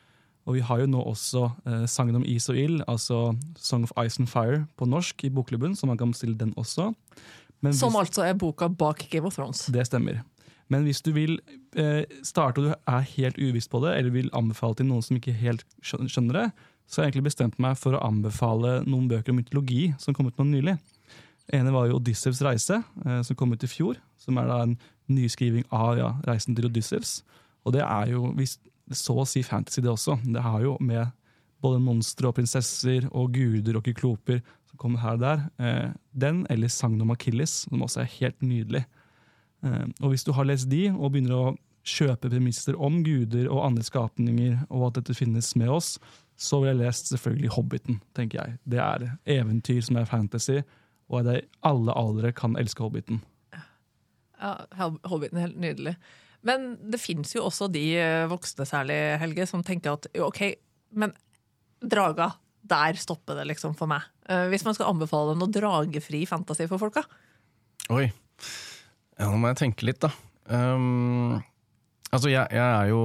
Og 0.48 0.56
vi 0.56 0.64
har 0.64 0.80
jo 0.80 0.88
nå 0.88 1.02
også 1.04 1.44
eh, 1.68 1.84
sangen 1.90 2.16
om 2.16 2.24
is 2.24 2.48
og 2.48 2.56
ild, 2.56 2.80
altså 2.88 3.34
Song 3.60 3.84
of 3.84 3.92
Ice 4.00 4.16
and 4.22 4.30
Fire 4.32 4.62
på 4.80 4.88
norsk 4.88 5.26
i 5.28 5.30
Bokklubben, 5.32 5.76
så 5.76 5.86
man 5.86 6.00
kan 6.00 6.14
bestille 6.14 6.38
den 6.40 6.54
også. 6.56 6.88
Men 7.60 7.74
Som 7.76 7.92
hvis, 7.92 8.08
altså 8.08 8.24
er 8.24 8.38
boka 8.38 8.68
bak 8.68 9.04
Game 9.10 9.26
of 9.28 9.36
Thrones? 9.36 9.66
Det 9.66 9.84
stemmer. 9.86 10.22
Men 10.68 10.84
hvis 10.84 11.02
du 11.04 11.12
vil 11.12 11.38
eh, 11.76 12.04
starte 12.24 12.60
og 12.60 12.68
du 12.68 12.72
er 12.72 13.06
helt 13.16 13.38
uvisst 13.40 13.70
på 13.72 13.80
det, 13.84 13.96
eller 13.98 14.14
vil 14.14 14.32
anbefale 14.36 14.78
til 14.78 14.88
noen 14.88 15.04
som 15.04 15.16
ikke 15.18 15.36
helt 15.36 15.64
skjønner 15.82 16.40
det, 16.40 16.46
så 16.88 17.00
har 17.00 17.06
jeg 17.08 17.12
egentlig 17.12 17.28
bestemt 17.28 17.58
meg 17.60 17.76
for 17.76 17.96
å 17.96 18.04
anbefale 18.06 18.78
noen 18.88 19.08
bøker 19.10 19.34
om 19.34 19.40
mytologi 19.42 19.90
som 20.00 20.16
kom 20.16 20.30
ut 20.30 20.40
nå 20.40 20.48
nylig. 20.48 20.78
Den 21.48 21.62
ene 21.62 21.72
var 21.74 21.88
jo 21.88 21.98
Odyssevs 21.98 22.40
reise, 22.44 22.82
eh, 23.04 23.20
som 23.24 23.36
kom 23.36 23.52
ut 23.52 23.64
i 23.64 23.68
fjor. 23.68 24.00
Som 24.20 24.40
er 24.40 24.48
da 24.48 24.62
en 24.64 24.78
nyskriving 25.12 25.64
av 25.72 26.00
ja, 26.00 26.14
reisen 26.28 26.56
til 26.56 26.68
Odyssevs. 26.68 27.18
Og 27.64 27.76
det 27.76 27.84
er 27.84 28.12
jo, 28.12 28.32
hvis, 28.36 28.58
så 28.96 29.16
å 29.20 29.26
si 29.28 29.42
fantasy, 29.44 29.82
det 29.84 29.90
også. 29.92 30.18
Det 30.24 30.42
har 30.42 30.62
jo 30.64 30.76
med 30.80 31.10
både 31.62 31.80
monstre 31.82 32.28
og 32.28 32.36
prinsesser 32.38 33.08
og 33.10 33.32
guder 33.34 33.78
og 33.78 33.86
kykloper 33.88 34.40
som 34.68 34.78
kommer 34.80 35.02
her 35.02 35.18
og 35.18 35.24
der. 35.24 35.44
Eh, 35.58 35.88
den 36.12 36.44
eller 36.50 36.70
sangen 36.72 37.02
om 37.02 37.12
Achilles, 37.14 37.64
som 37.66 37.82
også 37.82 38.04
er 38.04 38.12
helt 38.18 38.42
nydelig. 38.42 38.84
Eh, 39.64 39.86
og 40.02 40.12
hvis 40.12 40.26
du 40.26 40.32
har 40.36 40.48
lest 40.48 40.70
de, 40.70 40.86
og 40.92 41.12
begynner 41.12 41.36
å 41.36 41.56
kjøpe 41.88 42.30
premisser 42.30 42.76
om 42.76 43.00
guder 43.04 43.48
og 43.48 43.64
andre 43.64 43.86
skapninger, 43.86 44.58
og 44.68 44.90
at 44.90 45.00
dette 45.00 45.16
finnes 45.16 45.54
med 45.56 45.72
oss, 45.72 45.96
så 46.38 46.60
ville 46.60 46.76
jeg 46.76 46.84
lest 46.84 47.10
selvfølgelig 47.10 47.54
Hobbiten, 47.56 48.00
tenker 48.14 48.42
jeg. 48.42 48.58
Det 48.68 48.78
er 48.82 49.08
eventyr 49.38 49.80
som 49.82 49.98
er 49.98 50.06
fantasy, 50.06 50.60
og 51.08 51.24
at 51.24 51.48
alle 51.66 51.94
aldre 51.96 52.32
kan 52.36 52.54
elske 52.60 52.84
Hobbiten. 52.84 53.22
Ja, 54.38 54.54
Hobbiten 55.08 55.40
er 55.40 55.48
helt 55.48 55.58
nydelig. 55.58 55.96
Men 56.46 56.74
det 56.90 57.00
fins 57.02 57.32
jo 57.34 57.46
også 57.48 57.66
de 57.72 57.84
eh, 57.98 58.26
voksne, 58.30 58.66
særlig 58.68 58.98
Helge, 59.22 59.46
som 59.50 59.64
tenker 59.66 59.96
at 59.96 60.06
OK, 60.22 60.42
men 60.98 61.14
draga, 61.82 62.30
der 62.68 62.98
stopper 63.00 63.40
det 63.40 63.48
liksom 63.50 63.74
for 63.78 63.90
meg. 63.90 64.06
Eh, 64.30 64.46
hvis 64.52 64.64
man 64.66 64.76
skal 64.76 64.92
anbefale 64.92 65.34
noe 65.38 65.50
dragefri 65.52 66.24
fantasy 66.30 66.68
for 66.70 66.80
folka? 66.82 67.04
Oi. 67.94 68.06
Ja, 69.18 69.26
nå 69.26 69.38
må 69.40 69.50
jeg 69.50 69.62
tenke 69.64 69.88
litt, 69.88 70.00
da. 70.04 70.12
Um, 70.48 71.40
altså, 72.12 72.30
jeg, 72.30 72.46
jeg, 72.54 72.62
er 72.62 72.92
jo 72.92 73.02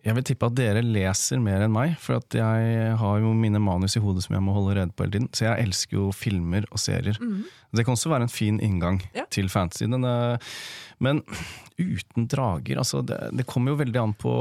Jeg 0.00 0.16
vil 0.16 0.24
tippe 0.24 0.48
at 0.48 0.56
dere 0.56 0.80
leser 0.84 1.40
mer 1.42 1.66
enn 1.66 1.72
meg, 1.74 1.92
for 2.00 2.20
at 2.22 2.32
jeg 2.36 2.92
har 3.00 3.18
jo 3.20 3.34
mine 3.36 3.60
manus 3.60 3.98
i 3.98 4.02
hodet 4.02 4.24
som 4.24 4.36
jeg 4.36 4.44
må 4.46 4.54
holde 4.56 4.78
rede 4.78 4.94
på 4.96 5.04
hele 5.04 5.12
tiden. 5.12 5.28
Så 5.36 5.44
jeg 5.44 5.66
elsker 5.66 5.98
jo 5.98 6.06
filmer 6.16 6.64
og 6.72 6.80
serier. 6.80 7.18
Mm. 7.20 7.42
Det 7.76 7.84
kan 7.84 7.98
også 7.98 8.12
være 8.12 8.24
en 8.26 8.32
fin 8.32 8.60
inngang 8.64 9.02
ja. 9.16 9.26
til 9.32 9.50
fantasy. 9.52 9.84
Denne, 9.92 10.14
men 11.04 11.20
uten 11.76 12.28
drager, 12.32 12.80
altså 12.80 13.02
det, 13.04 13.18
det, 13.36 13.46
kommer 13.50 13.74
jo 13.74 13.80
veldig 13.82 14.00
an 14.00 14.16
på 14.16 14.34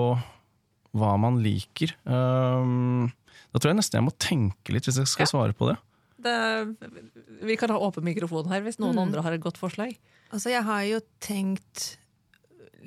hva 1.00 1.12
man 1.22 1.42
liker. 1.44 1.92
Um, 2.08 3.12
da 3.52 3.60
tror 3.60 3.74
jeg 3.74 3.82
nesten 3.82 4.00
jeg 4.00 4.08
må 4.08 4.16
tenke 4.16 4.74
litt 4.74 4.88
hvis 4.88 5.02
jeg 5.02 5.12
skal 5.12 5.28
ja. 5.28 5.32
svare 5.34 5.58
på 5.58 5.70
det. 5.70 5.76
det. 6.24 6.40
Vi 7.52 7.60
kan 7.60 7.74
ha 7.76 7.82
åpen 7.84 8.08
mikrofon 8.08 8.48
her 8.52 8.64
hvis 8.64 8.80
noen 8.80 8.96
mm. 8.96 9.04
andre 9.08 9.26
har 9.28 9.36
et 9.36 9.44
godt 9.44 9.60
forslag. 9.60 9.92
Altså, 10.32 10.54
jeg 10.54 10.64
har 10.64 10.86
jo 10.88 11.04
tenkt 11.20 11.98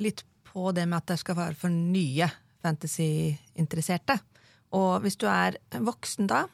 litt 0.00 0.24
på 0.48 0.72
det 0.72 0.86
med 0.88 1.02
at 1.02 1.12
det 1.12 1.20
skal 1.20 1.36
være 1.36 1.58
for 1.58 1.72
nye 1.72 2.28
fantasy-interesserte. 2.62 4.18
Og 4.72 5.02
hvis 5.04 5.18
du 5.20 5.26
er 5.28 5.58
voksen 5.84 6.30
da, 6.30 6.46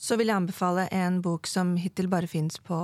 så 0.00 0.16
vil 0.16 0.30
jeg 0.30 0.40
anbefale 0.40 0.86
en 0.96 1.20
bok 1.22 1.48
som 1.48 1.74
hittil 1.78 2.08
bare 2.10 2.30
fins 2.30 2.56
på 2.64 2.76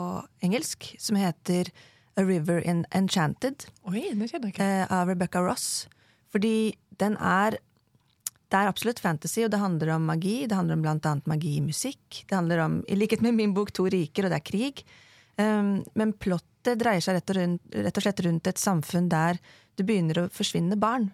engelsk, 0.45 0.93
som 1.01 1.17
heter 1.17 1.73
A 2.17 2.25
River 2.25 2.61
in 2.65 2.85
Enchanted 2.97 3.67
Oi, 3.89 4.03
det 4.12 4.29
kjenner 4.31 4.51
jeg 4.51 4.55
ikke. 4.55 4.67
Eh, 4.67 4.93
av 4.93 5.09
Rebecca 5.09 5.41
Ross. 5.45 5.87
Fordi 6.33 6.77
den 7.01 7.17
er 7.17 7.59
Det 8.47 8.61
er 8.61 8.69
absolutt 8.71 9.01
fantasy, 9.03 9.41
og 9.43 9.51
det 9.51 9.59
handler 9.59 9.89
om 9.97 10.05
magi. 10.07 10.47
Det 10.47 10.55
handler 10.55 10.77
om 10.77 10.83
blant 10.85 11.07
annet 11.07 11.27
magi 11.27 11.57
i 11.57 11.65
musikk. 11.65 12.23
Det 12.29 12.37
handler 12.37 12.61
om, 12.62 12.85
I 12.87 12.95
likhet 12.95 13.21
med 13.21 13.35
min 13.35 13.53
bok 13.53 13.73
To 13.73 13.89
riker, 13.91 14.25
og 14.25 14.31
det 14.31 14.39
er 14.39 14.47
krig. 14.47 14.85
Um, 15.37 15.83
men 15.99 16.12
plottet 16.15 16.79
dreier 16.79 17.03
seg 17.03 17.19
rett 17.19 17.33
og, 17.33 17.37
rundt, 17.41 17.62
rett 17.75 17.99
og, 17.99 18.05
slett 18.05 18.23
rundt 18.23 18.47
et 18.47 18.62
samfunn 18.62 19.09
der 19.11 19.41
det 19.77 19.85
begynner 19.85 20.23
å 20.23 20.29
forsvinne 20.31 20.79
barn. 20.79 21.11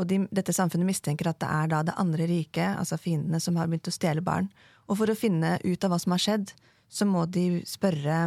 Og 0.00 0.08
de, 0.08 0.22
dette 0.32 0.54
samfunnet 0.56 0.88
mistenker 0.88 1.28
at 1.28 1.40
det 1.42 1.48
er 1.52 1.70
da 1.70 1.82
det 1.84 1.96
andre 2.00 2.26
riket, 2.30 2.78
altså 2.80 2.96
fiendene, 3.00 3.40
som 3.42 3.58
har 3.60 3.68
begynt 3.68 3.90
å 3.90 3.94
stjele 3.94 4.24
barn. 4.24 4.48
Og 4.88 4.98
for 4.98 5.12
å 5.12 5.18
finne 5.18 5.58
ut 5.62 5.84
av 5.84 5.92
hva 5.92 6.00
som 6.00 6.16
har 6.16 6.22
skjedd, 6.24 6.54
så 6.90 7.06
må 7.06 7.26
de 7.30 7.60
spørre 7.68 8.22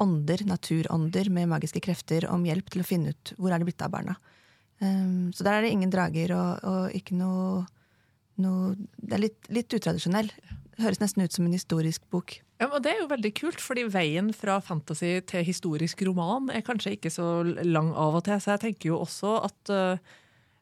ånder, 0.00 0.44
naturånder 0.48 1.28
med 1.30 1.50
magiske 1.50 1.82
krefter 1.84 2.26
om 2.32 2.46
hjelp 2.48 2.72
til 2.72 2.82
å 2.82 2.88
finne 2.88 3.12
ut 3.12 3.34
hvor 3.36 3.52
er 3.52 3.60
det 3.60 3.68
blitt 3.68 3.84
av 3.84 3.92
barna. 3.92 4.16
Um, 4.80 5.28
så 5.36 5.44
der 5.44 5.58
er 5.58 5.66
det 5.66 5.74
ingen 5.74 5.92
drager 5.92 6.32
og, 6.32 6.64
og 6.64 6.96
ikke 6.96 7.18
noe, 7.18 7.66
noe, 8.40 8.72
Det 8.96 9.18
er 9.18 9.24
litt, 9.26 9.50
litt 9.52 9.76
utradisjonell. 9.76 10.30
Det 10.72 10.86
høres 10.86 11.02
nesten 11.02 11.26
ut 11.26 11.36
som 11.36 11.44
en 11.44 11.54
historisk 11.54 12.06
bok. 12.10 12.38
Ja, 12.60 12.70
og 12.70 12.80
Det 12.82 12.94
er 12.94 13.02
jo 13.02 13.10
veldig 13.10 13.32
kult, 13.36 13.60
fordi 13.60 13.84
veien 13.92 14.32
fra 14.36 14.56
fantasy 14.64 15.18
til 15.28 15.44
historisk 15.44 16.00
roman 16.08 16.48
er 16.52 16.64
kanskje 16.64 16.96
ikke 16.96 17.12
så 17.12 17.28
lang 17.44 17.92
av 17.92 18.16
og 18.16 18.24
til. 18.24 18.40
Så 18.40 18.54
jeg 18.56 18.64
tenker 18.64 18.90
jo 18.90 19.02
også 19.04 19.36
at 19.50 19.72
uh, 19.72 20.16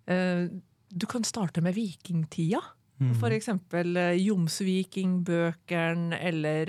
du 0.09 1.05
kan 1.11 1.27
starte 1.29 1.61
med 1.61 1.77
vikingtida. 1.77 2.62
Mm. 2.99 3.12
Eksempel 3.37 3.92
uh, 3.94 4.16
Jomsvikingbøkene 4.16 6.16
eller 6.31 6.64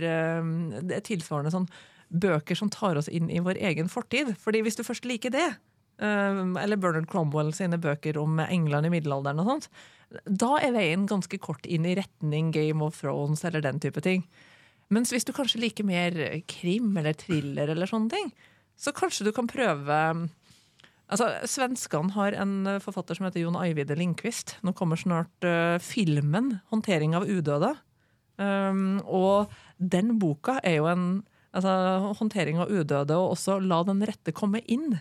det 0.85 0.99
tilsvarende 1.07 1.53
sånn 1.53 1.69
bøker 2.09 2.55
som 2.59 2.69
tar 2.73 2.97
oss 2.99 3.07
inn 3.07 3.29
i 3.31 3.39
vår 3.41 3.55
egen 3.71 3.89
fortid. 3.89 4.35
Fordi 4.41 4.61
hvis 4.65 4.75
du 4.75 4.83
først 4.83 5.05
liker 5.07 5.31
det, 5.33 5.49
eller 5.99 6.77
Bernard 6.79 7.09
Cromwell 7.11 7.51
sine 7.55 7.77
bøker 7.81 8.17
om 8.21 8.39
England 8.43 8.85
i 8.87 8.91
middelalderen 8.93 9.41
og 9.43 9.49
sånt, 9.49 9.67
da 10.25 10.55
er 10.57 10.73
veien 10.73 11.05
ganske 11.09 11.37
kort 11.41 11.67
inn 11.69 11.85
i 11.85 11.95
retning 11.97 12.53
Game 12.55 12.81
of 12.85 12.97
Thrones 13.01 13.43
eller 13.45 13.61
den 13.61 13.81
type 13.83 14.01
ting. 14.05 14.23
Mens 14.89 15.13
hvis 15.13 15.27
du 15.27 15.35
kanskje 15.37 15.61
liker 15.61 15.85
mer 15.85 16.15
krim 16.49 16.95
eller 16.97 17.13
thriller 17.13 17.69
eller 17.69 17.89
sånne 17.89 18.09
ting, 18.13 18.31
så 18.79 18.93
kanskje 18.95 19.27
du 19.27 19.33
kan 19.35 19.49
prøve 19.49 19.97
Altså, 21.09 21.27
Svenskene 21.49 22.13
har 22.13 22.35
en 22.37 22.67
forfatter 22.83 23.17
som 23.17 23.25
heter 23.25 23.41
Jon 23.41 23.57
Ajvide 23.57 23.97
Lindqvist. 23.97 24.59
Nå 24.61 24.75
kommer 24.77 24.99
snart 24.99 25.47
uh, 25.47 25.81
filmen 25.81 26.59
'Håndtering 26.69 27.15
av 27.17 27.25
udøde'. 27.25 27.75
Um, 28.39 29.01
og 29.03 29.51
den 29.83 30.13
boka 30.21 30.61
er 30.63 30.77
jo 30.77 30.85
en 30.87 31.05
altså, 31.51 31.71
håndtering 32.19 32.61
av 32.63 32.71
udøde, 32.71 33.17
og 33.17 33.33
også 33.35 33.57
la 33.59 33.81
den 33.87 34.03
rette 34.07 34.31
komme 34.35 34.61
inn, 34.63 34.93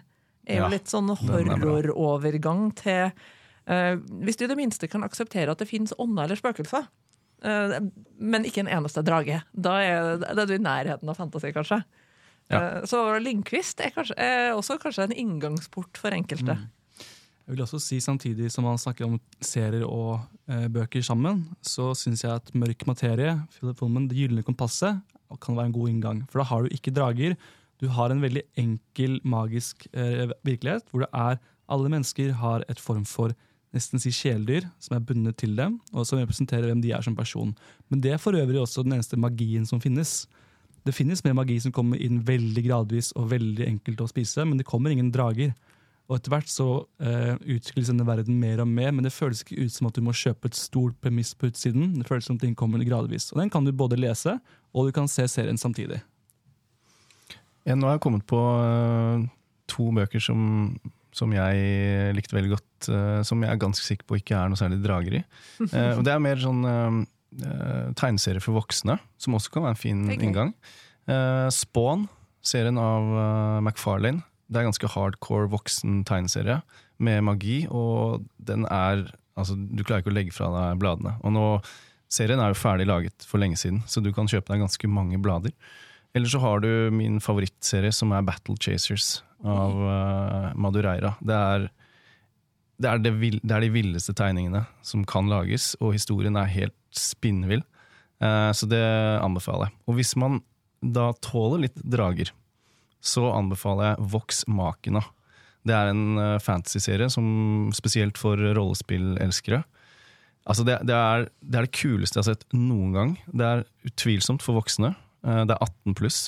er 0.49 0.63
jo 0.63 0.65
ja, 0.67 0.71
litt 0.73 0.91
sånn 0.91 1.13
horrorovergang 1.13 2.71
til 2.79 3.13
uh, 3.13 3.95
Hvis 4.25 4.41
du 4.41 4.47
i 4.47 4.51
det 4.51 4.57
minste 4.59 4.89
kan 4.91 5.05
akseptere 5.07 5.53
at 5.53 5.61
det 5.61 5.69
fins 5.71 5.95
ånder 6.01 6.25
eller 6.27 6.41
spøkelser, 6.41 6.89
uh, 7.47 7.79
men 8.19 8.49
ikke 8.49 8.65
en 8.65 8.73
eneste 8.81 9.05
drage, 9.07 9.43
da 9.53 9.79
er, 9.85 10.15
da 10.25 10.35
er, 10.35 10.49
du 10.49 10.57
i 10.57 10.63
nærheten 10.63 11.13
av 11.13 11.21
fantasi, 11.21 11.53
kanskje. 11.55 11.83
Ja. 12.49 12.81
Uh, 12.81 12.87
så 12.89 13.03
Lindqvist 13.21 13.81
er, 13.85 13.93
kanskje, 13.95 14.17
er, 14.17 14.55
også 14.57 14.79
kanskje 14.81 15.09
en 15.09 15.17
inngangsport 15.25 16.01
for 16.01 16.17
enkelte. 16.17 16.57
Mm. 16.57 16.67
Jeg 17.49 17.57
vil 17.57 17.65
også 17.65 17.79
si 17.81 17.97
Samtidig 18.05 18.51
som 18.53 18.67
man 18.69 18.81
snakker 18.81 19.07
om 19.07 19.15
serier 19.41 19.87
og 19.87 20.19
eh, 20.53 20.67
bøker 20.69 21.01
sammen, 21.01 21.47
så 21.65 21.95
syns 21.97 22.21
jeg 22.21 22.35
at 22.35 22.51
Mørk 22.53 22.85
materie, 22.85 23.39
Philip 23.55 23.79
Pullman, 23.79 24.05
Det 24.11 24.19
gylne 24.19 24.45
kompasset, 24.45 25.01
kan 25.41 25.57
være 25.57 25.71
en 25.71 25.73
god 25.73 25.89
inngang. 25.89 26.21
For 26.29 26.43
da 26.43 26.45
har 26.51 26.65
du 26.65 26.77
ikke 26.77 26.93
drager. 26.93 27.39
Du 27.81 27.89
har 27.89 28.13
en 28.13 28.21
veldig 28.21 28.43
enkel, 28.61 29.17
magisk 29.25 29.87
eh, 29.95 30.29
virkelighet, 30.45 30.85
hvor 30.91 31.07
det 31.07 31.09
er 31.15 31.41
alle 31.73 31.89
mennesker 31.93 32.35
har 32.37 32.65
et 32.69 32.81
form 32.81 33.05
for 33.09 33.33
nesten 33.77 34.01
si 34.01 34.13
kjæledyr 34.15 34.67
som 34.81 34.97
er 34.97 35.05
bundet 35.05 35.39
til 35.41 35.57
dem, 35.57 35.79
og 35.93 36.07
som 36.09 36.21
representerer 36.21 36.69
hvem 36.71 36.83
de 36.85 36.93
er 36.97 37.05
som 37.05 37.17
person. 37.17 37.55
Men 37.89 38.05
det 38.05 38.13
er 38.13 38.23
for 38.23 38.37
øvrig 38.37 38.61
også 38.61 38.85
den 38.85 38.97
eneste 38.97 39.17
magien 39.21 39.67
som 39.69 39.81
finnes. 39.81 40.27
Det 40.89 40.97
finnes 40.97 41.21
mer 41.25 41.37
magi 41.37 41.59
som 41.61 41.73
kommer 41.75 42.01
inn 42.01 42.23
veldig 42.25 42.63
gradvis 42.65 43.11
og 43.19 43.29
veldig 43.35 43.67
enkelt 43.67 44.01
å 44.01 44.09
spise, 44.09 44.47
men 44.49 44.57
det 44.57 44.65
kommer 44.69 44.95
ingen 44.95 45.11
drager. 45.13 45.53
Og 46.09 46.17
etter 46.17 46.33
hvert 46.33 46.49
så 46.49 46.67
eh, 47.05 47.35
utvikles 47.53 47.91
denne 47.91 48.07
verden 48.09 48.39
mer 48.41 48.63
og 48.65 48.71
mer, 48.71 48.95
men 48.97 49.05
det 49.05 49.13
føles 49.13 49.43
ikke 49.45 49.61
ut 49.61 49.75
som 49.75 49.91
at 49.91 49.99
du 49.99 50.01
må 50.07 50.15
kjøpe 50.17 50.49
et 50.49 50.57
stort 50.57 50.97
premiss 51.05 51.35
på 51.37 51.51
utsiden. 51.51 51.91
Det 51.99 52.07
føles 52.09 52.31
som 52.31 52.39
ting 52.41 52.55
kommer 52.57 52.81
gradvis. 52.87 53.29
Og 53.35 53.43
den 53.43 53.53
kan 53.53 53.67
du 53.67 53.75
både 53.77 53.99
lese, 54.01 54.39
og 54.73 54.89
du 54.89 54.95
kan 54.97 55.11
se 55.13 55.27
serien 55.29 55.61
samtidig. 55.61 56.01
Ja, 57.69 57.77
nå 57.77 57.91
har 57.91 57.99
jeg 57.99 58.05
kommet 58.07 58.25
på 58.29 58.41
uh, 58.41 59.27
to 59.69 59.91
bøker 59.93 60.25
som 60.25 60.79
som 61.19 61.33
jeg 61.35 62.13
likte 62.15 62.37
veldig 62.37 62.51
godt. 62.53 62.89
uh, 62.93 63.21
som 63.27 63.41
jeg 63.43 63.51
er 63.51 63.61
ganske 63.61 63.85
sikker 63.85 64.07
på 64.07 64.21
ikke 64.21 64.37
er 64.39 64.49
noe 64.49 64.61
særlig 64.61 64.79
drager 64.85 65.19
i. 65.19 65.23
Uh, 65.61 65.93
og 65.99 66.05
det 66.07 66.15
er 66.15 66.23
mer 66.23 66.41
sånn 66.41 66.63
eh, 67.37 67.91
tegneserie 67.99 68.43
for 68.45 68.59
voksne, 68.59 68.99
som 69.21 69.37
også 69.37 69.53
kan 69.55 69.67
være 69.67 69.77
en 69.77 69.83
fin 69.83 70.05
er 70.11 70.23
inngang. 70.23 70.55
Eh, 71.09 71.47
Spawn, 71.55 72.07
serien 72.45 72.79
av 72.81 73.13
uh, 73.13 73.61
McFarlane. 73.61 74.23
Det 74.49 74.61
er 74.61 74.69
ganske 74.69 74.91
hardcore 74.95 75.51
voksen 75.53 76.03
tegneserie 76.09 76.61
med 77.05 77.25
magi, 77.27 77.63
og 77.71 78.25
den 78.39 78.67
er 78.73 79.11
Altså, 79.39 79.55
du 79.55 79.85
klarer 79.87 80.03
ikke 80.03 80.11
å 80.11 80.17
legge 80.17 80.35
fra 80.35 80.49
deg 80.51 80.81
bladene. 80.83 81.13
Og 81.23 81.31
nå, 81.31 81.43
serien 82.11 82.41
er 82.43 82.51
jo 82.51 82.59
ferdig 82.59 82.89
laget 82.89 83.23
for 83.23 83.39
lenge 83.39 83.55
siden, 83.61 83.85
så 83.87 84.03
du 84.03 84.09
kan 84.11 84.27
kjøpe 84.27 84.51
deg 84.51 84.65
ganske 84.65 84.91
mange 84.91 85.21
blader. 85.23 85.55
Eller 86.11 86.27
så 86.33 86.41
har 86.43 86.65
du 86.65 86.91
min 86.91 87.21
favorittserie, 87.23 87.93
som 87.95 88.11
er 88.17 88.25
Battle 88.27 88.57
Chasers 88.59 89.21
av 89.47 89.79
uh, 89.79 90.49
Madureira. 90.59 91.15
Det 91.23 91.37
er, 91.37 91.69
det, 92.79 92.89
er 92.91 93.03
det, 93.03 93.13
det 93.43 93.55
er 93.55 93.65
de 93.65 93.73
villeste 93.75 94.15
tegningene 94.17 94.65
som 94.87 95.05
kan 95.09 95.29
lages, 95.31 95.73
og 95.83 95.97
historien 95.97 96.39
er 96.39 96.51
helt 96.53 96.77
spinnvill. 96.95 97.65
Eh, 98.23 98.51
så 98.55 98.69
det 98.71 98.83
anbefaler 99.23 99.69
jeg. 99.69 99.79
Og 99.87 99.99
hvis 99.99 100.15
man 100.19 100.41
da 100.81 101.11
tåler 101.25 101.67
litt 101.67 101.79
drager, 101.83 102.31
så 103.03 103.29
anbefaler 103.33 103.93
jeg 103.93 104.11
Vox 104.15 104.45
Machina. 104.51 105.03
Det 105.67 105.75
er 105.75 105.91
en 105.91 106.19
uh, 106.19 106.39
fantasyserie 106.41 107.11
som 107.13 107.69
spesielt 107.77 108.19
for 108.19 108.39
rollespillelskere. 108.39 109.63
Altså 110.49 110.65
det, 110.65 110.79
det, 110.89 110.97
er, 110.97 111.27
det 111.45 111.59
er 111.61 111.67
det 111.67 111.77
kuleste 111.77 112.17
jeg 112.19 112.25
har 112.25 112.31
sett 112.31 112.47
noen 112.57 112.95
gang. 112.95 113.15
Det 113.29 113.45
er 113.45 113.65
utvilsomt 113.91 114.45
for 114.45 114.57
voksne. 114.57 114.95
Eh, 115.27 115.43
Det 115.45 115.55
er 115.55 115.67
18 115.67 115.97
pluss. 115.99 116.21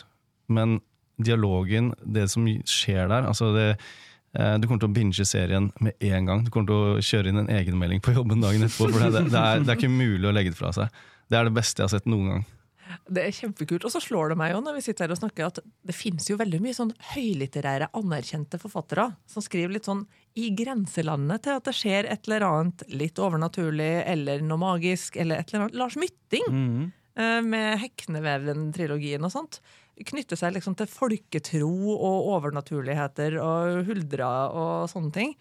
Men 0.50 0.80
dialogen, 1.20 1.92
det 2.04 2.26
som 2.32 2.44
skjer 2.68 3.08
der 3.08 3.28
altså 3.28 3.52
det, 3.54 3.66
Du 4.30 4.68
kommer 4.68 4.78
til 4.78 4.86
å 4.86 4.94
binge 4.94 5.24
serien 5.26 5.72
med 5.82 6.04
en 6.06 6.28
gang. 6.28 6.44
Du 6.46 6.52
kommer 6.54 6.68
til 6.70 6.76
å 6.78 7.02
kjøre 7.02 7.32
inn 7.32 7.40
en 7.42 7.50
egenmelding 7.50 7.98
på 8.04 8.14
jobben 8.14 8.44
dagen 8.44 8.62
etterpå. 8.62 8.86
For 8.94 9.02
det, 9.02 9.24
det, 9.32 9.40
er, 9.40 9.64
det 9.64 9.72
er 9.72 9.80
ikke 9.80 9.90
mulig 9.90 10.28
å 10.30 10.34
legge 10.36 10.52
det 10.52 10.60
fra 10.60 10.70
seg. 10.76 11.00
Det 11.26 11.38
er 11.38 11.48
det 11.48 11.54
beste 11.56 11.82
jeg 11.82 11.88
har 11.88 11.94
sett 11.96 12.06
noen 12.10 12.30
gang. 12.30 12.44
Det 13.10 13.22
er 13.22 13.34
kjempekult. 13.34 13.86
Og 13.86 13.92
så 13.92 14.02
slår 14.02 14.32
det 14.32 14.38
meg 14.40 14.52
jo 14.54 14.62
når 14.64 14.78
vi 14.78 14.84
sitter 14.86 15.06
her 15.06 15.14
og 15.14 15.20
snakker 15.20 15.48
at 15.48 15.60
det 15.62 15.96
finnes 15.96 16.26
jo 16.30 16.38
veldig 16.40 16.60
mye 16.62 16.76
sånn 16.76 16.92
høylitterære, 17.12 17.90
anerkjente 17.98 18.60
forfattere 18.62 19.10
som 19.30 19.44
skriver 19.44 19.76
litt 19.76 19.88
sånn 19.88 20.04
i 20.38 20.50
grenselandet 20.56 21.44
til 21.46 21.58
at 21.58 21.66
det 21.68 21.76
skjer 21.76 22.08
et 22.10 22.26
eller 22.28 22.46
annet 22.46 22.86
litt 22.94 23.18
overnaturlig 23.22 23.92
eller 24.10 24.42
noe 24.46 24.62
magisk 24.62 25.18
eller 25.20 25.42
et 25.42 25.52
eller 25.52 25.66
annet. 25.66 25.78
Lars 25.80 25.98
Mytting 26.00 26.48
eh, 26.50 27.40
med 27.46 27.82
Hekneveven-trilogien 27.84 29.26
og 29.26 29.34
sånt 29.34 29.60
knytter 30.08 30.38
seg 30.38 30.54
liksom 30.56 30.76
til 30.78 30.88
folketro 30.90 31.70
og 31.96 32.30
overnaturligheter 32.36 33.38
og 33.42 33.84
huldra 33.88 34.30
og 34.50 34.90
sånne 34.92 35.14
ting. 35.14 35.34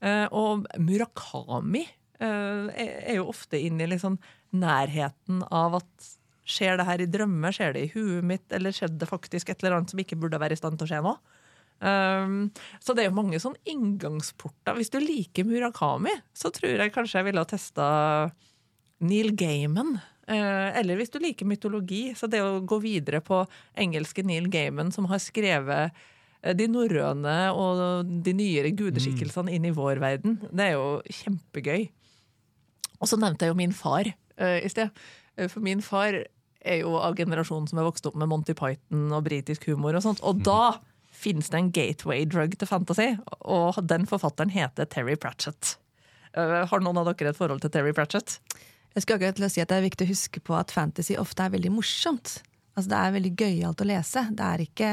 Eh, 0.00 0.26
Og 0.32 0.66
Murakami 0.80 1.84
eh, 1.84 2.70
er 2.74 3.18
jo 3.18 3.28
ofte 3.30 3.60
inne 3.60 3.84
i 3.84 3.92
liksom 3.94 4.18
nærheten 4.56 5.44
av 5.50 5.78
at 5.82 6.10
Skjer 6.50 6.80
det 6.80 6.86
her 6.88 7.02
i 7.04 7.06
drømmer, 7.06 7.54
skjer 7.54 7.76
det 7.76 7.82
i 7.84 7.90
huet 7.92 8.24
mitt, 8.26 8.46
eller 8.56 8.74
skjedde 8.74 8.98
det 8.98 9.06
faktisk 9.06 9.52
et 9.52 9.60
eller 9.62 9.76
annet 9.76 9.92
som 9.92 10.00
ikke 10.02 10.16
burde 10.18 10.40
være 10.40 10.56
i 10.56 10.58
stand 10.58 10.80
til 10.80 10.88
å 10.88 10.90
skje 10.90 11.02
nå? 11.04 11.12
Um, 11.80 12.32
så 12.82 12.96
det 12.96 13.04
er 13.04 13.10
jo 13.10 13.16
mange 13.16 13.38
sånn 13.40 13.54
inngangsporter. 13.70 14.74
Hvis 14.74 14.90
du 14.90 14.98
liker 14.98 15.46
Murakami, 15.46 16.12
så 16.34 16.50
tror 16.52 16.82
jeg 16.82 16.94
kanskje 16.96 17.20
jeg 17.20 17.28
ville 17.28 17.44
ha 17.44 17.48
testa 17.48 17.86
Neil 19.04 19.30
Gaiman. 19.38 20.00
Eh, 20.30 20.78
eller 20.78 20.98
hvis 21.00 21.10
du 21.10 21.18
liker 21.22 21.48
mytologi, 21.48 22.12
så 22.14 22.28
det 22.30 22.42
å 22.44 22.62
gå 22.62 22.78
videre 22.84 23.18
på 23.24 23.42
engelske 23.78 24.22
Neil 24.26 24.46
Gaiman, 24.52 24.92
som 24.94 25.08
har 25.10 25.22
skrevet 25.22 25.90
eh, 25.90 26.54
de 26.54 26.68
norrøne 26.70 27.36
og 27.56 28.12
de 28.22 28.34
nyere 28.38 28.70
gudeskikkelsene 28.78 29.56
inn 29.56 29.66
i 29.66 29.74
vår 29.74 30.02
verden, 30.02 30.38
det 30.52 30.68
er 30.68 30.76
jo 30.76 31.00
kjempegøy. 31.22 31.88
Og 33.00 33.10
så 33.10 33.18
nevnte 33.18 33.48
jeg 33.48 33.54
jo 33.54 33.58
min 33.58 33.74
far 33.74 34.06
eh, 34.06 34.60
i 34.62 34.70
sted. 34.70 34.94
For 35.48 35.64
min 35.64 35.82
far 35.82 36.14
er 36.60 36.82
jo 36.82 36.94
av 37.00 37.16
generasjonen 37.18 37.66
som 37.70 37.80
er 37.80 37.88
vokst 37.88 38.06
opp 38.06 38.18
med 38.20 38.28
Monty 38.30 38.54
Python 38.54 39.08
og 39.16 39.24
britisk 39.26 39.66
humor 39.70 39.96
og 39.96 40.04
sånt. 40.04 40.22
Og 40.22 40.44
da 40.46 40.76
finnes 41.16 41.48
det 41.50 41.58
en 41.58 41.74
gateway 41.74 42.26
drug 42.28 42.54
til 42.60 42.68
fantasy, 42.68 43.14
og 43.40 43.80
den 43.88 44.06
forfatteren 44.08 44.52
heter 44.52 44.86
Terry 44.88 45.16
Pratchett. 45.20 45.78
Har 46.36 46.84
noen 46.84 47.00
av 47.00 47.08
dere 47.08 47.32
et 47.32 47.38
forhold 47.38 47.64
til 47.64 47.72
Terry 47.72 47.94
Pratchett? 47.96 48.36
Jeg 48.94 49.04
skulle 49.04 49.20
akkurat 49.20 49.38
til 49.38 49.46
å 49.46 49.50
si 49.52 49.62
at 49.62 49.70
Det 49.70 49.76
er 49.78 49.86
viktig 49.86 50.06
å 50.06 50.10
huske 50.10 50.42
på 50.42 50.56
at 50.58 50.72
fantasy 50.74 51.16
ofte 51.20 51.44
er 51.44 51.54
veldig 51.54 51.72
morsomt. 51.74 52.40
Altså 52.74 52.90
Det 52.90 52.98
er 52.98 53.14
veldig 53.16 53.34
gøyalt 53.38 53.82
å 53.84 53.88
lese. 53.90 54.24
Det 54.34 54.46
er 54.46 54.64
ikke 54.64 54.90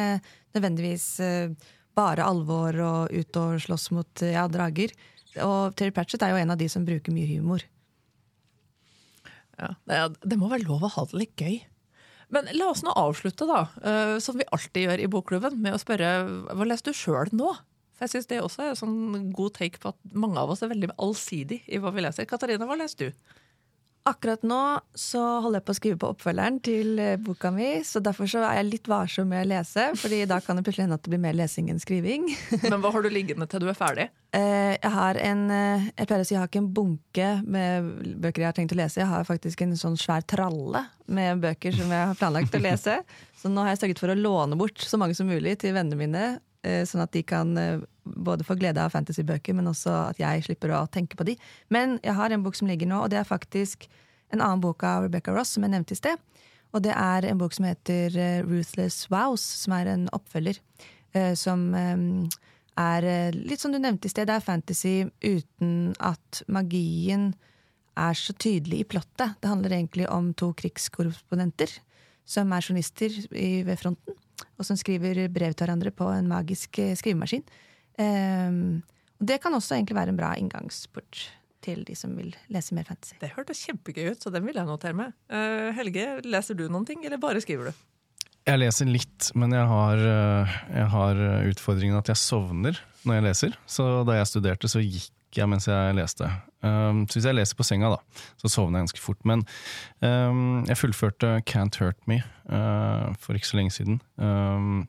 nødvendigvis 0.58 1.08
eh, 1.26 1.72
bare 1.98 2.26
alvor 2.26 2.78
og 2.86 3.16
ut 3.16 3.40
og 3.42 3.62
slåss 3.64 3.90
mot 3.96 4.26
ja, 4.26 4.46
drager. 4.52 4.94
Og 5.44 5.74
Terry 5.78 5.94
Pratchett 5.94 6.24
er 6.26 6.34
jo 6.34 6.42
en 6.42 6.54
av 6.54 6.60
de 6.60 6.70
som 6.72 6.86
bruker 6.86 7.14
mye 7.14 7.30
humor. 7.30 7.66
Ja, 9.58 9.72
det, 10.22 10.38
må 10.38 10.50
være 10.52 10.68
lov 10.68 10.86
å 10.86 10.94
ha 10.94 11.06
det 11.10 11.18
litt 11.18 11.42
gøy. 11.42 11.58
Men 12.34 12.50
la 12.60 12.68
oss 12.70 12.84
nå 12.84 12.92
avslutte, 13.00 13.48
da, 13.50 13.64
eh, 13.82 14.18
som 14.22 14.38
vi 14.38 14.46
alltid 14.54 14.84
gjør 14.84 15.02
i 15.02 15.10
Bokklubben, 15.10 15.58
med 15.64 15.74
å 15.74 15.82
spørre 15.82 16.12
hva 16.52 16.68
leser 16.68 16.92
du 16.92 16.98
sjøl 16.98 17.32
nå? 17.32 17.56
For 17.98 18.06
jeg 18.06 18.14
synes 18.14 18.30
det 18.30 18.42
også 18.44 18.62
er 18.62 18.74
en 18.74 18.78
sånn 18.78 19.30
god 19.34 19.56
take 19.58 19.82
på 19.82 19.90
at 19.90 20.14
mange 20.14 20.38
av 20.38 20.52
oss 20.54 20.62
er 20.62 20.70
veldig 20.70 20.92
allsidig 21.02 21.64
i 21.66 21.80
hva 21.82 21.90
vi 21.96 22.04
leser. 22.06 22.28
Katarina, 22.30 22.68
hva 22.70 22.78
leser 22.78 23.08
du? 23.08 23.32
Akkurat 24.08 24.44
nå 24.48 24.60
så 24.98 25.22
holder 25.44 25.60
jeg 25.60 25.66
på 25.68 25.74
å 25.74 25.78
skrive 25.78 25.98
på 26.00 26.10
oppfølgeren 26.14 26.60
til 26.64 27.00
eh, 27.04 27.16
boka 27.20 27.52
mi, 27.52 27.82
så 27.84 28.00
derfor 28.04 28.30
så 28.32 28.44
er 28.48 28.62
jeg 28.62 28.70
litt 28.70 28.88
varsom 28.88 29.28
med 29.34 29.44
å 29.44 29.50
lese, 29.52 29.90
fordi 30.00 30.22
da 30.30 30.38
kan 30.44 30.56
det 30.60 30.64
plutselig 30.68 30.86
hende 30.86 30.98
at 31.00 31.04
det 31.04 31.12
blir 31.12 31.22
mer 31.26 31.36
lesing 31.36 31.68
enn 31.74 31.82
skriving. 31.84 32.30
Men 32.64 32.80
hva 32.84 32.94
har 32.96 33.04
du 33.04 33.12
liggende 33.12 33.50
til 33.52 33.66
du 33.66 33.68
er 33.72 33.78
ferdig? 33.78 34.08
Eh, 34.38 34.74
Jeg 34.78 34.92
har 34.94 35.20
en 35.24 35.44
eh, 35.52 35.86
Jeg 35.98 36.08
pleier 36.10 36.24
å 36.24 36.28
si 36.28 36.36
jeg 36.36 36.42
har 36.42 36.50
ikke 36.52 36.64
en 36.64 36.72
bunke 36.80 37.30
med 37.48 37.92
bøker 38.24 38.44
jeg 38.46 38.50
har 38.52 38.58
tenkt 38.58 38.76
å 38.76 38.80
lese. 38.80 39.02
Jeg 39.04 39.12
har 39.12 39.28
faktisk 39.28 39.64
en 39.66 39.76
sånn 39.80 40.00
svær 40.00 40.24
tralle 40.28 40.86
med 41.08 41.44
bøker 41.44 41.76
som 41.76 41.92
jeg 41.92 42.12
har 42.12 42.20
planlagt 42.20 42.56
å 42.56 42.64
lese. 42.64 43.00
Så 43.40 43.52
nå 43.52 43.64
har 43.64 43.76
jeg 43.76 43.84
sørget 43.84 44.00
for 44.02 44.12
å 44.12 44.18
låne 44.18 44.58
bort 44.60 44.82
så 44.82 44.98
mange 45.00 45.16
som 45.18 45.28
mulig 45.30 45.60
til 45.62 45.76
vennene 45.76 46.00
mine, 46.00 46.24
sånn 46.88 47.04
at 47.04 47.14
de 47.14 47.22
kan 47.28 47.54
eh, 47.58 47.80
både 48.04 48.46
få 48.48 48.56
glede 48.60 48.82
av 48.82 48.94
fantasybøker, 48.96 49.54
men 49.58 49.68
også 49.70 49.94
at 50.10 50.20
jeg 50.22 50.46
slipper 50.48 50.74
å 50.78 50.88
tenke 50.92 51.18
på 51.20 51.28
de. 51.28 51.38
Men 51.70 52.00
jeg 52.04 52.16
har 52.18 52.32
en 52.32 52.44
bok 52.44 52.56
som 52.56 52.68
ligger 52.68 52.90
nå, 52.90 53.04
og 53.04 53.12
det 53.12 53.20
er 53.22 53.28
faktisk 53.28 53.88
en 54.34 54.42
annen 54.42 54.64
bok 54.64 54.84
av 54.84 55.06
Rebecca 55.08 55.32
Ross, 55.36 55.54
som 55.56 55.64
jeg 55.64 55.72
nevnte 55.72 55.96
i 55.96 56.00
sted. 56.00 56.20
Og 56.76 56.84
det 56.84 56.92
er 56.92 57.30
en 57.30 57.40
bok 57.40 57.54
som 57.56 57.68
heter 57.68 58.16
eh, 58.20 58.42
Ruthless 58.44 59.06
Wows, 59.14 59.44
som 59.64 59.76
er 59.78 59.94
en 59.94 60.08
oppfølger. 60.16 60.60
eh, 61.16 61.34
Som 61.40 61.70
eh, 61.76 61.98
er 62.78 63.08
eh, 63.08 63.32
litt 63.38 63.64
som 63.64 63.72
du 63.72 63.80
nevnte 63.80 64.10
i 64.10 64.14
sted, 64.14 64.28
det 64.28 64.36
er 64.36 64.44
fantasy 64.44 64.96
uten 65.24 65.94
at 66.04 66.44
magien 66.52 67.32
er 67.98 68.14
så 68.14 68.36
tydelig 68.38 68.84
i 68.84 68.90
plottet. 68.92 69.40
Det 69.42 69.50
handler 69.50 69.74
egentlig 69.74 70.10
om 70.12 70.34
to 70.38 70.52
krigskorrespondenter 70.60 71.72
som 72.28 72.52
er 72.52 72.62
journalister 72.62 73.16
ved 73.32 73.78
fronten, 73.80 74.14
og 74.58 74.68
som 74.68 74.78
skriver 74.80 75.26
brev 75.34 75.56
til 75.56 75.66
hverandre 75.66 75.94
på 75.96 76.08
en 76.14 76.30
magisk 76.30 76.80
eh, 76.84 76.96
skrivemaskin. 76.98 77.44
Um, 77.98 78.84
og 79.18 79.30
det 79.32 79.40
kan 79.42 79.56
også 79.58 79.78
egentlig 79.78 79.98
være 79.98 80.14
en 80.14 80.20
bra 80.20 80.36
inngangsport 80.38 81.24
til 81.66 81.82
de 81.88 81.96
som 81.98 82.14
vil 82.18 82.36
lese 82.54 82.76
mer 82.78 82.86
fantasy. 82.86 83.18
Det 83.22 83.34
hørtes 83.34 83.64
kjempegøy 83.66 84.12
ut, 84.14 84.22
så 84.22 84.32
den 84.34 84.46
vil 84.46 84.60
jeg 84.60 84.70
notere 84.70 84.98
med. 84.98 85.16
Uh, 85.34 85.74
Helge, 85.78 86.06
leser 86.28 86.58
du 86.58 86.68
noen 86.70 86.86
ting, 86.88 87.02
eller 87.06 87.22
bare 87.22 87.42
skriver 87.44 87.72
du? 87.72 87.86
Jeg 88.48 88.62
leser 88.62 88.88
litt, 88.88 89.32
men 89.36 89.52
jeg 89.52 89.66
har, 89.68 90.00
øh, 90.00 90.52
jeg 90.72 90.86
har 90.94 91.18
utfordringen 91.50 91.98
at 92.00 92.08
jeg 92.14 92.20
sovner 92.22 92.78
når 93.04 93.18
jeg 93.18 93.26
leser. 93.26 93.58
Så 93.68 93.88
da 94.08 94.16
jeg 94.16 94.30
studerte, 94.30 94.70
så 94.72 94.80
gikk 94.80 95.17
jeg 95.42 95.52
mens 95.52 95.68
jeg 95.70 95.96
leste. 95.98 96.30
Um, 96.66 97.06
så 97.08 97.20
hvis 97.20 97.28
jeg 97.30 97.38
leser 97.38 97.58
på 97.60 97.66
senga, 97.68 97.92
da, 97.94 98.24
så 98.42 98.52
sovner 98.52 98.80
jeg 98.80 98.88
ganske 98.88 99.04
fort. 99.04 99.20
Men 99.30 99.44
um, 100.02 100.64
jeg 100.68 100.80
fullførte 100.80 101.38
Can't 101.50 101.78
Hurt 101.82 102.00
Me 102.10 102.22
uh, 102.50 103.14
for 103.22 103.38
ikke 103.38 103.52
så 103.52 103.60
lenge 103.60 103.76
siden. 103.76 104.00
Um, 104.18 104.88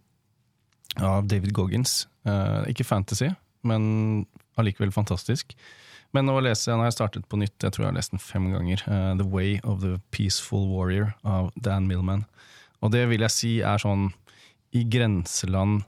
av 0.98 1.28
David 1.30 1.52
Goggins. 1.56 2.06
Uh, 2.26 2.64
ikke 2.70 2.86
fantasy, 2.86 3.30
men 3.66 4.26
allikevel 4.58 4.92
fantastisk. 4.94 5.54
Men 6.16 6.24
nå 6.24 6.38
leser 6.40 6.72
jeg, 6.72 6.78
nå 6.78 6.86
har 6.86 6.88
jeg 6.88 6.96
startet 6.96 7.28
på 7.28 7.38
nytt, 7.40 7.56
jeg 7.60 7.74
tror 7.74 7.84
jeg 7.84 7.90
har 7.90 7.98
lest 7.98 8.14
den 8.14 8.22
fem 8.22 8.48
ganger, 8.52 8.82
uh, 8.88 9.12
The 9.18 9.26
Way 9.28 9.58
of 9.60 9.82
the 9.84 9.98
Peaceful 10.14 10.64
Warrior 10.70 11.12
av 11.28 11.50
Dan 11.60 11.88
Millman. 11.90 12.24
Og 12.80 12.94
det 12.94 13.04
vil 13.10 13.24
jeg 13.26 13.34
si 13.34 13.52
er 13.66 13.82
sånn 13.82 14.08
i 14.76 14.84
grenseland 14.88 15.82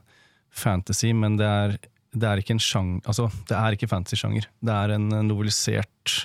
fantasy, 0.51 1.13
men 1.15 1.37
det 1.39 1.47
er, 1.47 1.77
det 2.11 2.27
er 2.27 2.41
ikke 2.41 2.57
en 2.57 2.63
sjang, 2.63 2.91
altså, 3.07 3.29
det 3.47 3.55
er 3.55 3.75
ikke 3.75 3.89
fantasy-sjanger. 3.91 4.47
Det 4.59 4.75
er 4.75 4.95
en 4.97 5.07
novelisert 5.29 6.17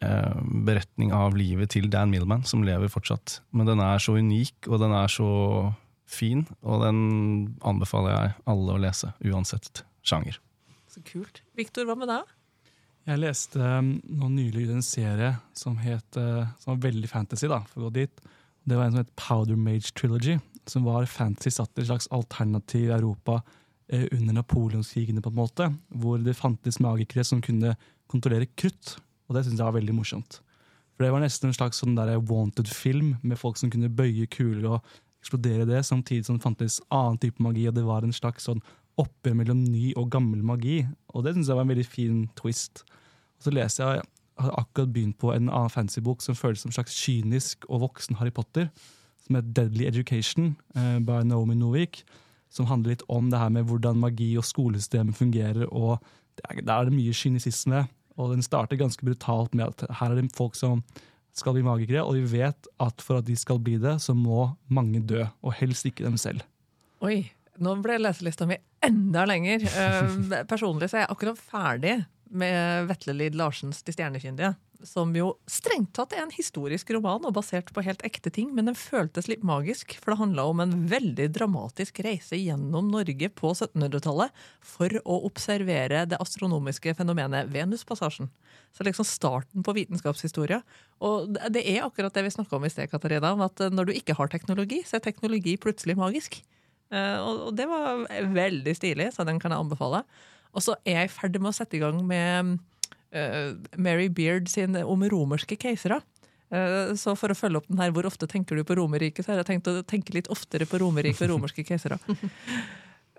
eh, 0.00 0.40
beretning 0.66 1.12
av 1.16 1.36
livet 1.36 1.74
til 1.74 1.90
Dan 1.92 2.12
Millman, 2.12 2.46
som 2.48 2.64
lever 2.64 2.92
fortsatt. 2.92 3.40
Men 3.52 3.68
den 3.68 3.82
er 3.84 4.00
så 4.00 4.16
unik, 4.16 4.70
og 4.70 4.80
den 4.80 4.96
er 4.96 5.12
så 5.12 5.30
fin, 6.10 6.46
og 6.64 6.86
den 6.86 7.02
anbefaler 7.66 8.16
jeg 8.16 8.34
alle 8.50 8.74
å 8.74 8.82
lese, 8.82 9.12
uansett 9.28 9.84
sjanger. 10.06 10.40
Så 10.90 11.04
kult. 11.06 11.44
Viktor, 11.58 11.86
hva 11.86 11.98
med 11.98 12.10
deg? 12.10 12.36
Jeg 13.10 13.20
leste 13.20 13.60
um, 13.60 13.94
nå 14.04 14.28
nylig 14.32 14.66
en 14.72 14.84
serie 14.84 15.34
som, 15.56 15.78
het, 15.80 16.16
eh, 16.18 16.48
som 16.62 16.74
var 16.74 16.84
veldig 16.88 17.08
fantasy. 17.10 17.48
da, 17.50 17.62
for 17.68 17.80
å 17.80 17.88
gå 17.88 18.00
dit. 18.02 18.28
Det 18.64 18.76
var 18.76 18.88
en 18.88 18.96
som 18.96 19.04
het 19.04 19.16
Powder 19.20 19.56
Mage 19.58 19.92
Trilogy, 19.96 20.38
som 20.68 20.84
var 20.88 21.08
fantasy 21.10 21.52
satt 21.54 21.72
i 21.76 21.84
et 21.84 21.90
slags 21.90 22.08
alternativ 22.14 22.92
Europa 22.96 23.40
eh, 23.40 23.59
under 23.90 24.36
napoleonskrigene, 24.36 25.22
på 25.22 25.32
en 25.32 25.38
måte, 25.40 25.66
hvor 25.88 26.20
det 26.22 26.36
fantes 26.38 26.80
magikere 26.82 27.24
som 27.26 27.42
kunne 27.42 27.74
kontrollere 28.10 28.46
krutt. 28.58 28.96
Og 29.28 29.36
det 29.36 29.44
syns 29.46 29.58
jeg 29.58 29.66
var 29.66 29.78
veldig 29.78 29.96
morsomt. 29.96 30.40
For 30.94 31.06
det 31.06 31.14
var 31.14 31.22
nesten 31.24 31.48
en 31.48 31.56
slags 31.56 31.80
sånn 31.80 31.96
wanted-film 32.28 33.16
med 33.22 33.38
folk 33.40 33.56
som 33.58 33.70
kunne 33.72 33.88
bøye 33.88 34.26
kuler 34.30 34.76
og 34.76 34.90
eksplodere 35.20 35.66
det, 35.68 35.82
samtidig 35.86 36.26
som 36.26 36.38
det 36.38 36.44
fantes 36.44 36.80
annen 36.92 37.18
type 37.20 37.42
magi, 37.42 37.66
og 37.68 37.76
det 37.76 37.84
var 37.86 38.04
en 38.04 38.14
slags 38.14 38.48
sånn 38.48 38.62
oppgjør 39.00 39.36
mellom 39.38 39.62
ny 39.64 39.92
og 39.96 40.10
gammel 40.12 40.42
magi. 40.44 40.82
Og 41.14 41.24
det 41.24 41.34
syns 41.34 41.50
jeg 41.50 41.58
var 41.58 41.66
en 41.66 41.72
veldig 41.72 41.88
fin 41.88 42.24
twist. 42.38 42.84
Og 43.38 43.46
så 43.46 43.54
leser 43.54 43.84
jeg, 43.84 44.08
har 44.40 44.56
akkurat 44.56 44.92
begynt 44.94 45.18
på 45.20 45.34
en 45.34 45.50
annen 45.50 45.72
fantasybok 45.72 46.22
som 46.24 46.36
føles 46.38 46.62
som 46.62 46.70
en 46.70 46.76
slags 46.78 46.96
kynisk 46.96 47.66
og 47.68 47.82
voksen 47.84 48.16
Harry 48.20 48.32
Potter, 48.32 48.70
som 49.24 49.36
heter 49.36 49.52
Deadly 49.56 49.86
Education 49.88 50.54
eh, 50.76 50.98
by 51.04 51.20
Naomi 51.28 51.58
Novik. 51.60 52.04
Som 52.50 52.66
handler 52.70 52.96
litt 52.96 53.06
om 53.08 53.30
det 53.30 53.38
her 53.38 53.52
med 53.54 53.68
hvordan 53.70 54.00
magi 54.02 54.32
og 54.38 54.46
skolesystemet 54.46 55.16
fungerer. 55.16 55.66
og 55.70 56.02
Der 56.50 56.74
er 56.74 56.88
det 56.88 56.96
mye 56.96 57.14
kynisisme. 57.14 57.86
Og 58.18 58.34
den 58.34 58.42
starter 58.42 58.76
ganske 58.76 59.04
brutalt 59.06 59.54
med 59.54 59.70
at 59.70 59.86
her 60.00 60.10
er 60.10 60.20
det 60.20 60.34
folk 60.36 60.58
som 60.58 60.82
skal 61.36 61.54
bli 61.54 61.62
magikere, 61.64 62.02
og 62.02 62.16
vi 62.18 62.40
vet 62.40 62.68
at 62.82 63.02
for 63.04 63.20
at 63.20 63.28
de 63.28 63.36
skal 63.38 63.60
bli 63.62 63.76
det, 63.80 64.00
så 64.02 64.16
må 64.18 64.50
mange 64.68 65.00
dø. 65.00 65.22
Og 65.46 65.54
helst 65.60 65.86
ikke 65.86 66.04
dem 66.04 66.18
selv. 66.20 66.42
Oi, 67.06 67.22
nå 67.62 67.76
ble 67.84 68.00
leselista 68.00 68.48
mi 68.50 68.58
enda 68.84 69.24
lenger. 69.28 69.64
Uh, 69.70 70.42
personlig 70.50 70.90
så 70.90 70.98
er 70.98 71.06
jeg 71.06 71.14
akkurat 71.14 71.38
ferdig 71.40 71.94
med 72.30 72.90
Vetle 72.90 73.14
Lid 73.16 73.38
Larsens 73.38 73.82
De 73.86 73.94
stjernekyndige. 73.94 74.54
Som 74.86 75.12
jo 75.16 75.34
strengt 75.50 75.92
tatt 75.96 76.14
er 76.16 76.22
en 76.24 76.32
historisk 76.32 76.88
roman 76.94 77.26
og 77.28 77.34
basert 77.36 77.68
på 77.74 77.82
helt 77.84 78.00
ekte 78.06 78.30
ting, 78.32 78.48
men 78.56 78.70
den 78.70 78.78
føltes 78.78 79.28
litt 79.28 79.42
magisk, 79.46 79.92
for 80.00 80.14
det 80.14 80.20
handla 80.22 80.46
om 80.48 80.62
en 80.64 80.72
veldig 80.88 81.26
dramatisk 81.34 82.00
reise 82.06 82.38
gjennom 82.40 82.88
Norge 82.92 83.28
på 83.36 83.52
1700-tallet 83.52 84.32
for 84.64 84.96
å 85.04 85.18
observere 85.28 86.06
det 86.08 86.20
astronomiske 86.22 86.94
fenomenet 86.96 87.50
Venuspassasjen. 87.52 88.30
Så 88.72 88.86
liksom 88.86 89.08
starten 89.08 89.66
på 89.66 89.74
vitenskapshistoria. 89.76 90.62
Og 91.04 91.36
det 91.52 91.66
er 91.66 91.84
akkurat 91.84 92.16
det 92.16 92.24
vi 92.24 92.32
snakka 92.38 92.56
om 92.56 92.64
i 92.64 92.72
sted, 92.72 92.88
Katarina, 92.92 93.34
om 93.36 93.44
at 93.44 93.60
når 93.68 93.90
du 93.90 93.94
ikke 93.98 94.16
har 94.16 94.32
teknologi, 94.32 94.80
så 94.86 94.96
er 94.96 95.04
teknologi 95.04 95.58
plutselig 95.60 95.98
magisk. 96.00 96.40
Eh, 96.90 97.18
og 97.20 97.52
det 97.58 97.68
var 97.70 98.06
veldig 98.32 98.74
stilig, 98.78 99.12
så 99.14 99.28
den 99.28 99.38
kan 99.42 99.52
jeg 99.52 99.60
anbefale. 99.60 100.04
Og 100.56 100.64
så 100.64 100.74
er 100.88 101.02
jeg 101.02 101.10
i 101.10 101.14
ferd 101.14 101.38
med 101.38 101.52
å 101.52 101.56
sette 101.60 101.78
i 101.78 101.82
gang 101.82 102.00
med 102.06 102.58
Mary 103.10 104.06
Beard 104.14 104.46
sin 104.52 104.76
om 104.78 105.02
romerske 105.10 105.56
keisere. 105.58 105.98
Uh, 106.50 106.96
så 106.98 107.14
for 107.18 107.30
å 107.30 107.38
følge 107.38 107.60
opp 107.60 107.68
den 107.70 107.78
her, 107.78 107.92
hvor 107.94 108.08
ofte 108.08 108.26
tenker 108.30 108.58
du 108.58 108.64
på 108.66 108.74
Romerriket, 108.78 109.22
så 109.22 109.32
har 109.32 109.40
jeg 109.40 109.52
tenkt 109.52 109.70
å 109.70 109.84
tenke 109.86 110.14
litt 110.16 110.30
oftere 110.34 110.66
på 110.66 110.80
Romerriket 110.82 111.28
og 111.28 111.36
romerske 111.36 111.64
keisere. 111.66 112.00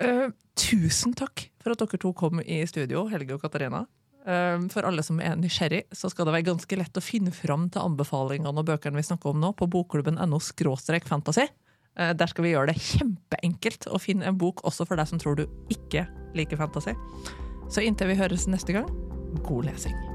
Uh, 0.02 0.28
tusen 0.60 1.16
takk 1.16 1.48
for 1.64 1.74
at 1.74 1.84
dere 1.84 2.02
to 2.02 2.12
kom 2.18 2.44
i 2.44 2.60
studio, 2.68 3.06
Helge 3.12 3.38
og 3.38 3.44
Katarina. 3.46 3.86
For 4.22 4.86
alle 4.86 5.02
som 5.02 5.18
er 5.18 5.34
nysgjerrig, 5.34 5.88
så 5.98 6.06
skal 6.12 6.28
det 6.28 6.34
være 6.36 6.46
ganske 6.52 6.78
lett 6.78 6.98
å 7.00 7.02
finne 7.02 7.32
fram 7.34 7.64
til 7.74 7.82
anbefalingene 7.82 8.54
og 8.54 8.68
bøkene 8.68 9.00
vi 9.00 9.06
snakker 9.08 9.32
om 9.32 9.40
nå, 9.42 9.50
på 9.58 9.66
bokklubben.no 9.74 10.38
fantasy. 11.10 11.48
Der 11.98 12.30
skal 12.30 12.46
vi 12.46 12.52
gjøre 12.52 12.70
det 12.70 12.84
kjempeenkelt 12.86 13.90
å 13.90 13.98
finne 13.98 14.30
en 14.30 14.38
bok 14.38 14.62
også 14.62 14.86
for 14.86 15.02
deg 15.02 15.10
som 15.10 15.18
tror 15.18 15.42
du 15.42 15.48
ikke 15.74 16.06
liker 16.38 16.62
fantasy. 16.62 16.94
Så 17.74 17.82
inntil 17.82 18.14
vi 18.14 18.20
høres 18.22 18.46
neste 18.46 18.78
gang, 18.78 18.94
god 19.44 19.66
lesing. 19.66 20.11